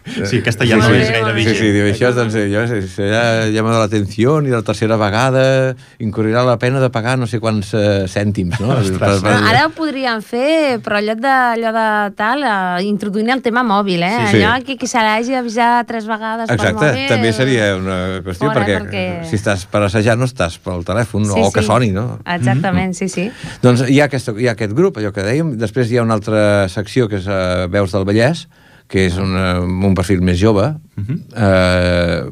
Sí, 0.08 0.38
aquesta 0.40 0.64
ja 0.66 0.76
Sí, 0.76 0.80
no 0.80 0.88
sí. 0.88 1.00
és 1.02 1.10
gaire 1.12 1.32
vigent. 1.36 1.54
Sí, 1.56 1.60
sí, 1.62 1.70
diu 1.74 1.86
això, 1.90 2.10
doncs 2.16 2.34
jo, 2.34 2.62
serà 2.94 3.22
llama 3.52 3.76
l'atenció 3.78 4.38
i 4.42 4.50
la 4.52 4.62
tercera 4.66 4.96
vegada 5.00 5.74
incorrirà 6.02 6.44
la 6.46 6.56
pena 6.58 6.80
de 6.80 6.90
pagar 6.94 7.16
no 7.18 7.26
sé 7.30 7.40
quants 7.40 7.72
eh, 7.74 8.04
cèntims, 8.10 8.58
no? 8.60 8.72
Ostres. 8.78 8.98
Per- 8.98 9.20
per- 9.22 9.36
Ara 9.50 9.66
ho 9.66 9.72
podríem 9.76 10.22
fer, 10.24 10.78
però 10.84 11.00
lloc 11.04 11.20
de, 11.22 11.32
allò 11.54 11.72
de 11.76 11.86
tal, 12.18 12.42
eh, 12.44 12.84
introduint 12.88 13.30
el 13.34 13.42
tema 13.42 13.62
mòbil, 13.66 14.02
eh? 14.02 14.12
Sí, 14.28 14.36
sí. 14.38 14.42
Allò 14.42 14.64
que 14.64 14.76
qui 14.80 14.86
se 14.90 14.98
l'hagi 15.02 15.32
d'avisar 15.36 15.84
tres 15.88 16.06
vegades 16.08 16.48
per 16.48 16.56
Exacte, 16.58 16.92
mòbil... 16.92 17.08
també 17.12 17.32
seria 17.36 17.70
una 17.76 17.98
qüestió, 18.24 18.48
fora, 18.52 18.62
perquè, 18.64 18.78
perquè- 18.82 19.28
si 19.28 19.36
estàs 19.38 19.66
per 19.70 19.82
assajar 19.86 20.16
no 20.18 20.26
estàs 20.28 20.58
pel 20.62 20.84
telèfon, 20.88 21.28
o 21.30 21.50
que 21.52 21.62
soni, 21.66 21.90
no? 21.94 22.18
Exactament, 22.26 22.94
sí, 22.98 23.08
sí. 23.08 23.28
Doncs 23.62 23.84
hi 23.88 24.00
ha, 24.00 24.06
aquesta, 24.08 24.32
hi 24.38 24.48
ha 24.48 24.54
aquest 24.56 24.72
grup, 24.76 24.98
allò 25.00 25.12
que 25.14 25.24
dèiem, 25.26 25.54
després 25.60 25.90
hi 25.92 25.98
ha 25.98 26.02
una 26.06 26.14
altra 26.18 26.68
secció 26.72 27.08
que 27.08 27.16
és 27.20 27.26
uh, 27.28 27.66
Veus 27.72 27.92
del 27.94 28.04
Vallès, 28.08 28.46
que 28.88 29.04
és 29.06 29.18
una, 29.20 29.60
un 29.60 29.94
perfil 29.94 30.22
més 30.24 30.38
jove, 30.40 30.64
uh 30.64 31.04
-huh. 31.04 31.18
eh, 31.36 32.22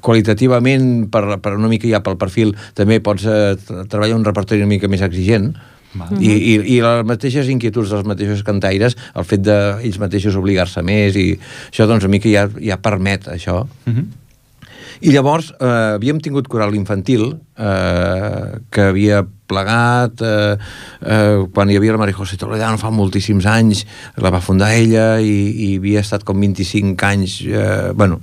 qualitativament, 0.00 1.08
per, 1.10 1.38
per 1.40 1.54
una 1.56 1.68
mica 1.68 1.88
ja 1.88 2.02
pel 2.02 2.16
perfil, 2.16 2.54
també 2.74 3.00
pots 3.00 3.24
eh, 3.24 3.56
treballar 3.88 4.16
un 4.16 4.24
repertori 4.24 4.60
una 4.60 4.74
mica 4.74 4.88
més 4.88 5.02
exigent, 5.02 5.54
Val. 5.96 6.12
I, 6.20 6.28
i, 6.28 6.54
i 6.76 6.80
les 6.84 7.06
mateixes 7.08 7.48
inquietuds 7.48 7.90
dels 7.90 8.04
mateixos 8.04 8.42
cantaires, 8.46 8.96
el 9.16 9.24
fet 9.24 9.40
d'ells 9.46 9.98
mateixos 10.02 10.36
obligar-se 10.36 10.82
més, 10.82 11.16
i 11.16 11.38
això 11.70 11.86
doncs 11.88 12.04
una 12.04 12.12
mica 12.16 12.28
ja, 12.28 12.48
ja 12.60 12.76
permet 12.76 13.28
això. 13.32 13.66
Uh 13.86 13.94
-huh. 13.94 14.04
I 15.00 15.12
llavors 15.12 15.52
eh, 15.60 15.94
havíem 15.96 16.20
tingut 16.20 16.48
coral 16.48 16.74
infantil 16.74 17.36
eh, 17.58 18.58
que 18.70 18.80
havia 18.80 19.26
plegat 19.48 20.22
eh, 20.22 20.54
eh, 21.00 21.42
quan 21.54 21.70
hi 21.70 21.80
havia 21.80 21.96
la 21.96 22.02
Maria 22.02 22.16
José 22.18 22.38
Toledano 22.40 22.80
fa 22.80 22.92
moltíssims 22.94 23.48
anys, 23.50 23.84
la 24.22 24.32
va 24.34 24.44
fundar 24.44 24.72
ella 24.76 25.16
i, 25.20 25.36
i 25.66 25.74
havia 25.80 26.04
estat 26.04 26.26
com 26.26 26.40
25 26.42 27.06
anys 27.10 27.40
eh, 27.46 27.92
bueno, 27.96 28.20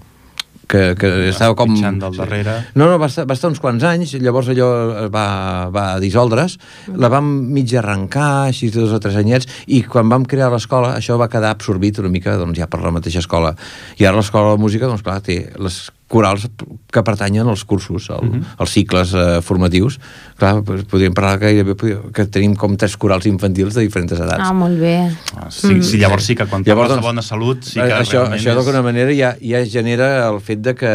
que, 0.67 0.95
que 0.95 1.29
estava 1.29 1.55
com... 1.55 1.73
del 1.75 2.17
darrere. 2.17 2.55
No, 2.73 2.87
no, 2.87 2.97
va 3.01 3.09
estar, 3.11 3.25
va 3.29 3.35
estar 3.37 3.51
uns 3.51 3.61
quants 3.63 3.83
anys, 3.87 4.15
llavors 4.23 4.49
allò 4.53 4.69
va, 5.13 5.25
va 5.73 5.85
dissoldre's, 6.01 6.57
la 6.97 7.11
vam 7.13 7.29
mig 7.53 7.73
arrencar, 7.77 8.49
així 8.49 8.71
de 8.73 8.81
dos 8.81 8.95
o 8.95 9.01
tres 9.03 9.19
anyets, 9.19 9.49
i 9.67 9.83
quan 9.85 10.09
vam 10.11 10.27
crear 10.29 10.51
l'escola, 10.53 10.95
això 10.97 11.19
va 11.21 11.29
quedar 11.31 11.53
absorbit 11.53 12.01
una 12.03 12.13
mica 12.13 12.37
doncs, 12.39 12.57
ja 12.59 12.69
per 12.71 12.81
la 12.83 12.93
mateixa 12.95 13.21
escola. 13.23 13.53
I 13.99 14.07
ara 14.09 14.17
l'escola 14.19 14.55
de 14.55 14.63
música, 14.63 14.89
doncs 14.89 15.05
clar, 15.05 15.19
té 15.25 15.43
les 15.61 15.83
corals 16.13 16.45
que 16.93 17.01
pertanyen 17.01 17.47
als 17.49 17.63
cursos, 17.65 18.09
al, 18.13 18.21
uh 18.27 18.35
-huh. 18.35 18.43
als 18.61 18.71
cicles 18.75 19.13
eh, 19.17 19.41
formatius. 19.41 19.99
Clar, 20.37 20.61
doncs 20.63 20.85
podríem 20.85 21.13
parlar 21.13 21.39
que, 21.39 21.45
gairebé 21.49 21.75
que 22.13 22.25
tenim 22.29 22.53
com 22.55 22.75
tres 22.77 22.95
corals 22.97 23.25
infantils 23.25 23.73
de 23.73 23.81
diferents 23.81 24.13
edats. 24.13 24.37
Ah, 24.39 24.53
molt 24.53 24.77
bé. 24.79 25.09
Ah, 25.35 25.49
sí, 25.49 25.81
sí, 25.81 25.97
llavors 25.97 26.23
sí 26.25 26.35
que 26.35 26.45
quan 26.45 26.61
Llavors, 26.63 26.89
parles 26.89 26.89
de 26.89 27.01
doncs, 27.01 27.07
bona 27.07 27.21
salut 27.21 27.63
sí 27.63 27.79
que 27.79 27.87
eh, 27.89 28.01
això, 28.03 28.27
això 28.29 28.49
és- 28.51 28.55
d'alguna 28.55 28.81
manera 28.83 29.11
ja, 29.11 29.35
ja 29.41 29.65
genera 29.65 30.29
el 30.29 30.39
fet 30.41 30.59
de 30.61 30.75
que, 30.75 30.93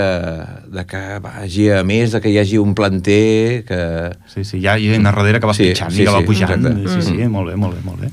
de 0.72 0.84
que 0.86 1.18
vagi 1.20 1.70
a 1.70 1.82
més, 1.82 2.12
de 2.12 2.20
que 2.20 2.30
hi 2.30 2.38
hagi 2.38 2.58
un 2.58 2.74
planter 2.74 3.64
que... 3.66 4.12
Sí, 4.32 4.44
sí, 4.44 4.58
hi 4.58 4.66
ha 4.68 4.78
gent 4.78 5.06
a 5.06 5.10
darrere 5.12 5.40
que 5.40 5.46
va 5.46 5.54
Sí, 5.54 5.64
pitjant 5.72 5.90
sí, 5.92 6.02
i 6.02 6.04
que 6.04 6.10
va 6.12 6.20
sí, 6.20 6.26
pujant. 6.26 6.66
exacte. 6.66 7.02
Sí, 7.02 7.02
sí, 7.02 7.28
molt 7.28 7.48
bé, 7.50 7.56
molt 7.56 7.74
bé, 7.74 7.80
molt 7.84 8.00
bé. 8.00 8.08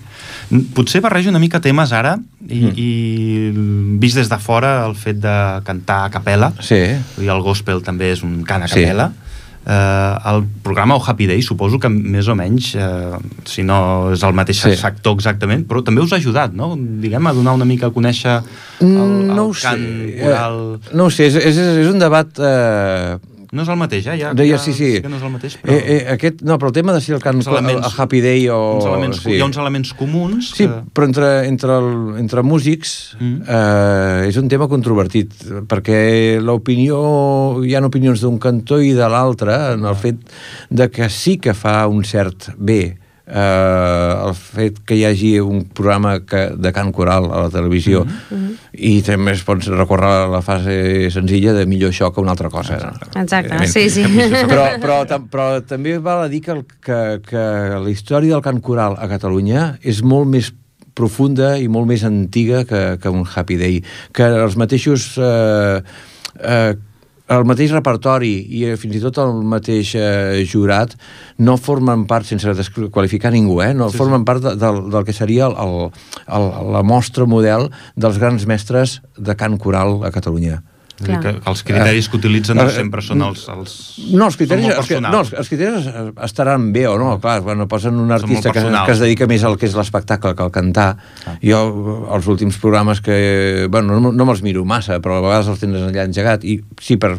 Potser 0.75 1.01
barrejo 1.01 1.29
una 1.29 1.39
mica 1.39 1.59
temes 1.59 1.91
ara 1.91 2.17
i, 2.47 2.59
Mm. 2.61 2.73
i 2.77 3.97
vist 3.99 4.15
des 4.17 4.29
de 4.29 4.37
fora 4.37 4.85
el 4.85 4.95
fet 4.95 5.17
de 5.17 5.35
cantar 5.65 6.05
a 6.05 6.09
capella, 6.13 6.51
Sí, 6.61 6.75
dir, 7.17 7.29
el 7.29 7.41
gospel 7.41 7.81
també 7.81 8.11
és 8.11 8.21
un 8.23 8.43
cant 8.43 8.63
a 8.63 8.67
Sí. 8.67 8.81
capella. 8.83 9.11
Eh, 9.67 10.17
el 10.29 10.43
programa 10.61 10.93
O 10.95 11.01
Happy 11.03 11.25
Day 11.25 11.41
suposo 11.41 11.79
que 11.79 11.89
més 11.89 12.27
o 12.27 12.35
menys, 12.35 12.75
eh, 12.75 13.17
si 13.45 13.63
no 13.63 14.11
és 14.13 14.21
el 14.21 14.33
mateix 14.33 14.59
Sí. 14.61 14.75
sector 14.75 15.15
exactament, 15.15 15.65
però 15.67 15.83
també 15.83 16.01
us 16.01 16.13
ha 16.13 16.17
ajudat, 16.17 16.53
no? 16.53 16.75
Diguem, 16.77 17.25
a 17.25 17.33
donar 17.33 17.53
una 17.55 17.65
mica 17.65 17.87
a 17.87 17.89
conèixer 17.89 18.43
el, 18.81 18.87
el 18.87 19.27
no 19.35 19.45
ho 19.47 19.53
cant 19.59 19.81
sé. 19.81 20.19
coral... 20.21 20.79
Eh, 20.85 20.89
no 20.93 21.05
ho 21.05 21.09
sé, 21.09 21.25
és, 21.27 21.35
és, 21.35 21.57
és 21.57 21.87
un 21.89 21.97
debat... 21.97 22.27
Eh, 22.37 23.17
No 23.55 23.63
és 23.63 23.69
el 23.71 23.77
mateix, 23.79 24.05
eh? 24.11 24.17
Ja, 24.19 24.33
deia, 24.35 24.57
ja 24.57 24.61
sí, 24.61 24.73
sí. 24.75 24.89
que 25.01 25.09
no 25.11 25.15
és 25.17 25.23
el 25.23 25.31
mateix, 25.31 25.55
però... 25.61 25.71
eh, 25.73 25.83
eh, 25.95 25.99
aquest, 26.13 26.41
no, 26.43 26.57
però 26.59 26.69
el 26.73 26.75
tema 26.75 26.93
de 26.95 26.99
si 27.01 27.13
el 27.15 27.21
cant 27.23 27.39
Uns 27.39 27.47
elements- 27.47 27.85
el 27.87 28.01
Happy 28.03 28.19
Day 28.25 28.43
o... 28.51 28.57
uns 28.81 28.89
elements, 28.89 29.21
sí. 29.23 29.31
Hi 29.37 29.39
ha 29.39 29.47
uns 29.47 29.57
elements 29.63 29.93
comuns 29.95 30.51
Sí, 30.57 30.65
que... 30.67 30.81
però 30.93 31.07
entre, 31.07 31.29
entre, 31.47 31.79
el, 31.79 31.89
entre 32.25 32.43
músics 32.43 32.95
Mm. 33.15 33.45
eh, 33.47 34.27
és 34.27 34.35
un 34.41 34.49
tema 34.51 34.67
controvertit, 34.67 35.31
perquè 35.71 36.37
l'opinió, 36.43 36.99
hi 37.63 37.75
ha 37.77 37.81
opinions 37.87 38.19
d'un 38.25 38.37
cantó 38.43 38.81
i 38.83 38.91
de 38.97 39.07
l'altre, 39.07 39.55
en 39.77 39.85
el 39.87 39.95
fet 39.95 40.19
de 40.69 40.89
que 40.91 41.07
sí 41.09 41.37
que 41.39 41.53
fa 41.55 41.85
un 41.87 42.03
cert 42.03 42.49
bé 42.57 42.97
eh, 43.27 44.27
el 44.27 44.33
fet 44.35 44.79
que 44.85 44.95
hi 44.97 45.05
hagi 45.07 45.31
un 45.41 45.63
programa 45.73 46.19
que, 46.25 46.47
de 46.55 46.71
cant 46.75 46.91
coral 46.93 47.25
a 47.31 47.45
la 47.45 47.49
televisió 47.49 48.03
mm 48.05 48.09
-hmm. 48.29 48.57
i 48.73 49.01
també 49.01 49.31
es 49.31 49.43
pot 49.43 49.63
recórrer 49.63 50.09
a 50.09 50.27
la 50.27 50.41
fase 50.41 51.09
senzilla 51.11 51.53
de 51.53 51.65
millor 51.65 51.91
això 51.91 52.13
que 52.13 52.21
una 52.21 52.31
altra 52.31 52.49
cosa. 52.49 52.75
Exacte, 53.15 53.55
Evidentment. 53.55 53.71
sí, 53.71 53.89
sí. 53.89 54.03
Però, 54.45 54.79
però, 54.79 55.05
tam- 55.05 55.29
però 55.29 55.61
també 55.65 55.97
val 55.97 56.23
a 56.23 56.27
dir 56.27 56.41
que, 56.41 56.51
el, 56.51 56.65
que, 56.81 57.21
que 57.25 57.79
la 57.83 57.89
història 57.89 58.33
del 58.33 58.41
cant 58.41 58.61
coral 58.61 58.95
a 58.97 59.07
Catalunya 59.07 59.77
és 59.81 60.01
molt 60.03 60.27
més 60.27 60.53
profunda 60.93 61.57
i 61.57 61.67
molt 61.67 61.87
més 61.87 62.03
antiga 62.03 62.63
que, 62.63 62.97
que 63.01 63.09
un 63.09 63.25
Happy 63.35 63.57
Day. 63.57 63.83
Que 64.13 64.23
els 64.23 64.55
mateixos... 64.55 65.17
Eh, 65.17 65.81
eh, 66.39 66.75
el 67.27 67.45
mateix 67.49 67.73
repertori 67.73 68.33
i 68.53 68.65
eh, 68.69 68.75
fins 68.77 68.99
i 68.99 69.01
tot 69.03 69.17
el 69.23 69.39
mateix 69.49 69.95
eh, 69.97 70.43
jurat 70.49 70.93
no 71.41 71.57
formen 71.57 72.05
part, 72.09 72.27
sense 72.29 72.53
desqualificar 72.57 73.33
ningú, 73.33 73.61
eh, 73.65 73.73
no 73.73 73.89
sí, 73.89 73.97
formen 73.97 74.21
sí. 74.21 74.27
part 74.29 74.45
de, 74.45 74.55
del, 74.61 74.83
del 74.93 75.07
que 75.07 75.15
seria 75.15 75.49
el, 75.49 75.57
el, 75.65 76.05
el, 76.37 76.47
la 76.75 76.83
mostra 76.85 77.25
model 77.25 77.71
dels 77.95 78.21
grans 78.21 78.45
mestres 78.45 78.99
de 79.17 79.37
cant 79.39 79.57
coral 79.61 80.03
a 80.05 80.13
Catalunya. 80.13 80.61
Dir, 80.95 81.17
que 81.19 81.31
els 81.51 81.61
criteris 81.67 82.07
que 82.07 82.15
utilitzen 82.15 82.55
no 82.55 82.69
sempre 82.71 83.01
són 83.03 83.19
els... 83.25 83.41
els 83.51 83.71
no, 84.15 84.29
els 84.29 84.37
criteris, 84.39 84.69
els, 84.71 84.91
no, 85.03 85.19
els, 85.19 85.33
els 85.41 85.49
criteris 85.51 85.89
estaran 86.23 86.69
bé 86.71 86.85
o 86.87 86.93
no, 86.99 87.17
clar, 87.19 87.41
quan 87.43 87.65
posen 87.67 87.99
un 87.99 88.13
artista 88.15 88.53
que, 88.55 88.63
que 88.63 88.93
es 88.93 89.01
dedica 89.03 89.27
més 89.27 89.43
al 89.43 89.57
que 89.59 89.67
és 89.67 89.75
l'espectacle 89.75 90.31
que 90.37 90.45
al 90.45 90.53
cantar. 90.55 90.87
Ah. 91.27 91.35
Jo, 91.43 91.59
els 92.15 92.29
últims 92.31 92.59
programes 92.63 93.03
que... 93.03 93.67
Bueno, 93.71 93.99
no, 93.99 94.13
no 94.15 94.27
me'ls 94.29 94.43
miro 94.45 94.63
massa, 94.63 95.01
però 95.03 95.19
a 95.19 95.25
vegades 95.25 95.51
els 95.51 95.65
tens 95.65 95.81
allà 95.81 96.07
engegat, 96.07 96.47
i 96.47 96.61
sí, 96.79 96.95
per, 97.01 97.17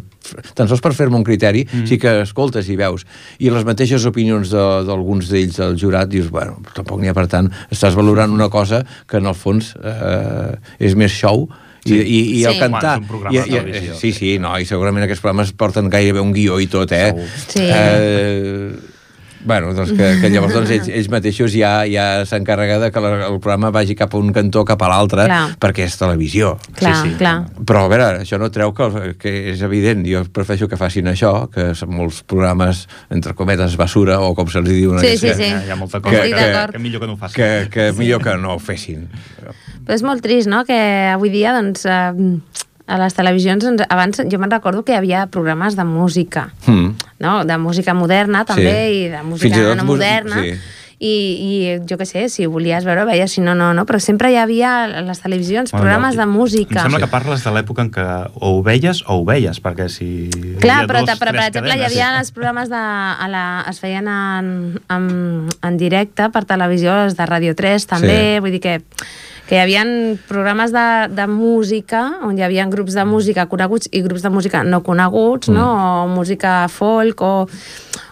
tan 0.57 0.73
sols 0.73 0.81
per 0.81 0.95
fer-me 0.97 1.21
un 1.21 1.27
criteri, 1.27 1.67
mm. 1.67 1.85
sí 1.91 2.01
que 2.01 2.23
escoltes 2.23 2.73
i 2.73 2.79
veus. 2.81 3.05
I 3.45 3.53
les 3.53 3.69
mateixes 3.69 4.09
opinions 4.09 4.57
d'alguns 4.57 5.29
de, 5.29 5.37
d'ells 5.37 5.61
del 5.61 5.77
jurat, 5.85 6.09
dius, 6.09 6.33
bueno, 6.33 6.63
tampoc 6.73 7.05
n'hi 7.05 7.13
ha 7.13 7.17
per 7.17 7.29
tant, 7.29 7.53
estàs 7.69 7.99
valorant 7.99 8.33
una 8.33 8.49
cosa 8.49 8.87
que 9.05 9.21
en 9.21 9.29
el 9.29 9.37
fons 9.37 9.75
eh, 9.85 10.57
és 10.81 10.97
més 10.97 11.13
show, 11.13 11.45
i, 11.87 12.01
i, 12.03 12.19
i 12.39 12.43
sí. 12.43 12.51
el 12.51 12.59
cantar... 12.61 12.99
I, 13.31 13.39
i, 13.39 13.95
sí, 13.99 14.13
sí, 14.17 14.37
no, 14.43 14.57
i 14.59 14.69
segurament 14.69 15.07
aquests 15.07 15.25
programes 15.25 15.55
porten 15.57 15.89
gairebé 15.93 16.23
un 16.23 16.35
guió 16.37 16.61
i 16.63 16.69
tot, 16.71 16.93
eh? 16.93 17.13
Sí. 17.47 17.65
Eh, 17.65 18.95
bueno, 19.47 19.73
doncs 19.75 19.93
que, 19.95 20.07
que 20.19 20.29
llavors 20.33 20.57
doncs, 20.57 20.73
ells, 20.75 20.89
ells 20.91 21.09
mateixos 21.13 21.53
ja 21.55 21.85
ja 21.87 22.25
s'encarrega 22.27 22.81
de 22.83 22.89
que 22.91 23.03
la, 23.03 23.13
el 23.29 23.37
programa 23.39 23.71
vagi 23.71 23.95
cap 23.95 24.17
a 24.17 24.19
un 24.19 24.33
cantó 24.35 24.65
cap 24.67 24.83
a 24.83 24.89
l'altre 24.91 25.29
perquè 25.63 25.87
és 25.87 25.95
televisió. 26.01 26.57
Clar, 26.75 26.95
sí, 26.99 27.13
sí. 27.13 27.19
clar. 27.21 27.37
Però 27.63 27.85
a 27.87 27.93
veure, 27.93 28.09
això 28.25 28.41
no 28.43 28.51
treu 28.51 28.75
que, 28.75 29.15
que 29.23 29.33
és 29.53 29.63
evident, 29.63 30.03
jo 30.11 30.25
prefereixo 30.35 30.67
que 30.67 30.81
facin 30.81 31.13
això, 31.13 31.33
que 31.55 31.69
són 31.79 31.95
molts 31.95 32.25
programes, 32.27 32.89
entre 33.15 33.37
cometes, 33.39 33.79
basura, 33.79 34.19
o 34.19 34.35
com 34.35 34.51
se'ls 34.51 34.67
diu... 34.67 34.99
Sí, 34.99 35.15
sí, 35.23 35.31
sí. 35.39 35.53
Hi 35.55 35.71
ha 35.71 35.79
molta 35.79 36.03
cosa 36.03 36.27
que, 36.27 36.35
que, 36.35 36.51
que, 36.51 36.67
que 36.75 36.83
millor 36.83 37.07
que 37.07 37.13
no 37.13 37.15
ho 37.15 37.23
facin. 37.23 37.39
Que, 37.39 37.51
que 37.71 37.89
millor 38.01 38.27
que 38.27 38.37
no 38.43 38.57
ho 38.57 38.59
fessin. 38.59 39.07
Però 39.87 39.97
és 39.97 40.05
molt 40.07 40.25
trist, 40.25 40.51
no?, 40.51 40.65
que 40.67 40.77
avui 41.13 41.31
dia, 41.31 41.55
doncs, 41.57 41.87
eh, 41.87 42.63
a 42.87 42.99
les 43.01 43.15
televisions, 43.15 43.65
doncs, 43.65 43.87
abans 43.91 44.23
jo 44.27 44.41
me'n 44.43 44.53
recordo 44.53 44.83
que 44.87 44.95
hi 44.95 44.99
havia 45.01 45.27
programes 45.31 45.79
de 45.79 45.87
música, 45.87 46.49
mm. 46.67 47.13
no?, 47.23 47.37
de 47.47 47.59
música 47.63 47.95
moderna 47.95 48.45
també, 48.49 48.75
sí. 48.75 48.99
i 48.99 49.09
de 49.15 49.23
música 49.27 49.63
no 49.79 49.87
moderna, 49.87 50.43
sí. 50.43 50.57
I, 50.97 51.13
i 51.13 51.51
jo 51.85 51.99
què 52.01 52.07
sé, 52.09 52.23
si 52.33 52.47
volies 52.49 52.87
veure, 52.89 53.03
veies, 53.05 53.35
si 53.37 53.43
no, 53.45 53.53
no, 53.59 53.73
no, 53.77 53.85
però 53.85 53.99
sempre 54.01 54.31
hi 54.33 54.39
havia 54.41 54.71
a 54.87 55.03
les 55.05 55.21
televisions 55.21 55.75
bueno, 55.75 55.83
programes 55.83 56.17
de 56.17 56.25
música. 56.31 56.79
Em 56.81 56.89
sembla 56.89 57.03
que 57.03 57.11
parles 57.13 57.45
de 57.45 57.53
l'època 57.53 57.85
en 57.85 57.91
què 57.93 58.07
o 58.33 58.55
ho 58.57 58.63
veies 58.65 59.03
o 59.05 59.19
ho 59.21 59.27
veies, 59.29 59.61
perquè 59.61 59.91
si... 59.93 60.09
Clar, 60.63 60.87
però, 60.89 61.05
dos, 61.05 61.21
però 61.21 61.37
per 61.37 61.51
exemple 61.51 61.75
cadenes, 61.75 61.83
hi 61.83 61.87
havia 61.91 62.09
sí. 62.15 62.23
els 62.23 62.33
programes 62.33 62.73
de... 62.73 62.81
A 62.81 63.29
la, 63.29 63.45
es 63.69 63.83
feien 63.85 64.09
en, 64.09 64.51
en, 64.97 65.07
en 65.69 65.79
directe 65.81 66.31
per 66.33 66.47
televisió, 66.49 66.97
els 67.05 67.21
de 67.21 67.29
Radio 67.29 67.53
3 67.59 67.89
també, 67.93 68.21
sí. 68.25 68.45
vull 68.45 68.57
dir 68.57 68.65
que 68.65 68.81
que 69.47 69.55
hi 69.55 69.61
havia 69.63 69.85
programes 70.27 70.73
de, 70.75 70.87
de 71.15 71.27
música 71.31 72.01
on 72.27 72.35
hi 72.35 72.43
havia 72.43 72.67
grups 72.71 72.97
de 72.99 73.05
música 73.07 73.47
coneguts 73.47 73.87
i 73.95 74.03
grups 74.03 74.25
de 74.25 74.33
música 74.35 74.65
no 74.67 74.83
coneguts, 74.83 75.53
mm. 75.53 75.55
no? 75.55 75.69
o 75.71 76.09
música 76.11 76.65
folk 76.73 77.23
o 77.23 77.35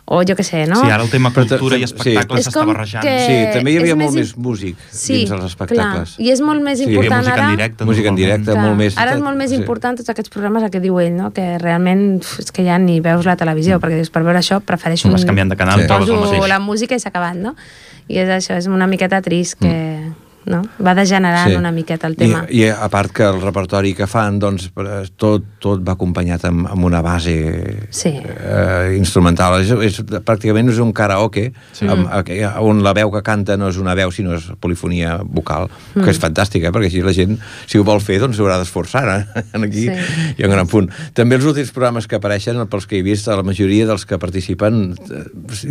o 0.05 0.21
jo 0.21 0.35
què 0.37 0.45
sé, 0.45 0.67
no? 0.69 0.77
Sí, 0.83 0.91
ara 0.93 1.05
el 1.07 1.09
tema 1.09 1.31
cultura 1.33 1.79
i 1.81 1.85
espectacles 1.87 2.45
s'està 2.45 2.61
sí. 2.61 2.69
barrejant. 2.69 3.07
Que... 3.07 3.13
Sí, 3.25 3.37
també 3.55 3.73
hi 3.73 3.79
havia 3.81 3.95
molt 3.97 4.13
més 4.13 4.35
músic 4.37 4.81
sí, 4.91 5.23
dins 5.23 5.33
els 5.33 5.47
espectacles. 5.49 6.17
Clar. 6.19 6.27
I 6.27 6.33
és 6.35 6.43
molt 6.45 6.61
més 6.67 6.83
important 6.85 7.25
sí, 7.25 7.31
música 7.31 7.37
ara... 7.39 7.47
En 7.47 7.57
directe, 7.57 7.87
música 7.89 8.13
en 8.13 8.19
directe, 8.19 8.51
clar. 8.51 8.67
molt 8.67 8.77
més... 8.83 8.99
Ara 9.01 9.15
és 9.17 9.25
molt 9.25 9.41
més 9.41 9.55
sí. 9.55 9.63
important 9.63 9.97
tots 10.01 10.13
aquests 10.13 10.35
programes, 10.35 10.67
que 10.75 10.83
diu 10.85 11.01
ell, 11.01 11.15
no? 11.17 11.31
que 11.33 11.47
realment 11.63 12.05
és 12.21 12.53
que 12.53 12.67
ja 12.67 12.77
ni 12.83 12.99
veus 13.05 13.25
la 13.25 13.39
televisió, 13.41 13.79
mm. 13.79 13.85
perquè 13.87 14.03
dius, 14.03 14.13
per 14.13 14.27
veure 14.29 14.43
això 14.45 14.61
prefereixo... 14.61 15.09
Vas 15.15 15.25
canviant 15.25 15.55
de 15.55 15.59
canal 15.61 15.81
sí. 15.81 15.89
mateix. 15.89 16.45
la 16.53 16.61
música 16.61 16.99
i 16.99 17.01
s'ha 17.01 17.09
acabat, 17.09 17.41
no? 17.41 17.57
I 18.13 18.21
és 18.21 18.29
això, 18.29 18.61
és 18.61 18.69
una 18.69 18.91
miqueta 18.91 19.25
trist 19.25 19.57
que... 19.63 19.73
Mm 19.73 20.04
no? 20.51 20.63
va 20.85 20.95
degenerant 20.97 21.53
sí. 21.53 21.57
una 21.57 21.73
miqueta 21.73 22.09
el 22.09 22.17
tema. 22.17 22.45
I, 22.49 22.65
I 22.65 22.71
a 22.73 22.89
part 22.93 23.13
que 23.15 23.25
el 23.27 23.41
repertori 23.43 23.95
que 23.97 24.07
fan, 24.11 24.39
doncs, 24.43 24.69
tot, 25.21 25.47
tot 25.63 25.83
va 25.85 25.95
acompanyat 25.97 26.47
amb, 26.49 26.69
amb 26.71 26.87
una 26.87 27.01
base 27.05 27.35
sí. 27.91 28.13
eh, 28.15 28.95
instrumental. 28.99 29.59
És, 29.63 29.73
és, 29.89 30.01
pràcticament 30.27 30.71
és 30.73 30.81
un 30.83 30.93
karaoke, 30.97 31.49
sí. 31.73 31.89
amb, 31.91 32.11
on 32.65 32.83
la 32.85 32.95
veu 32.97 33.13
que 33.15 33.25
canta 33.27 33.59
no 33.61 33.71
és 33.73 33.81
una 33.81 33.97
veu, 33.99 34.13
sinó 34.15 34.35
és 34.37 34.51
polifonia 34.61 35.19
vocal, 35.25 35.71
mm. 35.95 36.05
que 36.05 36.13
és 36.13 36.21
fantàstica, 36.21 36.69
eh? 36.69 36.75
perquè 36.75 36.91
així 36.93 37.05
la 37.05 37.15
gent, 37.17 37.39
si 37.71 37.81
ho 37.81 37.87
vol 37.87 38.03
fer, 38.05 38.21
doncs 38.23 38.41
haurà 38.43 38.59
d'esforçar, 38.61 39.05
eh? 39.15 39.45
aquí 39.65 39.87
sí. 39.89 39.99
hi 40.37 40.45
ha 40.45 40.51
un 40.51 40.57
gran 40.57 40.71
punt. 40.71 40.91
També 41.17 41.39
els 41.41 41.49
últims 41.49 41.73
programes 41.75 42.09
que 42.11 42.21
apareixen, 42.21 42.61
pels 42.71 42.89
que 42.91 43.01
he 43.01 43.05
vist, 43.07 43.31
la 43.31 43.47
majoria 43.47 43.89
dels 43.89 44.05
que 44.09 44.21
participen 44.21 44.83
eh, 45.09 45.25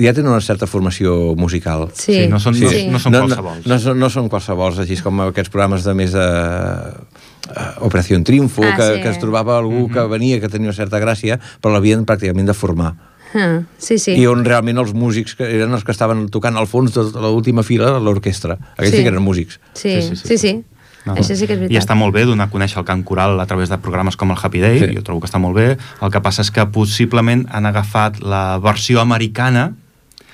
ja 0.06 0.14
tenen 0.16 0.32
una 0.34 0.42
certa 0.44 0.68
formació 0.70 1.34
musical. 1.40 1.90
Sí, 1.94 2.24
sí 2.24 2.28
no 2.32 2.42
són, 2.42 2.58
sí. 2.58 2.88
No, 2.88 2.98
no 2.98 3.04
són 3.04 3.14
no, 3.14 3.24
qualsevols. 3.24 3.68
No, 3.70 3.78
no, 3.78 3.96
no 4.04 4.10
són 4.14 4.30
qualsevol 4.32 4.63
llavors, 4.64 4.80
així 4.80 5.02
com 5.04 5.22
aquests 5.28 5.52
programes 5.52 5.84
de 5.84 5.94
més 5.98 6.14
de 6.16 6.24
uh, 6.24 7.86
Operació 7.86 8.20
Triunfo, 8.24 8.64
ah, 8.64 8.76
que, 8.78 8.90
sí. 8.96 9.02
que 9.04 9.10
es 9.12 9.20
trobava 9.20 9.58
algú 9.58 9.84
uh 9.84 9.88
-huh. 9.88 9.94
que 9.94 10.08
venia, 10.08 10.40
que 10.40 10.50
tenia 10.50 10.68
una 10.68 10.76
certa 10.76 11.00
gràcia, 11.00 11.40
però 11.62 11.74
l'havien 11.74 12.06
pràcticament 12.06 12.46
de 12.46 12.54
formar. 12.54 12.96
Ah, 13.36 13.64
sí, 13.78 13.98
sí. 13.98 14.12
I 14.12 14.28
on 14.28 14.46
realment 14.46 14.78
els 14.78 14.94
músics 14.94 15.36
que 15.36 15.44
eren 15.44 15.74
els 15.74 15.84
que 15.84 15.92
estaven 15.92 16.30
tocant 16.30 16.56
al 16.56 16.68
fons 16.68 16.94
de 16.94 17.02
l'última 17.02 17.64
fila 17.64 17.92
de 17.92 18.00
l'orquestra. 18.00 18.54
Aquests 18.78 18.92
sí. 18.92 18.98
sí 18.98 19.04
que 19.04 19.10
eren 19.10 19.24
músics. 19.24 19.60
Sí, 19.74 20.02
sí, 20.02 20.16
sí. 20.16 20.28
sí, 20.28 20.38
sí. 20.38 20.64
No. 21.06 21.16
Això 21.16 21.36
sí 21.36 21.48
que 21.48 21.54
és 21.54 21.60
veritat. 21.60 21.76
I 21.76 21.80
està 21.80 21.96
molt 21.96 22.14
bé 22.14 22.24
donar 22.24 22.46
a 22.46 22.50
conèixer 22.52 22.80
el 22.80 22.86
cant 22.86 23.04
coral 23.04 23.40
a 23.40 23.46
través 23.46 23.70
de 23.70 23.78
programes 23.78 24.16
com 24.16 24.32
el 24.32 24.38
Happy 24.42 24.60
Day, 24.60 24.80
sí. 24.80 24.96
jo 24.96 25.02
trobo 25.02 25.20
que 25.20 25.28
està 25.28 25.40
molt 25.40 25.56
bé. 25.56 25.78
El 26.02 26.12
que 26.12 26.22
passa 26.22 26.42
és 26.42 26.52
que 26.52 26.66
possiblement 26.66 27.46
han 27.52 27.66
agafat 27.66 28.22
la 28.22 28.60
versió 28.60 29.02
americana 29.02 29.74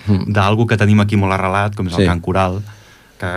mm. 0.06 0.28
d'algú 0.28 0.68
que 0.68 0.78
tenim 0.78 1.00
aquí 1.00 1.16
molt 1.16 1.34
arrelat, 1.34 1.76
com 1.76 1.88
és 1.88 1.96
sí. 1.96 2.04
el 2.04 2.08
cant 2.12 2.22
coral, 2.22 2.62
que 3.20 3.32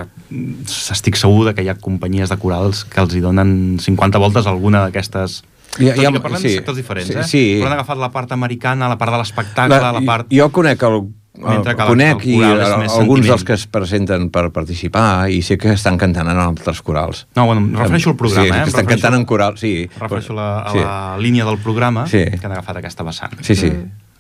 estic 0.93 1.19
segur 1.21 1.53
que 1.55 1.65
hi 1.65 1.71
ha 1.73 1.79
companyies 1.79 2.31
de 2.33 2.39
corals 2.41 2.85
que 2.89 3.03
els 3.03 3.17
hi 3.17 3.23
donen 3.25 3.81
50 3.83 4.23
voltes 4.23 4.47
alguna 4.51 4.87
d'aquestes 4.87 5.43
ja, 5.79 5.95
ja, 5.97 6.13
que 6.13 6.21
parlem 6.21 6.43
sí, 6.43 6.51
de 6.51 6.61
sectors 6.61 6.77
diferents, 6.77 7.09
sí, 7.09 7.17
eh? 7.17 7.25
Sí. 7.25 7.43
Però 7.63 7.71
han 7.71 7.79
agafat 7.79 8.01
la 8.01 8.11
part 8.13 8.33
americana, 8.37 8.91
la 8.93 8.99
part 9.01 9.15
de 9.15 9.23
l'espectacle, 9.23 9.81
la, 9.81 9.93
la 9.97 10.03
part... 10.05 10.29
Jo 10.33 10.51
conec 10.53 10.85
el, 10.85 10.99
el, 11.41 11.63
que 11.65 11.75
conec 11.79 12.27
i 12.29 12.37
alguns 12.45 13.25
dels 13.31 13.47
que 13.49 13.57
es 13.57 13.65
presenten 13.73 14.29
per 14.35 14.51
participar 14.53 15.31
i 15.33 15.41
sé 15.45 15.57
que 15.61 15.73
estan 15.73 15.97
cantant 16.01 16.29
en 16.29 16.43
altres 16.43 16.83
corals. 16.85 17.25
No, 17.39 17.47
bueno, 17.49 17.65
em 17.65 17.73
refereixo 17.79 18.13
al 18.13 18.19
programa, 18.21 18.49
sí, 18.49 18.53
eh? 18.53 18.69
estan 18.69 18.85
refereixo, 18.85 18.91
cantant 18.93 19.19
en 19.21 19.27
coral, 19.33 19.59
sí. 19.61 19.75
Refereixo 19.97 20.37
la, 20.37 20.49
a 20.61 20.77
sí. 20.77 20.85
la 20.85 21.19
línia 21.23 21.49
del 21.49 21.61
programa 21.65 22.07
sí. 22.11 22.27
que 22.29 22.45
han 22.45 22.59
agafat 22.59 22.83
aquesta 22.83 23.09
vessant. 23.09 23.41
Sí, 23.41 23.57
sí. 23.57 23.73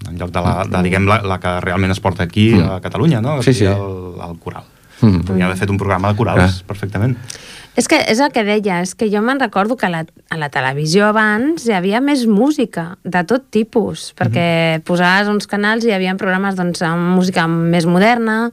En 0.08 0.18
lloc 0.18 0.32
de, 0.34 0.40
la, 0.42 0.62
de 0.66 0.86
diguem, 0.88 1.04
la, 1.06 1.20
la 1.22 1.38
que 1.38 1.58
realment 1.62 1.92
es 1.94 2.00
porta 2.02 2.24
aquí 2.24 2.54
mm. 2.56 2.78
a 2.78 2.80
Catalunya, 2.82 3.20
no? 3.22 3.42
Sí, 3.44 3.54
sí. 3.54 3.68
El, 3.68 4.16
el 4.16 4.38
coral. 4.40 4.64
Mm. 5.02 5.26
Podria 5.26 5.50
haver 5.50 5.58
fet 5.58 5.70
un 5.70 5.80
programa 5.80 6.12
de 6.12 6.16
corals, 6.22 6.62
ah. 6.62 6.66
perfectament. 6.66 7.18
És 7.72 7.86
que 7.88 7.96
és 8.04 8.18
el 8.20 8.28
que 8.34 8.42
deia, 8.44 8.82
és 8.84 8.90
que 8.92 9.06
jo 9.08 9.22
me'n 9.24 9.38
recordo 9.40 9.78
que 9.80 9.86
a 9.86 9.90
la, 9.90 10.02
a 10.04 10.36
la 10.36 10.50
televisió 10.52 11.06
abans 11.08 11.64
hi 11.64 11.72
havia 11.72 12.02
més 12.04 12.26
música, 12.28 12.98
de 13.00 13.22
tot 13.24 13.46
tipus, 13.48 14.10
perquè 14.12 14.44
mm 14.44 14.76
-hmm. 14.76 14.84
posaves 14.84 15.28
uns 15.32 15.46
canals 15.48 15.84
i 15.84 15.88
hi 15.88 15.94
havia 15.96 16.14
programes 16.20 16.54
doncs, 16.54 16.82
amb 16.82 17.16
música 17.16 17.46
més 17.48 17.86
moderna, 17.86 18.50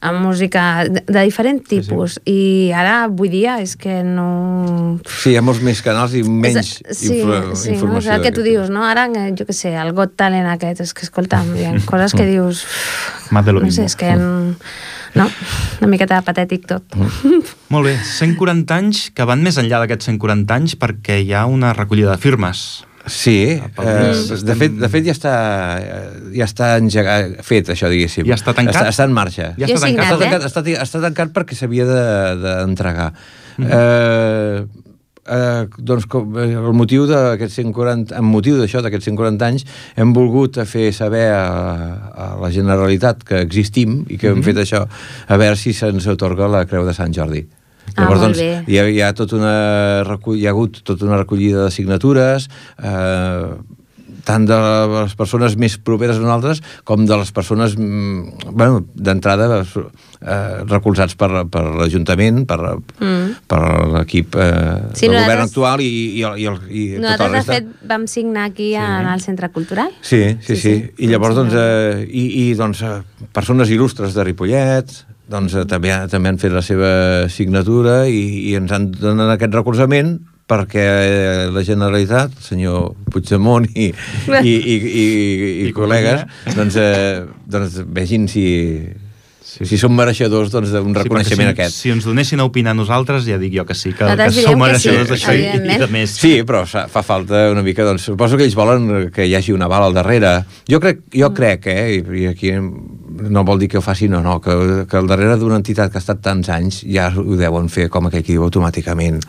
amb 0.00 0.20
música 0.20 0.84
de, 0.84 1.00
de 1.06 1.24
diferent 1.24 1.64
tipus, 1.64 2.12
sí, 2.12 2.20
sí. 2.24 2.32
i 2.32 2.72
ara 2.72 3.04
avui 3.04 3.28
dia 3.30 3.56
és 3.60 3.74
que 3.74 4.02
no... 4.04 5.00
Sí, 5.08 5.30
hi 5.30 5.36
ha 5.36 5.42
molts 5.42 5.62
més 5.62 5.80
canals 5.80 6.12
i 6.12 6.22
menys 6.22 6.56
és, 6.56 6.82
sí, 6.90 7.20
info 7.20 7.56
sí, 7.56 7.70
informació. 7.72 7.88
No? 7.88 7.98
És 7.98 8.18
el 8.18 8.22
que 8.22 8.32
tu 8.32 8.42
dius, 8.42 8.68
no? 8.68 8.84
Ara, 8.84 9.08
jo 9.08 9.46
què 9.46 9.52
sé, 9.52 9.74
el 9.74 9.92
Got 9.92 10.14
Talent 10.14 10.46
aquest, 10.46 10.80
és 10.80 10.92
que, 10.92 11.08
escolta, 11.08 11.42
hi 11.56 11.64
ha 11.64 11.72
coses 11.86 12.12
que 12.12 12.26
dius... 12.26 12.66
Más 13.30 13.44
de 13.46 13.52
lo 13.52 13.60
no 13.60 13.70
sé, 13.70 13.84
és 13.84 13.96
que... 13.96 14.08
En, 14.08 14.54
no? 15.18 15.28
Una 15.82 15.90
miqueta 15.90 16.20
patètic 16.26 16.66
tot. 16.70 16.96
Mm. 16.96 17.42
Molt 17.74 17.90
bé, 17.90 17.94
140 18.16 18.76
anys 18.78 19.08
que 19.14 19.26
van 19.28 19.42
més 19.44 19.58
enllà 19.60 19.82
d'aquests 19.82 20.12
140 20.12 20.60
anys 20.60 20.76
perquè 20.80 21.20
hi 21.22 21.34
ha 21.34 21.46
una 21.50 21.74
recollida 21.76 22.14
de 22.14 22.22
firmes. 22.22 22.68
Sí, 23.08 23.56
eh, 23.56 24.12
de, 24.44 24.54
fet, 24.58 24.74
de 24.76 24.88
fet 24.92 25.06
ja 25.06 25.14
està, 25.14 25.34
ja 26.34 26.44
està 26.44 26.74
engegat, 26.76 27.38
fet 27.46 27.70
això, 27.72 27.88
diguéssim. 27.88 28.26
Ja 28.28 28.36
està 28.36 28.52
tancat? 28.56 28.82
Està, 28.82 28.92
està 28.92 29.06
en 29.08 29.14
marxa. 29.16 29.52
Ja 29.56 29.68
està 29.68 29.80
tancat, 29.86 30.04
està 30.04 30.18
tancat, 30.20 30.44
està, 30.50 30.64
està 30.84 31.00
tancat 31.06 31.32
perquè 31.36 31.56
s'havia 31.56 31.86
d'entregar. 31.88 33.08
De, 33.56 33.64
de 33.64 33.64
mm. 33.64 33.78
eh, 33.78 34.87
eh, 35.28 35.66
doncs, 35.78 36.06
com, 36.10 36.32
eh, 36.38 36.48
el 36.58 36.74
motiu 36.76 37.06
d'aquests 37.08 37.60
140, 37.60 38.16
amb 38.18 38.32
motiu 38.32 38.58
d'això, 38.58 38.82
d'aquests 38.84 39.10
140 39.10 39.46
anys, 39.46 39.66
hem 39.96 40.12
volgut 40.16 40.60
fer 40.68 40.88
saber 40.96 41.28
a, 41.34 41.44
a 42.08 42.28
la 42.40 42.50
Generalitat 42.54 43.24
que 43.28 43.42
existim 43.44 44.04
i 44.08 44.16
que 44.16 44.28
mm 44.28 44.32
-hmm. 44.32 44.32
hem 44.32 44.38
mhm. 44.38 44.44
fet 44.44 44.56
això, 44.56 44.86
a 45.28 45.36
veure 45.36 45.56
si 45.56 45.72
se'ns 45.72 46.06
otorga 46.06 46.48
la 46.48 46.66
Creu 46.66 46.84
de 46.86 46.94
Sant 46.94 47.14
Jordi. 47.14 47.46
Ah, 47.96 48.02
Llavors, 48.02 48.20
doncs, 48.20 48.38
hi 48.38 48.78
ha, 48.78 48.84
hi, 48.86 49.00
ha 49.00 49.12
tot 49.12 49.32
una, 49.32 50.04
hi 50.34 50.46
ha 50.46 50.50
hagut 50.50 50.82
tota 50.84 51.06
una 51.06 51.16
recollida 51.16 51.64
de 51.64 51.70
signatures, 51.70 52.48
eh, 52.82 53.56
tant 54.28 54.44
de 54.44 54.58
les 54.92 55.14
persones 55.14 55.56
més 55.56 55.78
properes 55.78 56.18
a 56.18 56.20
nosaltres 56.20 56.60
com 56.84 57.06
de 57.08 57.16
les 57.16 57.32
persones, 57.32 57.76
mm, 57.78 58.52
bueno, 58.52 58.84
d'entrada 58.94 59.64
eh, 60.20 60.64
recolzats 60.68 61.14
per, 61.18 61.44
per 61.50 61.64
l'Ajuntament, 61.78 62.44
per, 62.48 62.58
mm. 63.00 63.34
per 63.50 63.60
l'equip 63.96 64.34
eh, 64.38 64.94
Sí, 64.94 65.08
del 65.08 65.18
govern 65.22 65.44
actual 65.44 65.82
i, 65.84 65.90
i, 66.18 66.22
el- 66.26 66.38
i, 66.42 66.48
el, 66.50 66.58
i 66.68 66.86
tota 66.96 67.02
la 67.02 67.10
Nosaltres, 67.10 67.28
de 67.28 67.36
resta. 67.38 67.58
fet, 67.58 67.88
vam 67.92 68.06
signar 68.10 68.48
aquí 68.50 68.70
sí. 68.72 68.80
en 68.82 69.10
el 69.12 69.20
Centre 69.24 69.50
Cultural. 69.54 69.92
Sí, 70.00 70.22
sí, 70.40 70.56
sí. 70.56 70.56
Sí, 70.56 70.62
sí. 70.64 71.04
I 71.04 71.12
llavors, 71.12 71.36
doncs, 71.38 71.54
eh, 71.56 72.06
i, 72.08 72.24
i, 72.48 72.48
doncs, 72.58 72.82
eh, 72.82 73.28
persones 73.32 73.70
il·lustres 73.70 74.16
de 74.16 74.24
Ripollet, 74.26 74.96
doncs, 75.28 75.54
eh, 75.54 75.66
també, 75.68 75.92
també 76.10 76.32
han 76.32 76.38
fet 76.40 76.52
la 76.54 76.64
seva 76.64 76.90
signatura 77.28 78.06
i, 78.08 78.50
i 78.50 78.56
ens 78.58 78.72
han 78.72 78.90
donat 78.96 79.34
aquest 79.36 79.54
recolzament 79.54 80.16
perquè 80.48 80.84
eh, 80.84 81.40
la 81.52 81.60
Generalitat, 81.60 82.32
el 82.38 82.44
senyor 82.46 82.94
Puigdemont 83.12 83.66
i, 83.74 83.90
i, 83.92 84.48
i, 84.48 84.54
i, 84.56 84.76
i, 85.02 85.66
i 85.68 85.72
col·legues, 85.76 86.22
doncs, 86.56 86.78
eh, 86.80 87.26
doncs 87.44 87.76
vegin 87.92 88.24
si, 88.32 88.46
sí. 89.58 89.66
si 89.72 89.78
som 89.80 89.94
mereixedors 89.94 90.52
doncs, 90.54 90.72
d'un 90.74 90.94
Sí, 90.94 91.02
reconeixement 91.02 91.50
si, 91.50 91.54
aquest. 91.54 91.76
Si 91.76 91.92
ens 91.94 92.06
donessin 92.08 92.40
a 92.40 92.46
opinar 92.48 92.74
nosaltres, 92.78 93.26
ja 93.28 93.38
dic 93.40 93.56
jo 93.58 93.66
que 93.68 93.76
sí, 93.78 93.92
que, 93.92 94.06
Nosaltres 94.06 94.38
que 94.38 94.46
som 94.46 94.62
mereixedors 94.62 95.08
sí, 95.08 95.14
d'això 95.14 95.34
i, 95.34 95.74
i 95.74 95.80
de 95.82 95.90
més. 95.92 96.14
Sí, 96.18 96.34
però 96.48 96.64
fa 96.68 96.86
fa 96.92 97.04
falta 97.06 97.48
una 97.52 97.64
mica, 97.66 97.86
doncs, 97.86 98.08
suposo 98.10 98.38
que 98.38 98.46
ells 98.48 98.56
volen 98.58 99.10
que 99.14 99.26
hi 99.26 99.36
hagi 99.38 99.54
un 99.56 99.66
aval 99.66 99.88
al 99.88 99.98
darrere. 99.98 100.38
Jo 100.70 100.80
crec, 100.82 101.04
jo 101.14 101.32
crec 101.36 101.68
eh, 101.72 101.98
i 101.98 102.26
aquí 102.30 102.54
no 103.28 103.42
vol 103.44 103.58
dir 103.58 103.68
que 103.68 103.78
ho 103.78 103.82
facin 103.82 104.14
o 104.14 104.22
no, 104.22 104.40
que, 104.40 104.86
que 104.88 104.96
al 104.96 105.06
darrere 105.10 105.36
d'una 105.40 105.56
entitat 105.60 105.90
que 105.92 105.98
ha 105.98 106.02
estat 106.02 106.20
tants 106.24 106.48
anys 106.54 106.82
ja 106.86 107.08
ho 107.16 107.36
deuen 107.38 107.68
fer, 107.68 107.88
com 107.90 108.06
aquell 108.08 108.22
que 108.22 108.32
diu, 108.34 108.44
automàticament. 108.46 109.20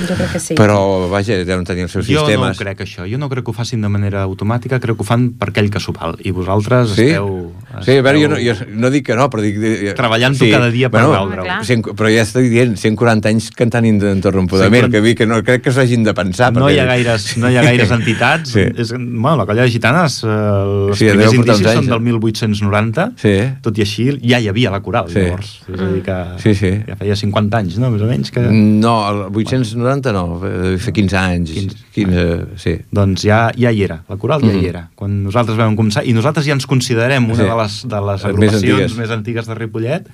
Jo 0.00 0.14
crec 0.16 0.32
que 0.34 0.40
sí. 0.42 0.54
Però, 0.58 1.08
vaja, 1.12 1.38
deuen 1.46 1.64
tenir 1.68 1.86
els 1.86 1.92
seus 1.92 2.06
Jo 2.08 2.20
no 2.20 2.24
ho 2.24 2.26
sistemes. 2.26 2.58
crec, 2.58 2.80
això. 2.86 3.06
Jo 3.10 3.18
no 3.18 3.28
crec 3.30 3.44
que 3.46 3.50
ho 3.50 3.56
facin 3.56 3.80
de 3.84 3.88
manera 3.92 4.22
automàtica, 4.26 4.80
crec 4.80 4.96
que 4.96 5.02
ho 5.04 5.08
fan 5.08 5.30
per 5.38 5.50
aquell 5.52 5.70
que 5.70 5.80
s'ho 5.80 5.92
val. 5.96 6.16
I 6.24 6.30
vosaltres 6.34 6.94
Sí? 6.96 7.08
esteu... 7.10 7.52
Sí, 7.84 7.96
a 7.98 8.02
veure, 8.02 8.20
jo 8.22 8.28
no, 8.32 8.36
jo 8.40 8.54
no 8.72 8.90
dic 8.90 9.06
que 9.06 9.16
no, 9.18 9.28
però 9.30 9.42
dic... 9.44 9.58
Treballant-ho 9.96 10.50
cada 10.50 10.70
dia 10.70 10.88
per 10.90 11.02
clar. 11.04 11.58
Cent, 11.66 11.82
però 11.96 12.08
ja 12.12 12.22
estic 12.24 12.48
dient, 12.50 12.76
140 12.80 13.28
anys 13.28 13.50
cantant 13.56 13.84
interrompudament, 13.86 14.88
140 14.88 14.92
que, 14.94 15.00
vi, 15.04 15.14
que 15.18 15.26
no 15.28 15.42
crec 15.44 15.62
que 15.66 15.72
s'hagin 15.74 16.04
de 16.06 16.14
pensar. 16.16 16.52
No 16.56 16.70
hi, 16.70 16.78
ha 16.78 16.84
perquè- 16.86 16.88
gaires, 16.94 17.26
no 17.42 17.50
hi 17.50 17.56
ha 17.58 17.62
gaires 17.66 17.90
entitats. 17.98 18.54
Sí. 18.56 18.64
És, 18.76 18.92
bueno, 18.96 19.36
la 19.36 19.46
colla 19.46 19.62
de 19.66 19.70
gitanes, 19.70 20.22
eh, 20.24 20.30
els 20.30 20.98
Sí, 20.98 21.04
sí, 21.04 21.10
primers 21.12 21.34
indicis 21.36 21.66
anys, 21.66 21.76
són 21.76 21.84
eh? 21.84 21.92
del 21.92 22.00
1890, 22.08 23.06
Sí. 23.20 23.35
Tot 23.62 23.78
i 23.78 23.82
així 23.84 24.06
ja 24.22 24.38
hi 24.42 24.48
havia 24.50 24.70
la 24.70 24.80
coral, 24.84 25.08
Sí. 25.12 25.18
llavors. 25.20 25.50
És 25.72 25.80
a 25.80 25.88
dir 25.92 26.02
que 26.02 26.16
Sí, 26.42 26.54
sí. 26.54 26.70
ja 26.86 26.96
feia 26.96 27.16
50 27.16 27.58
anys, 27.58 27.78
no?, 27.78 27.90
més 27.90 28.02
o 28.02 28.06
menys. 28.10 28.30
Que... 28.30 28.40
No, 28.50 28.94
el 29.10 29.20
890 29.34 30.12
no, 30.12 30.24
eh, 30.46 30.76
fa 30.78 30.92
15 30.92 31.16
anys. 31.16 31.50
15. 31.50 31.76
15, 31.94 32.46
sí. 32.56 32.76
Doncs 32.92 33.22
ja, 33.26 33.50
ja 33.56 33.72
hi 33.72 33.82
era, 33.84 34.02
la 34.08 34.16
coral 34.16 34.40
ja 34.42 34.52
Mhm. 34.52 34.60
hi 34.62 34.66
era. 34.68 34.88
Quan 34.94 35.22
nosaltres 35.24 35.56
vam 35.58 35.76
començar, 35.76 36.04
i 36.06 36.12
nosaltres 36.12 36.46
ja 36.46 36.52
ens 36.52 36.66
considerem 36.66 37.24
una 37.30 37.36
Sí. 37.36 37.42
de 37.48 37.56
les, 37.62 37.82
de 37.88 38.00
les 38.00 38.06
Les 38.06 38.24
més 38.24 38.24
agrupacions 38.24 38.62
antigues. 38.64 38.96
més 38.96 39.10
antigues 39.10 39.46
de 39.46 39.54
Ripollet, 39.54 40.08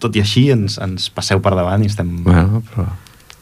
tot 0.00 0.16
i 0.16 0.20
així 0.20 0.50
ens, 0.50 0.78
ens 0.82 1.10
passeu 1.10 1.40
per 1.40 1.54
davant 1.54 1.82
i 1.82 1.86
estem... 1.86 2.22
Bueno, 2.24 2.62
però... 2.74 2.86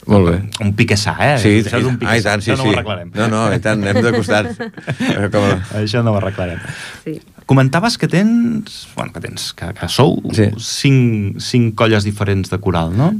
Molt 0.07 0.23
bé. 0.29 0.35
Un 0.63 0.69
piquessà, 0.71 1.17
eh? 1.19 1.37
Sí, 1.37 1.49
Això 1.65 1.79
és 1.81 1.83
un 1.83 1.89
ah, 1.89 1.95
i 1.95 1.97
piquessà. 1.99 2.23
tant, 2.29 2.41
sí, 2.41 2.51
Això 2.51 2.57
no 2.57 2.63
sí. 2.63 2.69
ho 2.69 2.71
arreglarem. 2.77 3.09
No, 3.13 3.25
no, 3.27 3.53
i 3.53 3.59
tant, 3.59 3.81
hem 3.83 3.97
de 4.01 4.11
costar. 4.13 4.45
Eh, 4.47 5.27
Com 5.33 5.43
a... 5.43 5.49
Això 5.81 6.01
no 6.01 6.13
ho 6.13 6.15
arreglarem. 6.21 6.59
Sí. 7.03 7.19
Comentaves 7.47 7.95
que 7.97 8.09
tens, 8.11 8.89
bueno, 8.95 9.13
que 9.15 9.21
tens, 9.23 9.53
que, 9.55 9.69
que 9.73 9.87
sou 9.87 10.19
Sí. 10.35 10.49
cinc, 10.59 11.39
cinc 11.39 11.75
colles 11.79 12.03
diferents 12.03 12.51
de 12.51 12.59
coral, 12.59 12.91
no? 12.91 13.13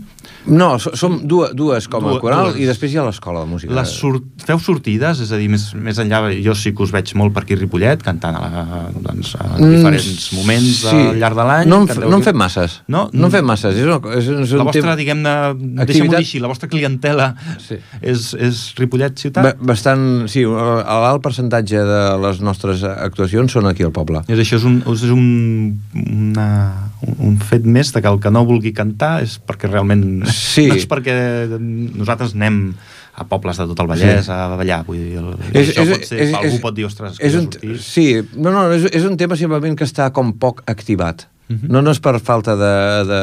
No, 0.47 0.78
so- 0.80 0.95
som 0.95 1.19
dues, 1.28 1.51
dues 1.55 1.88
com 1.91 2.05
a 2.07 2.19
coral 2.21 2.53
dues. 2.53 2.59
i 2.63 2.65
després 2.69 2.93
hi 2.93 2.97
ha 2.97 3.03
l'escola 3.03 3.41
de 3.43 3.47
música. 3.51 3.73
Les 3.73 3.89
sur 3.89 4.21
feu 4.45 4.59
sortides, 4.59 5.19
és 5.19 5.32
a 5.32 5.38
dir, 5.38 5.49
més, 5.49 5.73
més 5.75 5.97
enllà, 5.99 6.21
jo 6.43 6.53
sí 6.55 6.71
que 6.73 6.84
us 6.84 6.91
veig 6.91 7.13
molt 7.19 7.34
per 7.34 7.43
aquí 7.43 7.53
a 7.53 7.57
Ripollet, 7.57 8.01
cantant 8.03 8.36
a 8.36 8.41
la, 8.41 8.65
doncs, 9.03 9.36
a 9.36 9.57
Mm, 9.57 9.71
diferents 9.75 10.32
moments 10.34 10.78
sí. 10.86 10.95
al 10.95 11.19
llarg 11.19 11.36
de 11.36 11.43
l'any. 11.49 11.67
No, 11.67 11.82
en, 11.84 12.09
no 12.09 12.15
en 12.17 12.23
fem 12.23 12.36
masses. 12.38 12.82
No? 12.88 13.09
no 13.11 13.25
en 13.28 13.32
fem 13.32 13.45
masses. 13.45 13.75
És, 13.75 13.84
una, 13.84 13.99
és, 14.15 14.28
és 14.28 14.51
un 14.53 14.57
La 14.59 14.63
vostra, 14.69 14.82
tema 14.82 14.95
diguem-ne, 14.95 15.36
deixa'm-ho 15.57 15.82
Activitat- 15.84 16.09
dir 16.17 16.25
així, 16.25 16.39
la 16.39 16.47
vostra 16.47 16.69
clientela 16.69 17.36
Sí. 17.59 17.75
és, 18.01 18.34
és 18.34 18.73
Ripollet 18.78 19.17
ciutat? 19.19 19.43
ba- 19.43 19.55
bastant... 19.73 20.28
Sí, 20.30 20.43
l'alt 20.43 21.21
percentatge 21.21 21.78
de 21.84 22.01
les 22.23 22.39
nostres 22.41 22.84
actuacions 22.84 23.51
són 23.51 23.67
aquí 23.67 23.84
al 23.84 23.91
poble. 23.91 24.21
És 24.28 24.39
això 24.39 24.55
és 24.57 24.63
un, 24.63 24.82
és 24.93 25.03
un, 25.11 25.80
una, 25.95 26.86
un 27.01 27.37
fet 27.37 27.63
més 27.65 27.91
de 27.93 28.01
que 28.01 28.09
el 28.09 28.19
que 28.19 28.31
no 28.33 28.45
vulgui 28.47 28.71
cantar 28.73 29.21
és 29.23 29.37
perquè 29.39 29.69
realment... 29.69 30.23
Sí. 30.33 30.67
No 30.71 30.75
és 30.79 30.87
perquè 30.89 31.13
nosaltres 31.59 32.33
anem 32.35 32.73
a 33.17 33.25
pobles 33.25 33.57
de 33.57 33.65
tot 33.69 33.79
el 33.81 33.87
Vallès 33.89 34.25
Sí. 34.27 34.31
a 34.33 34.47
ballar, 34.57 34.83
vull 34.85 34.97
dir, 35.01 35.17
el, 35.21 35.31
És- 35.53 35.71
això 35.73 35.85
és- 35.85 35.89
pot 35.93 36.03
ser, 36.09 36.19
és- 36.25 36.33
algú 36.37 36.55
és- 36.55 36.61
pot 36.61 36.75
dir, 36.77 36.85
ostres, 36.85 37.17
És 37.19 37.33
un, 37.37 37.47
sortir... 37.51 37.77
sí, 37.81 38.07
no, 38.35 38.51
no, 38.51 38.67
és, 38.73 38.85
és 38.93 39.05
un 39.09 39.17
tema 39.17 39.35
simplement 39.39 39.75
que 39.77 39.85
està 39.87 40.11
com 40.13 40.33
poc 40.37 40.61
activat. 40.69 41.27
Mhm. 41.47 41.69
No, 41.71 41.81
no 41.81 41.93
és 41.95 41.99
per 42.03 42.17
falta 42.19 42.57
de, 42.59 42.73
de, 43.07 43.21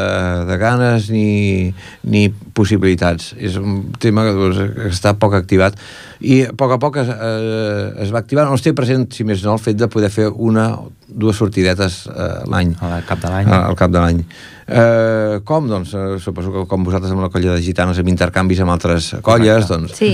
de 0.48 0.56
ganes 0.56 1.10
ni, 1.12 1.74
ni 2.08 2.22
possibilitats. 2.56 3.34
És 3.36 3.58
un 3.60 3.92
tema 4.00 4.24
que, 4.24 4.32
doncs, 4.32 4.60
que 4.78 4.88
està 4.88 5.12
poc 5.20 5.36
activat. 5.36 5.76
I 6.24 6.40
a 6.48 6.54
poc 6.56 6.72
a 6.72 6.78
poc 6.80 6.96
es, 7.02 7.10
eh, 7.12 7.90
es 8.06 8.14
va 8.14 8.22
activant. 8.22 8.48
No 8.48 8.56
es 8.56 8.64
té 8.64 8.72
present, 8.76 9.04
si 9.12 9.26
més 9.28 9.44
no, 9.44 9.58
el 9.58 9.60
fet 9.60 9.76
de 9.76 9.90
poder 9.92 10.08
fer 10.14 10.30
una 10.32 10.70
o 10.78 10.88
dues 11.04 11.36
sortidetes 11.36 12.06
eh, 12.08 12.30
l'any. 12.48 12.72
Al 12.80 13.04
cap 13.04 13.20
de 13.20 13.34
l'any. 13.34 13.52
Al, 13.58 13.76
cap 13.78 13.92
de 13.92 14.00
l'any. 14.00 14.24
Eh, 14.64 15.42
com? 15.44 15.68
Doncs 15.68 15.92
eh, 15.92 16.06
suposo 16.24 16.54
que 16.54 16.64
com 16.70 16.88
vosaltres 16.88 17.12
amb 17.12 17.26
la 17.26 17.30
colla 17.34 17.58
de 17.58 17.62
gitanes 17.62 18.00
amb 18.00 18.08
intercanvis 18.08 18.64
amb 18.64 18.72
altres 18.72 19.12
colles, 19.20 19.68
Correcte. 19.68 19.72
doncs... 19.76 20.00
Sí. 20.00 20.12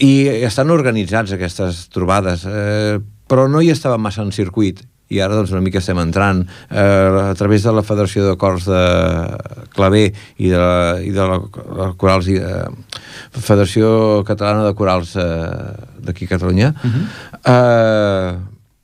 I 0.00 0.44
estan 0.48 0.70
organitzats 0.72 1.34
aquestes 1.36 1.86
trobades, 1.92 2.46
eh, 2.48 3.00
però 3.28 3.48
no 3.52 3.60
hi 3.60 3.68
estava 3.72 3.98
massa 4.00 4.24
en 4.24 4.32
circuit 4.32 4.80
i 5.10 5.20
ara 5.20 5.34
doncs 5.34 5.50
una 5.54 5.62
mica 5.64 5.80
estem 5.80 5.98
entrant 6.02 6.44
eh, 6.46 6.80
a 6.80 7.34
través 7.38 7.64
de 7.66 7.74
la 7.74 7.82
Federació 7.86 8.28
de 8.28 8.36
Cors 8.40 8.68
de 8.70 8.84
Claver 9.74 10.06
i 10.38 10.52
de 10.52 10.60
la, 10.60 10.78
i 11.02 11.10
de 11.14 11.26
la, 11.32 11.40
la 11.80 11.90
Corals 11.98 12.30
i, 12.30 12.38
eh, 12.38 13.00
Federació 13.34 14.22
Catalana 14.28 14.68
de 14.68 14.76
Corals 14.78 15.16
eh, 15.18 15.26
d'aquí 16.06 16.28
a 16.28 16.34
Catalunya. 16.36 16.72
Eh, 17.42 18.30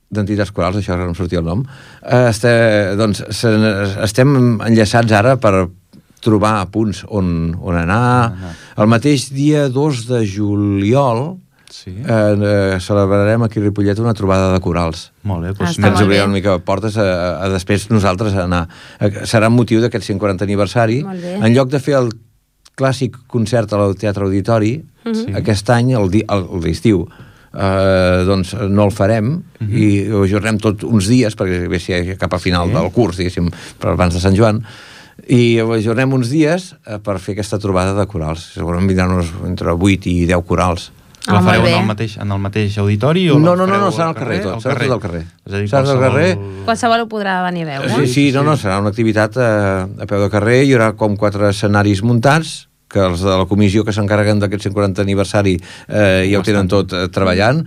d'entitats 0.07 0.53
corals, 0.55 0.77
això 0.79 0.93
ara 0.95 1.03
no 1.03 1.11
em 1.11 1.17
sortia 1.17 1.41
el 1.41 1.47
nom. 1.47 1.65
Eh, 2.01 2.27
este, 2.29 2.51
doncs 2.99 3.23
se, 3.35 3.51
estem 4.05 4.37
enllaçats 4.63 5.15
ara 5.15 5.35
per 5.41 5.67
trobar 6.23 6.67
punts 6.73 7.03
on, 7.07 7.55
on 7.61 7.75
anar. 7.77 8.03
Anar. 8.31 8.53
el 8.77 8.89
mateix 8.89 9.29
dia 9.35 9.67
2 9.73 10.07
de 10.09 10.23
juliol 10.27 11.37
Sí. 11.69 11.91
eh, 11.91 12.05
eh, 12.07 12.77
celebrarem 12.79 13.43
aquí 13.43 13.59
a 13.59 13.63
Ripollet 13.63 13.99
una 13.99 14.13
trobada 14.13 14.53
de 14.53 14.59
corals 14.63 15.11
Molt 15.23 15.43
bé, 15.43 15.49
Ah, 15.49 15.53
doncs 15.59 15.75
que 15.77 15.87
ens 15.87 15.99
obrirà 16.01 16.21
bé. 16.23 16.25
una 16.25 16.33
mica 16.33 16.57
portes 16.59 16.95
a, 16.97 17.43
a 17.43 17.49
després 17.49 17.89
nosaltres 17.91 18.33
a 18.35 18.45
anar. 18.45 18.67
Eh, 18.99 19.11
Serà 19.27 19.49
motiu 19.51 19.81
d'aquest 19.83 20.05
140 20.07 20.45
aniversari. 20.47 21.01
Molt 21.03 21.21
bé. 21.21 21.33
En 21.35 21.53
lloc 21.53 21.69
de 21.69 21.79
fer 21.83 21.95
el 21.99 22.09
clàssic 22.77 23.17
concert 23.27 23.73
al 23.73 23.95
Teatre 23.95 24.23
Auditori, 24.23 24.83
Sí. 25.07 25.25
aquest 25.33 25.69
any, 25.71 25.91
el 25.95 26.09
di- 26.11 26.23
el- 26.29 26.47
el 26.53 26.61
l'estiu, 26.61 27.05
eh, 27.53 28.23
doncs 28.27 28.53
no 28.69 28.83
el 28.85 28.91
farem 28.91 29.41
i 29.67 30.07
ho 30.11 30.23
ajornem 30.23 30.57
tot 30.59 30.83
uns 30.83 31.07
dies 31.07 31.35
perquè 31.35 31.67
ve 31.67 31.79
si 31.79 32.15
cap 32.17 32.33
a 32.33 32.39
final 32.39 32.67
Sí. 32.67 32.73
del 32.75 32.91
curs, 32.91 33.17
diguéssim, 33.17 33.49
per 33.79 33.91
abans 33.91 34.13
de 34.13 34.19
Sant 34.19 34.35
Joan, 34.35 34.63
i 35.27 35.59
ho 35.59 35.71
ajornem 35.73 36.13
uns 36.13 36.29
dies 36.29 36.75
eh, 36.85 36.99
per 36.99 37.19
fer 37.19 37.33
aquesta 37.33 37.57
trobada 37.59 37.93
de 37.97 38.05
corals. 38.05 38.53
Segurament 38.53 38.87
vindran 38.87 39.11
uns, 39.11 39.31
entre 39.45 39.71
8 39.73 40.07
i 40.07 40.25
10 40.25 40.43
corals. 40.45 40.91
La 41.27 41.33
Ah, 41.33 41.41
molt 41.41 41.47
fareu 41.49 41.65
en 41.67 41.73
el, 41.81 41.85
mateix, 41.89 42.13
en 42.23 42.31
el 42.31 42.39
mateix 42.39 42.77
auditori? 42.79 43.25
O 43.33 43.39
No, 43.39 43.55
la 43.55 43.65
no, 43.65 43.67
no, 43.67 43.77
no, 43.81 43.89
serà 43.91 44.07
al 44.07 44.15
carrer 44.15 44.37
tot, 44.45 44.61
serà 44.63 44.77
tot 44.79 44.93
al 44.95 45.01
carrer. 45.03 45.23
És 45.45 45.53
a 45.53 45.57
dir, 45.57 45.67
Serà 45.67 45.79
al 45.81 45.85
qualsevol- 45.89 46.05
carrer. 46.05 46.37
Qualsevol 46.69 47.01
ho 47.03 47.07
podrà 47.11 47.33
venir 47.49 47.65
a 47.65 47.79
veure. 47.81 47.89
Sí, 47.97 48.07
sí, 48.13 48.31
no, 48.31 48.43
no, 48.47 48.53
serà 48.55 48.77
una 48.79 48.89
activitat 48.93 49.35
eh, 49.35 50.03
a 50.03 50.05
peu 50.07 50.21
de 50.23 50.29
carrer, 50.31 50.61
hi 50.63 50.71
haurà 50.77 50.93
com 50.95 51.17
quatre 51.19 51.49
escenaris 51.49 52.01
muntats, 52.03 52.67
que 52.87 53.01
els 53.03 53.19
de 53.19 53.33
la 53.35 53.43
comissió 53.45 53.83
que 53.83 53.91
s'encarreguen 53.91 54.39
d'aquest 54.39 54.69
140 54.69 55.01
aniversari 55.03 55.57
eh, 55.89 56.29
ja 56.31 56.39
ho 56.39 56.43
tenen 56.47 56.69
tot 56.71 56.93
eh, 56.95 57.09
treballant, 57.11 57.65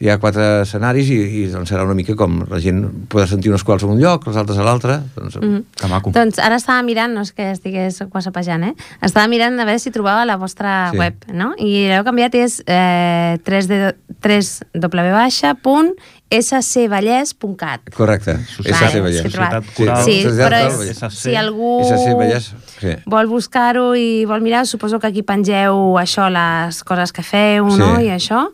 hi 0.00 0.08
ha 0.08 0.16
quatre 0.18 0.62
escenaris 0.62 1.10
i, 1.12 1.16
i 1.42 1.46
doncs 1.52 1.68
serà 1.68 1.82
una 1.84 1.92
mica 1.94 2.14
com 2.16 2.38
la 2.48 2.58
gent 2.58 2.78
podrà 3.12 3.26
sentir 3.28 3.50
uns 3.52 3.62
quals 3.68 3.82
a 3.84 3.86
un 3.92 3.98
lloc, 4.00 4.24
els 4.30 4.36
altres 4.40 4.56
a 4.56 4.64
l'altre, 4.64 4.94
doncs, 5.16 5.36
mm. 5.36 5.58
Que 5.76 5.90
maco. 5.92 6.10
Doncs 6.16 6.38
ara 6.40 6.56
estava 6.56 6.80
mirant, 6.86 7.12
no 7.12 7.20
és 7.26 7.32
que 7.36 7.50
estigués 7.52 8.00
whatsappejant, 8.08 8.64
eh? 8.70 8.74
Estava 9.04 9.28
mirant 9.28 9.60
a 9.60 9.66
veure 9.68 9.78
si 9.82 9.92
trobava 9.92 10.24
la 10.24 10.38
vostra 10.40 10.90
Sí. 10.90 10.96
web, 10.98 11.14
no? 11.36 11.52
I 11.58 11.86
l'heu 11.90 12.02
canviat 12.06 12.34
és 12.40 12.62
eh, 12.66 13.36
3D, 13.44 13.92
3w 14.24 15.12
baixa 15.12 15.52
punt 15.60 15.92
scvallès.cat. 16.30 17.90
correcte, 17.94 18.36
Societat- 18.46 18.90
SC 18.90 19.00
Vale, 19.00 19.00
Vallès. 19.02 19.22
sí. 19.22 19.30
Societat 19.30 19.64
Coral. 19.74 20.04
Però 20.04 21.08
és, 21.08 21.14
si 21.20 21.34
algú 21.36 21.80
SC 21.84 22.14
Vallès, 22.16 22.52
sí. 22.80 22.94
vol 23.06 23.26
buscar-ho 23.28 23.94
i 23.96 24.24
vol 24.24 24.40
mirar, 24.40 24.66
suposo 24.66 24.98
que 25.00 25.08
aquí 25.08 25.22
pengeu 25.22 25.98
això, 25.98 26.28
les 26.30 26.82
coses 26.84 27.12
que 27.12 27.22
feu, 27.22 27.70
Sí. 27.70 27.78
no? 27.78 28.00
I 28.00 28.08
això. 28.14 28.48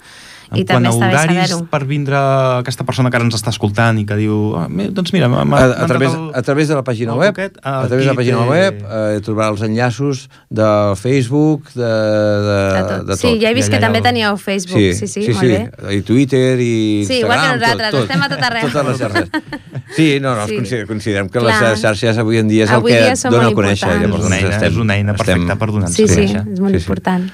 I 0.54 0.60
En 0.60 0.66
quant 0.66 0.76
també 0.78 0.88
a 0.88 0.92
està 0.92 1.08
bé 1.10 1.16
horaris 1.16 1.54
per 1.72 1.80
vindre 1.86 2.16
aquesta 2.60 2.84
persona 2.86 3.10
que 3.10 3.16
ara 3.18 3.24
ens 3.26 3.34
està 3.34 3.50
escoltant 3.50 3.98
i 3.98 4.04
que 4.06 4.14
diu, 4.14 4.54
ah, 4.54 4.68
doncs 4.70 5.12
mira, 5.12 5.26
A, 5.26 5.64
a, 5.82 5.86
través, 5.90 6.12
el- 6.14 6.30
a 6.34 6.42
través 6.42 6.68
de 6.68 6.74
la 6.76 6.84
pàgina 6.84 7.16
web, 7.18 7.34
Pocket, 7.34 7.58
a 7.62 7.86
través 7.88 8.04
de 8.06 8.12
la 8.12 8.14
pàgina 8.14 8.38
té- 8.44 8.48
web 8.48 8.74
eh, 8.86 9.20
trobarà 9.26 9.48
els 9.50 9.62
enllaços 9.62 10.28
del 10.48 10.94
Facebook, 10.96 11.72
de, 11.74 11.82
de, 11.82 12.60
De 12.76 12.82
tot. 12.82 13.00
de 13.06 13.12
tot. 13.12 13.18
Sí, 13.18 13.40
ja 13.42 13.50
he 13.50 13.54
vist 13.54 13.70
que 13.70 13.80
també 13.82 14.00
teníeu 14.00 14.36
Facebook. 14.36 14.78
Sí, 14.78 14.94
sí, 14.94 15.08
sí, 15.08 15.32
molt 15.32 15.40
sí. 15.40 15.46
bé. 15.48 15.96
I 15.96 16.02
Twitter, 16.02 16.60
i 16.60 17.04
Sí, 17.08 17.18
igual 17.24 17.40
que 17.40 17.46
Instagram, 17.46 17.60
nosaltres, 17.60 17.90
tot, 17.90 18.00
tot. 18.00 18.10
estem 18.10 18.22
a 18.22 18.28
tot 18.28 18.42
arreu. 18.42 18.70
Totes 18.70 18.86
les 18.86 18.98
xarxes. 18.98 19.30
Sí, 19.96 20.20
no, 20.20 20.34
no, 20.36 20.46
Sí. 20.46 20.64
sí. 20.66 20.76
considerem 20.86 21.28
que 21.28 21.38
Clar. 21.40 21.62
les 21.72 21.80
xarxes 21.80 22.18
avui 22.18 22.38
en 22.38 22.48
dia 22.48 22.64
és 22.64 22.70
Avui 22.70 22.92
el 22.92 23.14
que 23.14 23.28
dona 23.30 23.48
a 23.48 23.50
conèixer. 23.50 23.88
Llavors, 23.88 24.20
És 24.22 24.26
una 24.26 24.36
doncs, 24.36 24.42
eina, 24.42 24.54
estem, 24.54 24.72
és 24.72 24.76
una 24.78 24.94
eina 24.96 25.14
perfecta 25.14 25.56
per 25.56 25.68
donar-nos 25.72 25.94
Sí, 25.96 26.04
a 26.04 26.06
sí, 26.08 26.14
conèixer. 26.14 26.42
és 26.52 26.60
molt 26.60 26.72
Sí, 26.74 26.78
sí. 26.80 26.84
important. 26.86 27.30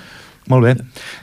Molt 0.49 0.65
bé. 0.65 0.77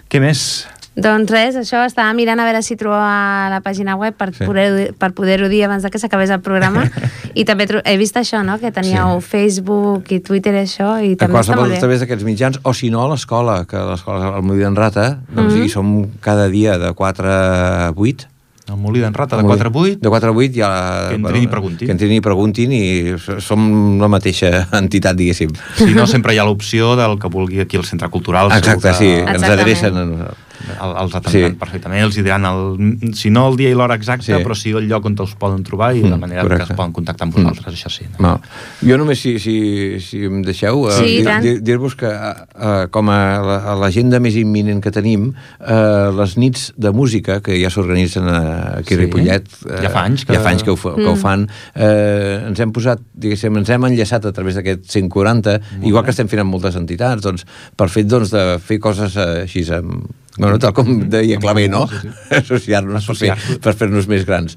Què 0.09 0.19
més? 0.21 0.67
Doncs 1.01 1.31
res, 1.31 1.55
això, 1.55 1.85
estava 1.85 2.11
mirant 2.13 2.39
a 2.39 2.45
veure 2.45 2.61
si 2.63 2.75
trobava 2.75 3.49
la 3.49 3.61
pàgina 3.61 3.95
web 3.95 4.15
per 4.17 4.31
Sí. 4.35 4.43
poder-ho 4.45 4.93
per 4.99 5.11
poder 5.13 5.47
dir 5.49 5.63
abans 5.65 5.83
de 5.83 5.89
que 5.89 5.99
s'acabés 5.99 6.29
el 6.29 6.41
programa 6.41 6.85
i 7.33 7.45
també 7.45 7.67
he 7.85 7.97
vist 7.97 8.15
això, 8.17 8.43
no?, 8.43 8.57
que 8.59 8.71
teníeu 8.71 9.19
Facebook 9.21 10.11
i 10.11 10.19
Twitter 10.19 10.53
i 10.55 10.63
això 10.65 10.97
i 11.03 11.13
a 11.13 11.21
també 11.25 11.39
està 11.39 11.55
molt 11.55 11.71
a 11.71 11.75
bé. 11.75 11.79
través 11.79 11.99
d'aquests 12.01 12.23
mitjans, 12.27 12.59
o 12.63 12.73
si 12.73 12.89
no 12.89 13.03
a 13.05 13.09
l'escola, 13.09 13.65
que 13.65 13.77
a 13.77 13.85
l'escola 13.91 14.35
al 14.35 14.43
Molí 14.43 14.59
d'en 14.59 14.75
Rata, 14.75 15.19
doncs 15.29 15.53
Mhm. 15.55 15.63
hi 15.63 15.69
som 15.69 16.07
cada 16.19 16.47
dia 16.49 16.77
de 16.77 16.91
4 16.93 17.27
a 17.31 17.91
8. 17.95 18.27
El 18.69 18.75
molí 18.77 18.99
d'en 19.01 19.13
Rata, 19.15 19.35
de 19.35 19.39
Al 19.41 19.47
Molí- 19.47 19.57
4 19.57 19.69
a 19.69 19.71
8. 19.73 19.97
De 19.99 20.09
4 20.09 20.29
a 20.29 20.31
8 20.31 20.53
ja... 20.53 21.09
Que 21.09 21.15
entrin 21.15 21.41
i 21.43 21.47
preguntin. 21.47 21.87
Que 21.87 21.91
entrin 21.91 22.11
i 22.13 22.21
preguntin 22.21 22.71
i 22.71 23.15
som 23.41 23.97
la 23.99 24.07
mateixa 24.07 24.67
entitat, 24.77 25.15
diguéssim. 25.17 25.49
Si 25.75 25.89
no, 25.95 26.05
sempre 26.05 26.35
hi 26.35 26.37
ha 26.37 26.45
l'opció 26.45 26.95
del 26.95 27.17
que 27.17 27.27
vulgui 27.33 27.61
aquí 27.61 27.77
al 27.77 27.85
Centre 27.85 28.09
Cultural. 28.13 28.51
Exacte, 28.53 28.89
que 28.89 28.93
sí, 28.93 29.07
ens 29.09 29.25
Exactament. 29.41 29.59
adrecen 29.59 29.97
a 29.97 30.05
nosaltres. 30.05 30.37
El- 30.81 30.95
Els 31.03 31.15
atendran 31.15 31.51
Sí. 31.51 31.57
perfectament, 31.57 32.03
els 32.03 32.17
hi 32.17 32.21
diran, 32.23 32.45
el, 32.45 33.13
si 33.15 33.29
no 33.29 33.47
el 33.49 33.57
dia 33.57 33.69
i 33.69 33.73
l'hora 33.73 33.95
exacta, 33.95 34.23
Sí. 34.25 34.33
però 34.43 34.55
sí 34.55 34.69
el 34.71 34.87
lloc 34.87 35.05
on 35.05 35.15
us 35.19 35.35
poden 35.35 35.63
trobar 35.63 35.95
i 35.95 36.01
la 36.03 36.15
Mm, 36.17 36.19
manera 36.19 36.41
correcte. 36.43 36.65
que 36.67 36.73
es 36.73 36.77
poden 36.77 36.91
contactar 36.93 37.25
amb 37.27 37.35
vosaltres, 37.35 37.73
això 37.75 37.89
sí. 37.89 38.05
No? 38.19 38.27
No. 38.29 38.41
Jo 38.81 38.97
només, 38.97 39.19
si, 39.19 39.39
si, 39.39 39.99
si 39.99 40.23
em 40.25 40.41
deixeu, 40.41 40.87
eh, 40.89 40.91
Sí, 40.93 41.03
i 41.03 41.17
dir- 41.17 41.25
tant. 41.25 41.43
dir- 41.43 41.61
dir-vos 41.63 41.95
que 41.95 42.07
eh, 42.07 42.87
com 42.91 43.09
a 43.09 43.41
la- 43.41 43.75
l'agenda 43.75 44.19
més 44.19 44.35
imminent 44.35 44.81
que 44.83 44.91
tenim, 44.91 45.33
eh, 45.59 46.11
les 46.15 46.37
nits 46.37 46.73
de 46.77 46.91
música, 46.91 47.41
que 47.41 47.59
ja 47.61 47.69
s'organitzen 47.69 48.27
eh, 48.27 48.79
aquí 48.79 48.93
a 48.93 48.97
Sí. 48.97 49.03
Ripollet, 49.05 49.47
eh, 49.69 49.81
Ja 49.83 49.89
fa 49.89 50.03
anys 50.05 50.25
que- 50.25 50.33
ja 50.33 50.39
fa 50.41 50.49
anys 50.49 50.63
que, 50.63 50.71
ho, 50.71 50.75
fa, 50.75 50.95
que 50.95 51.05
ho 51.05 51.15
Mm. 51.15 51.17
fan, 51.19 51.49
eh, 51.75 52.43
ens 52.47 52.59
hem 52.59 52.71
posat, 52.71 52.99
diguéssim, 53.13 53.55
ens 53.57 53.69
hem 53.69 53.81
enllaçat 53.85 54.25
a 54.25 54.31
través 54.31 54.55
d'aquest 54.55 54.85
140, 54.85 55.59
igual 55.83 56.03
que 56.03 56.11
estem 56.11 56.27
fent 56.27 56.41
amb 56.41 56.51
moltes 56.51 56.75
entitats, 56.75 57.21
doncs, 57.21 57.45
per 57.75 57.89
fet 57.89 58.07
doncs, 58.07 58.31
de 58.31 58.59
fer 58.59 58.79
coses 58.79 59.15
eh, 59.15 59.43
així 59.43 59.63
amb, 59.73 60.03
Bueno, 60.39 60.57
tal 60.57 60.71
com 60.73 60.87
deia 61.11 61.37
Clavé, 61.37 61.67
no? 61.69 61.83
Associar-nos 62.31 63.05
per 63.05 63.15
fer- 63.15 63.31
Associar-nos. 63.33 63.59
per 63.63 63.73
fer-nos 63.75 64.07
més 64.07 64.25
grans. 64.25 64.55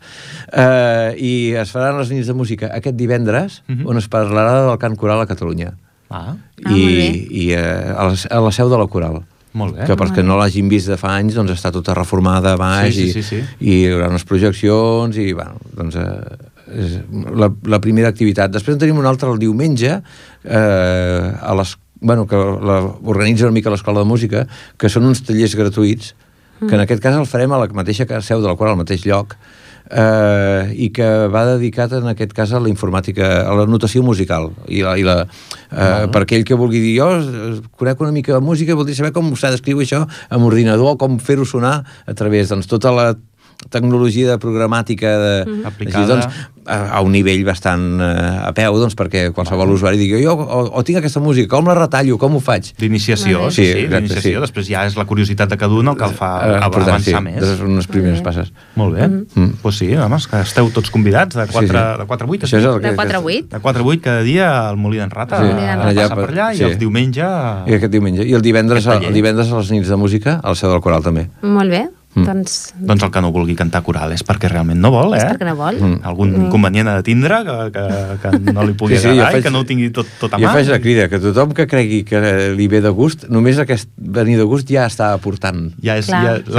Uh, 0.53 1.11
I 1.19 1.33
es 1.59 1.73
faran 1.75 1.99
les 1.99 2.11
nits 2.15 2.29
de 2.31 2.35
música 2.39 2.71
aquest 2.77 2.97
divendres, 2.97 3.63
Mhm. 3.69 3.87
on 3.91 3.99
es 3.99 4.09
parlarà 4.09 4.63
del 4.69 4.79
cant 4.79 4.97
coral 4.97 5.21
a 5.21 5.27
Catalunya. 5.27 5.75
Ah, 6.09 6.35
Ah, 6.35 6.37
molt 6.69 6.77
I, 6.77 6.87
bé. 6.87 7.07
i 7.31 7.45
uh, 7.57 7.97
a, 7.99 8.05
la, 8.11 8.17
a 8.31 8.41
la 8.45 8.51
seu 8.53 8.69
de 8.71 8.79
la 8.79 8.87
coral. 8.87 9.23
molt 9.55 9.77
bé. 9.77 9.85
que 9.85 9.97
perquè 9.97 10.23
no 10.25 10.39
l'hagin 10.39 10.69
vist 10.69 10.89
de 10.89 10.97
fa 10.97 11.11
anys, 11.19 11.35
doncs 11.37 11.51
està 11.53 11.71
tota 11.73 11.93
reformada 11.95 12.55
a 12.55 12.57
baix 12.57 12.95
Sí, 12.95 13.11
sí, 13.13 13.23
sí, 13.23 13.37
sí. 13.41 13.43
i, 13.61 13.71
i 13.71 13.75
hi 13.83 13.91
haurà 13.93 14.09
unes 14.09 14.25
projeccions 14.25 15.17
i, 15.21 15.33
bueno, 15.37 15.59
doncs 15.77 15.97
eh, 15.97 16.39
és 16.73 16.95
la, 17.37 17.51
la 17.69 17.79
primera 17.81 18.09
activitat. 18.09 18.51
Després 18.55 18.75
en 18.77 18.81
tenim 18.81 18.97
una 19.03 19.11
altra 19.13 19.29
el 19.33 19.39
diumenge 19.39 19.99
eh, 20.45 21.33
a 21.41 21.55
les 21.59 21.75
bueno, 22.03 22.27
que 22.27 22.37
la, 22.37 22.83
organitza 23.05 23.47
una 23.47 23.57
mica 23.57 23.71
l'Escola 23.71 24.03
de 24.03 24.11
Música, 24.11 24.47
que 24.77 24.91
són 24.93 25.07
uns 25.09 25.23
tallers 25.25 25.57
gratuïts, 25.59 26.13
que 26.63 26.75
en 26.77 26.83
aquest 26.85 27.03
cas 27.03 27.17
el 27.19 27.27
farem 27.27 27.53
a 27.55 27.59
la 27.63 27.67
mateixa 27.75 28.07
seu 28.23 28.43
de 28.43 28.51
la 28.51 28.57
qual 28.59 28.71
al 28.71 28.81
mateix 28.83 29.07
lloc, 29.07 29.35
eh, 29.91 30.73
i 30.79 30.89
que 30.95 31.09
va 31.33 31.45
dedicat 31.55 31.93
en 31.99 32.09
aquest 32.13 32.33
cas 32.37 32.53
a 32.53 32.61
la 32.63 32.71
informàtica, 32.71 33.31
a 33.47 33.57
la 33.59 33.67
notació 33.67 34.03
musical. 34.07 34.51
I 34.69 34.83
la, 34.85 34.95
i 34.99 35.07
la, 35.07 35.17
eh, 35.71 36.07
per 36.13 36.25
aquell 36.25 36.47
que 36.49 36.59
vulgui 36.59 36.83
dir 36.83 36.95
jo 37.01 37.11
eh, 37.19 37.53
conec 37.79 38.01
una 38.05 38.15
mica 38.15 38.35
de 38.37 38.41
música 38.45 38.77
voldria 38.79 38.99
saber 39.03 39.13
com 39.17 39.33
s'ha 39.37 39.53
d'escriure 39.55 39.85
això 39.87 40.05
amb 40.31 40.49
ordinador 40.49 40.97
com 41.01 41.19
fer-ho 41.23 41.47
sonar 41.49 41.83
a 42.07 42.15
través 42.19 42.53
doncs 42.53 42.71
tota 42.71 42.95
la 42.95 43.13
tecnologia 43.71 44.31
de 44.33 44.39
programàtica 44.39 45.11
de, 45.19 45.35
Aplicada. 45.65 46.03
així, 46.03 46.09
doncs, 46.11 46.49
a, 46.67 46.77
a 46.99 47.01
un 47.03 47.11
nivell 47.11 47.43
bastant 47.45 47.99
eh, 48.01 48.47
a 48.47 48.53
peu 48.55 48.77
doncs, 48.79 48.95
perquè 48.99 49.33
qualsevol 49.35 49.71
usuari 49.75 49.99
digui 49.99 50.21
jo 50.23 50.35
o, 50.37 50.61
o 50.79 50.83
tinc 50.87 51.01
aquesta 51.01 51.19
música, 51.23 51.49
com 51.57 51.67
la 51.67 51.75
retallo, 51.75 52.19
com 52.19 52.37
ho 52.37 52.41
faig 52.43 52.73
D'iniciació, 52.79 53.49
sí, 53.51 53.65
Sí, 53.67 53.87
d'iniciació. 53.91 54.37
sí. 54.39 54.43
Després 54.45 54.69
ja 54.69 54.85
és 54.87 54.97
la 54.99 55.05
curiositat 55.09 55.51
de 55.51 55.59
cada 55.59 55.75
un 55.75 55.89
el 55.89 55.97
que 55.97 56.05
el 56.07 56.15
fa 56.15 56.31
Eh, 56.43 56.61
tant, 56.61 56.75
avançar 56.83 57.19
sí, 57.19 57.25
més. 57.25 57.41
de 57.43 57.65
unes 57.67 57.87
primeres 57.91 58.21
passes 58.23 58.53
Molt 58.77 58.95
bé. 58.95 59.09
Mm. 59.09 59.25
Doncs 59.35 59.59
pues 59.63 59.77
sí, 59.79 59.91
home, 59.97 60.19
que 60.31 60.41
esteu 60.43 60.71
tots 60.71 60.91
convidats 60.91 61.35
de 61.37 61.47
4, 61.47 61.61
Sí, 61.61 61.67
sí. 61.67 61.99
de 62.03 62.07
4 62.07 62.27
a 62.27 62.31
8. 62.31 62.47
Això 62.47 62.59
és 62.59 62.65
el 62.65 62.81
De 62.81 62.89
que- 62.91 62.95
4 62.97 63.19
a 63.19 63.21
8. 63.23 63.49
De 63.51 63.61
4 63.61 63.83
a 63.83 63.87
8 63.87 64.03
cada 64.03 64.23
dia 64.23 64.69
al 64.69 64.77
Molí 64.77 64.99
d'en 64.99 65.11
Rata. 65.11 65.39
Sí, 65.43 65.51
a 65.51 65.77
Rata. 65.77 65.95
passar 65.95 66.17
per 66.17 66.31
allà 66.31 66.53
Sí. 66.55 66.63
i 66.63 66.65
el 66.67 66.79
diumenge... 66.79 67.23
I 67.23 67.75
aquest 67.79 67.93
diumenge. 67.93 68.27
I 68.27 68.35
el 68.35 68.43
divendres, 68.43 68.87
el 68.87 69.13
divendres 69.13 69.51
a 69.51 69.59
les 69.59 69.71
nits 69.71 69.89
de 69.89 69.97
música, 69.97 70.41
al 70.43 70.57
seu 70.57 70.71
del 70.71 70.81
coral 70.81 71.03
també. 71.03 71.29
Molt 71.43 71.71
bé, 71.71 71.89
Mm. 72.15 72.25
doncs, 72.29 72.75
Doncs 72.77 73.03
el 73.07 73.11
que 73.11 73.21
no 73.25 73.31
vulgui 73.33 73.55
cantar 73.57 73.81
coral 73.83 74.13
és 74.13 74.21
perquè 74.27 74.51
realment 74.51 74.77
no 74.79 74.91
vol, 74.93 75.15
eh? 75.15 75.19
és 75.23 75.25
perquè 75.31 75.47
no 75.49 75.55
vol. 75.57 75.79
Mm. 75.81 76.01
Algun 76.05 76.35
inconvenient 76.43 76.91
ha 76.93 76.97
de 76.99 77.07
tindre 77.07 77.39
que, 77.47 77.55
que, 77.73 77.85
que 78.21 78.53
no 78.53 78.67
li 78.69 78.75
pugui 78.77 78.99
Sí, 78.99 79.01
sí, 79.01 79.09
agradar 79.15 79.31
jo 79.31 79.33
faig- 79.33 79.41
i 79.41 79.47
que 79.47 79.53
no 79.55 79.63
ho 79.63 79.65
tingui 79.65 79.89
tot, 79.97 80.07
tot 80.21 80.35
a 80.35 80.41
Jo 80.43 80.45
mà. 80.45 80.53
faig 80.59 80.69
la 80.69 80.79
crida, 80.85 81.09
que 81.09 81.19
tothom 81.25 81.55
que 81.57 81.67
cregui 81.67 82.03
que 82.05 82.21
li 82.57 82.69
ve 82.69 82.83
de 82.85 82.91
gust, 82.93 83.25
només 83.33 83.59
aquest 83.59 83.89
venir 83.97 84.37
de 84.37 84.45
gust 84.45 84.69
ja 84.69 84.85
està 84.91 85.13
aportant. 85.17 85.71
Ja 85.83 85.97
és 85.97 86.07
ja, 86.13 86.37
Sí, 86.43 86.51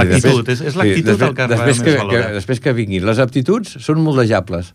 és, 0.50 0.60
és 0.60 0.74
l'actitud 0.76 1.12
després, 1.14 1.28
el 1.30 1.34
que 1.38 1.46
després 1.46 1.78
realment 1.78 1.84
que, 1.84 1.90
es 1.90 1.98
valora. 2.02 2.26
Que, 2.26 2.32
després 2.40 2.60
que 2.60 2.72
vinguin. 2.72 3.06
Les 3.06 3.18
aptituds 3.22 3.76
són 3.78 4.02
moldejables. 4.02 4.74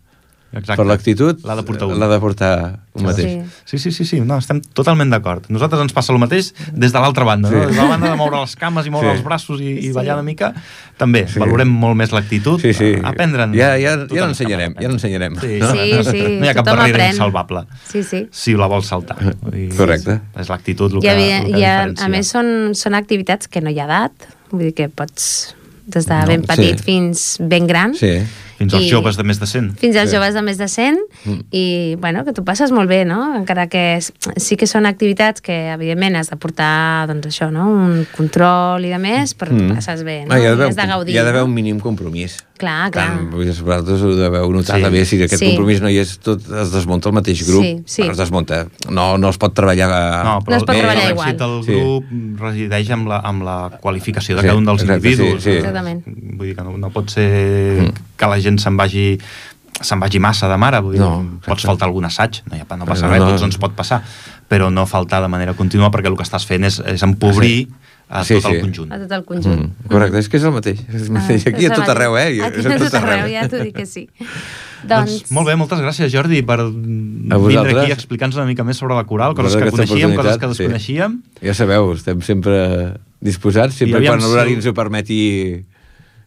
Exacte. 0.52 0.76
Per 0.82 0.86
l'actitud 0.86 1.44
L'ha 1.46 1.54
de 1.54 1.62
portar 1.62 1.86
un. 1.86 1.98
l'ha 2.00 2.08
de 2.10 2.16
portar 2.18 2.80
un 2.98 3.04
mateix. 3.06 3.44
Sí. 3.64 3.76
Sí, 3.76 3.78
sí, 3.78 3.90
sí, 3.92 4.04
sí, 4.04 4.20
no, 4.20 4.36
estem 4.42 4.58
totalment 4.74 5.08
d'acord. 5.12 5.44
Nosaltres 5.48 5.80
ens 5.84 5.92
passa 5.94 6.12
el 6.12 6.18
mateix 6.18 6.48
des 6.74 6.90
de 6.92 6.98
l'altra 6.98 7.22
banda, 7.24 7.48
no? 7.50 7.60
Sí. 7.60 7.66
Des 7.68 7.76
de 7.76 7.82
la 7.82 7.88
banda 7.88 8.10
de 8.10 8.16
moure 8.18 8.40
les 8.40 8.56
cames 8.56 8.86
i 8.86 8.90
moure 8.90 9.06
Sí. 9.06 9.14
els 9.16 9.22
braços 9.24 9.60
i, 9.60 9.68
i 9.78 9.82
Sí. 9.82 9.92
ballar 9.92 10.14
una 10.18 10.24
mica, 10.26 10.52
també, 10.98 11.28
Sí. 11.28 11.38
valorem 11.38 11.68
molt 11.70 11.94
més 11.96 12.10
l'actitud, 12.10 12.58
Sí, 12.60 12.72
sí. 12.74 12.94
aprendre'n... 13.02 13.54
Ja, 13.54 13.76
ja, 13.78 13.94
ja 14.10 14.26
l'ensenyarem, 14.26 14.74
ja 14.80 14.88
l'ensenyarem. 14.88 15.38
Sí, 15.40 15.58
no? 15.60 15.70
Sí, 15.70 15.92
sí, 16.10 16.22
No 16.40 16.44
hi 16.44 16.48
ha 16.48 16.54
cap 16.54 16.64
tothom 16.64 16.78
barrera 16.80 16.98
aprèn. 16.98 17.12
insalvable 17.14 17.64
Sí, 17.86 18.02
sí. 18.02 18.26
si 18.32 18.54
la 18.54 18.66
vols 18.66 18.86
saltar. 18.86 19.16
Vull 19.42 19.52
dir, 19.52 19.68
Correcte. 19.76 20.20
És 20.36 20.48
l'actitud 20.48 20.90
el 20.92 20.98
I, 20.98 21.00
que, 21.02 21.12
evident, 21.12 21.46
el 21.46 21.52
que 21.52 21.58
i 21.60 21.64
a, 21.64 21.76
diferencia. 21.86 22.04
a 22.04 22.08
més 22.08 22.26
són, 22.26 22.74
són 22.74 22.94
activitats 22.94 23.46
que 23.46 23.60
no 23.60 23.70
hi 23.70 23.78
ha 23.78 23.84
edat, 23.84 24.12
vull 24.50 24.64
dir 24.64 24.74
que 24.74 24.88
pots 24.88 25.54
des 25.86 26.06
de 26.06 26.14
No, 26.14 26.26
ben 26.26 26.42
petit 26.42 26.78
sí. 26.78 26.84
fins 26.84 27.36
ben 27.40 27.66
gran, 27.66 27.94
Sí. 27.94 28.18
Fins 28.60 28.74
als 28.76 28.84
i- 28.84 28.90
joves 28.92 29.16
de 29.16 29.24
més 29.24 29.40
de 29.40 29.46
100. 29.46 29.70
fins 29.80 29.96
als 29.96 30.10
Sí. 30.10 30.16
joves 30.16 30.34
de 30.36 30.42
més 30.42 30.58
de 30.58 30.68
100 30.68 30.98
Mm. 31.24 31.38
i 31.50 31.94
bueno, 31.98 32.24
que 32.26 32.32
tu 32.36 32.44
passes 32.44 32.70
molt 32.72 32.88
bé, 32.90 33.06
no? 33.06 33.34
Encara 33.34 33.68
que 33.68 33.96
és, 33.96 34.12
sí 34.36 34.56
que 34.60 34.66
són 34.68 34.84
activitats 34.84 35.40
que 35.40 35.70
evidentment 35.72 36.16
has 36.16 36.28
de 36.28 36.36
portar 36.36 37.06
doncs 37.08 37.26
això, 37.26 37.50
no? 37.50 37.66
un 37.70 38.06
control 38.14 38.84
i 38.84 38.90
de 38.92 38.98
més, 38.98 39.32
però 39.36 39.56
tu 39.56 39.74
passes 39.74 40.04
bé, 40.04 40.26
no? 40.26 40.34
Ah, 40.34 40.38
hi, 40.38 40.44
ha 40.44 40.50
d'haver 40.50 40.68
has 40.68 40.76
de 40.76 40.82
un- 40.82 40.88
gaudir, 40.88 41.14
hi 41.14 41.18
ha 41.18 41.24
d'haver 41.24 41.42
un 41.42 41.54
mínim 41.54 41.80
compromís. 41.80 42.44
Clar, 42.60 42.90
clar. 42.92 43.16
Tant, 43.16 43.30
vull 43.32 43.46
dir, 43.46 43.54
vosaltres 43.64 44.02
ho 44.02 44.14
deveu 44.14 44.52
notar 44.52 44.76
Sí. 44.76 44.82
també, 44.82 45.04
si 45.06 45.16
aquest 45.22 45.38
Sí. 45.42 45.46
compromís 45.56 45.80
no 45.80 45.88
hi 45.88 45.96
és, 45.96 46.18
tot 46.18 46.40
es 46.44 46.70
desmunta 46.70 47.08
el 47.08 47.14
mateix 47.14 47.46
grup. 47.48 47.62
Sí, 47.64 47.82
sí. 47.86 48.02
Es 48.02 48.18
desmunta. 48.18 48.66
No, 48.90 49.16
no 49.16 49.30
es 49.30 49.38
pot 49.38 49.54
treballar... 49.54 49.88
No, 50.24 50.40
però 50.44 50.50
No 50.50 50.56
es 50.58 50.64
pot 50.64 50.74
el- 50.74 50.82
treballar 50.82 51.04
l'èxit 51.08 51.10
igual. 51.12 51.36
del 51.38 51.64
Sí. 51.64 51.72
grup 51.72 52.04
resideix 52.38 52.90
amb 52.90 53.08
la, 53.08 53.20
amb 53.20 53.42
la 53.42 53.78
qualificació 53.80 54.36
de 54.36 54.42
Sí, 54.42 54.46
cada 54.48 54.58
un 54.58 54.66
dels 54.66 54.82
exacte, 54.82 55.08
individus. 55.08 55.42
sí, 55.42 55.50
sí. 55.52 55.56
Exactament. 55.56 56.02
Vull 56.06 56.46
dir 56.48 56.56
que 56.56 56.62
no, 56.62 56.76
no 56.76 56.90
pot 56.90 57.08
ser 57.08 57.92
que 58.16 58.26
la 58.26 58.38
gent 58.38 58.49
se'n 58.58 58.76
vagi 58.76 59.18
se'n 59.80 59.98
vagi 60.00 60.18
massa 60.20 60.48
de 60.48 60.56
mare, 60.60 60.80
vull 60.84 60.92
dir, 60.92 61.00
No, 61.00 61.22
pots 61.40 61.62
exacte. 61.62 61.66
faltar 61.66 61.86
algun 61.88 62.04
assaig, 62.04 62.42
no, 62.50 62.56
hi 62.56 62.60
ha, 62.60 62.76
no 62.76 62.84
passa 62.84 63.06
No, 63.06 63.12
res, 63.14 63.22
no. 63.22 63.28
tots 63.30 63.42
ens 63.46 63.56
pot 63.56 63.72
passar, 63.72 64.02
però 64.50 64.70
no 64.70 64.84
faltar 64.86 65.22
de 65.22 65.28
manera 65.28 65.54
contínua 65.54 65.88
perquè 65.90 66.06
el 66.10 66.16
que 66.18 66.22
estàs 66.26 66.44
fent 66.44 66.64
és, 66.64 66.80
és 66.84 67.02
empobrir 67.02 67.68
a 68.10 68.24
Sí, 68.24 68.34
tot 68.34 68.50
el 68.50 68.56
sí. 68.56 68.60
conjunt. 68.60 68.92
A 68.92 68.98
tot 68.98 69.12
el 69.12 69.24
conjunt. 69.24 69.60
Mm, 69.62 69.88
correcte, 69.88 70.18
és 70.18 70.28
que 70.28 70.36
és 70.36 70.44
el 70.44 70.52
mateix. 70.52 70.80
És 70.92 71.02
el 71.06 71.12
mateix. 71.14 71.46
Ah, 71.46 71.50
Aquí 71.54 71.64
a 71.66 71.70
tot 71.70 71.84
el 71.84 71.90
arreu, 71.94 72.16
eh? 72.18 72.42
Aquí 72.42 72.66
a 72.66 72.78
tot 72.78 72.94
arreu, 72.98 73.28
ja 73.32 73.48
t'ho 73.48 73.62
dic 73.62 73.74
que 73.76 73.86
sí. 73.86 74.08
Doncs, 74.90 75.30
molt 75.30 75.46
bé, 75.46 75.54
moltes 75.60 75.78
gràcies 75.80 76.10
Jordi 76.12 76.42
per 76.42 76.58
vindre 76.66 77.38
vosaltres. 77.38 77.76
aquí 77.76 77.90
a 77.92 77.94
explicar-nos 77.94 78.36
una 78.36 78.46
mica 78.46 78.64
més 78.64 78.76
sobre 78.76 78.94
la 78.96 79.04
coral, 79.04 79.34
coses 79.34 79.54
que 79.56 79.70
coneixíem, 79.70 80.14
coses 80.16 80.36
que 80.40 80.46
oportunitat, 80.46 80.56
sí. 80.56 80.62
desconeixíem. 80.64 81.22
Ja 81.44 81.54
sabeu, 81.54 81.92
estem 81.92 82.20
sempre 82.24 82.96
disposats, 83.20 83.74
sempre 83.76 84.00
quan 84.04 84.20
si- 84.20 84.26
l'horari 84.26 84.54
ens 84.56 84.66
ho 84.66 84.72
permeti 84.74 85.64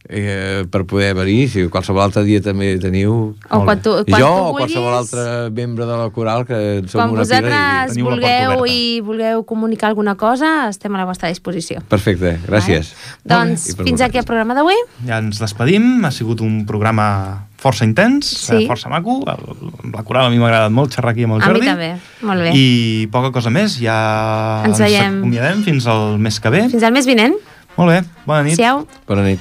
eh, 0.10 0.66
per 0.70 0.84
poder 0.86 1.14
venir, 1.16 1.48
si 1.50 1.64
qualsevol 1.72 2.04
altre 2.04 2.24
dia 2.28 2.42
també 2.44 2.74
teniu... 2.82 3.36
O 3.50 3.62
quan 3.64 3.82
tu, 3.82 3.94
quan 4.10 4.20
jo 4.22 4.28
tu 4.28 4.44
o 4.50 4.54
qualsevol 4.58 4.94
altre 4.98 5.24
membre 5.56 5.86
de 5.88 5.96
la 5.98 6.10
coral 6.12 6.46
que 6.46 6.84
som 6.88 7.00
quan 7.00 7.14
una 7.16 7.24
pira 7.24 7.40
vosaltres 7.40 7.94
Teniu 7.94 8.10
la 8.10 8.18
porta 8.18 8.28
vulgueu 8.28 8.66
i 8.68 9.02
vulgueu 9.02 9.44
comunicar 9.48 9.90
alguna 9.90 10.16
cosa, 10.20 10.70
estem 10.70 10.94
a 10.96 11.00
la 11.04 11.06
vostra 11.06 11.30
disposició. 11.30 11.80
i... 11.80 11.88
Perfecte, 11.90 12.38
gràcies. 12.48 12.94
Vale? 13.24 13.32
Doncs 13.54 13.70
I 13.70 13.78
fins 13.80 14.02
aquí 14.02 14.18
el 14.20 14.24
vosaltres. 14.24 14.26
programa 14.26 14.54
d'avui. 14.60 14.76
Ja 15.08 15.20
ens 15.24 15.40
despedim, 15.40 16.04
ha 16.06 16.12
sigut 16.12 16.42
un 16.42 16.66
programa 16.66 17.48
força 17.64 17.86
intens, 17.88 18.28
Sí. 18.44 18.66
eh, 18.66 18.68
força 18.68 18.90
maco. 18.92 19.22
El- 19.24 19.92
la 19.94 20.04
coral 20.04 20.26
a 20.28 20.30
mi 20.30 20.38
m'ha 20.38 20.50
agradat 20.52 20.72
molt 20.76 20.92
xerrar 20.92 21.14
aquí 21.14 21.24
amb 21.24 21.38
el 21.38 21.42
A 21.42 21.48
mi 21.48 21.54
Jordi. 21.54 21.68
també, 21.68 21.92
molt 22.22 22.42
bé. 22.44 22.52
I 22.54 23.08
poca 23.12 23.32
cosa 23.32 23.50
més, 23.50 23.80
ja 23.80 24.64
Ens 24.66 24.80
veiem. 24.80 25.20
acomiadem 25.24 25.64
fins 25.64 25.88
al 25.88 26.18
mes 26.20 26.40
que 26.44 26.50
ve. 26.50 26.68
Fins 26.70 26.84
al 26.84 26.92
mes 26.92 27.06
vinent. 27.08 27.36
Molt 27.78 27.90
bé, 27.90 28.04
bona 28.26 28.44
nit. 28.44 28.56
Siau. 28.60 28.86
Bona 29.08 29.24
nit. 29.24 29.40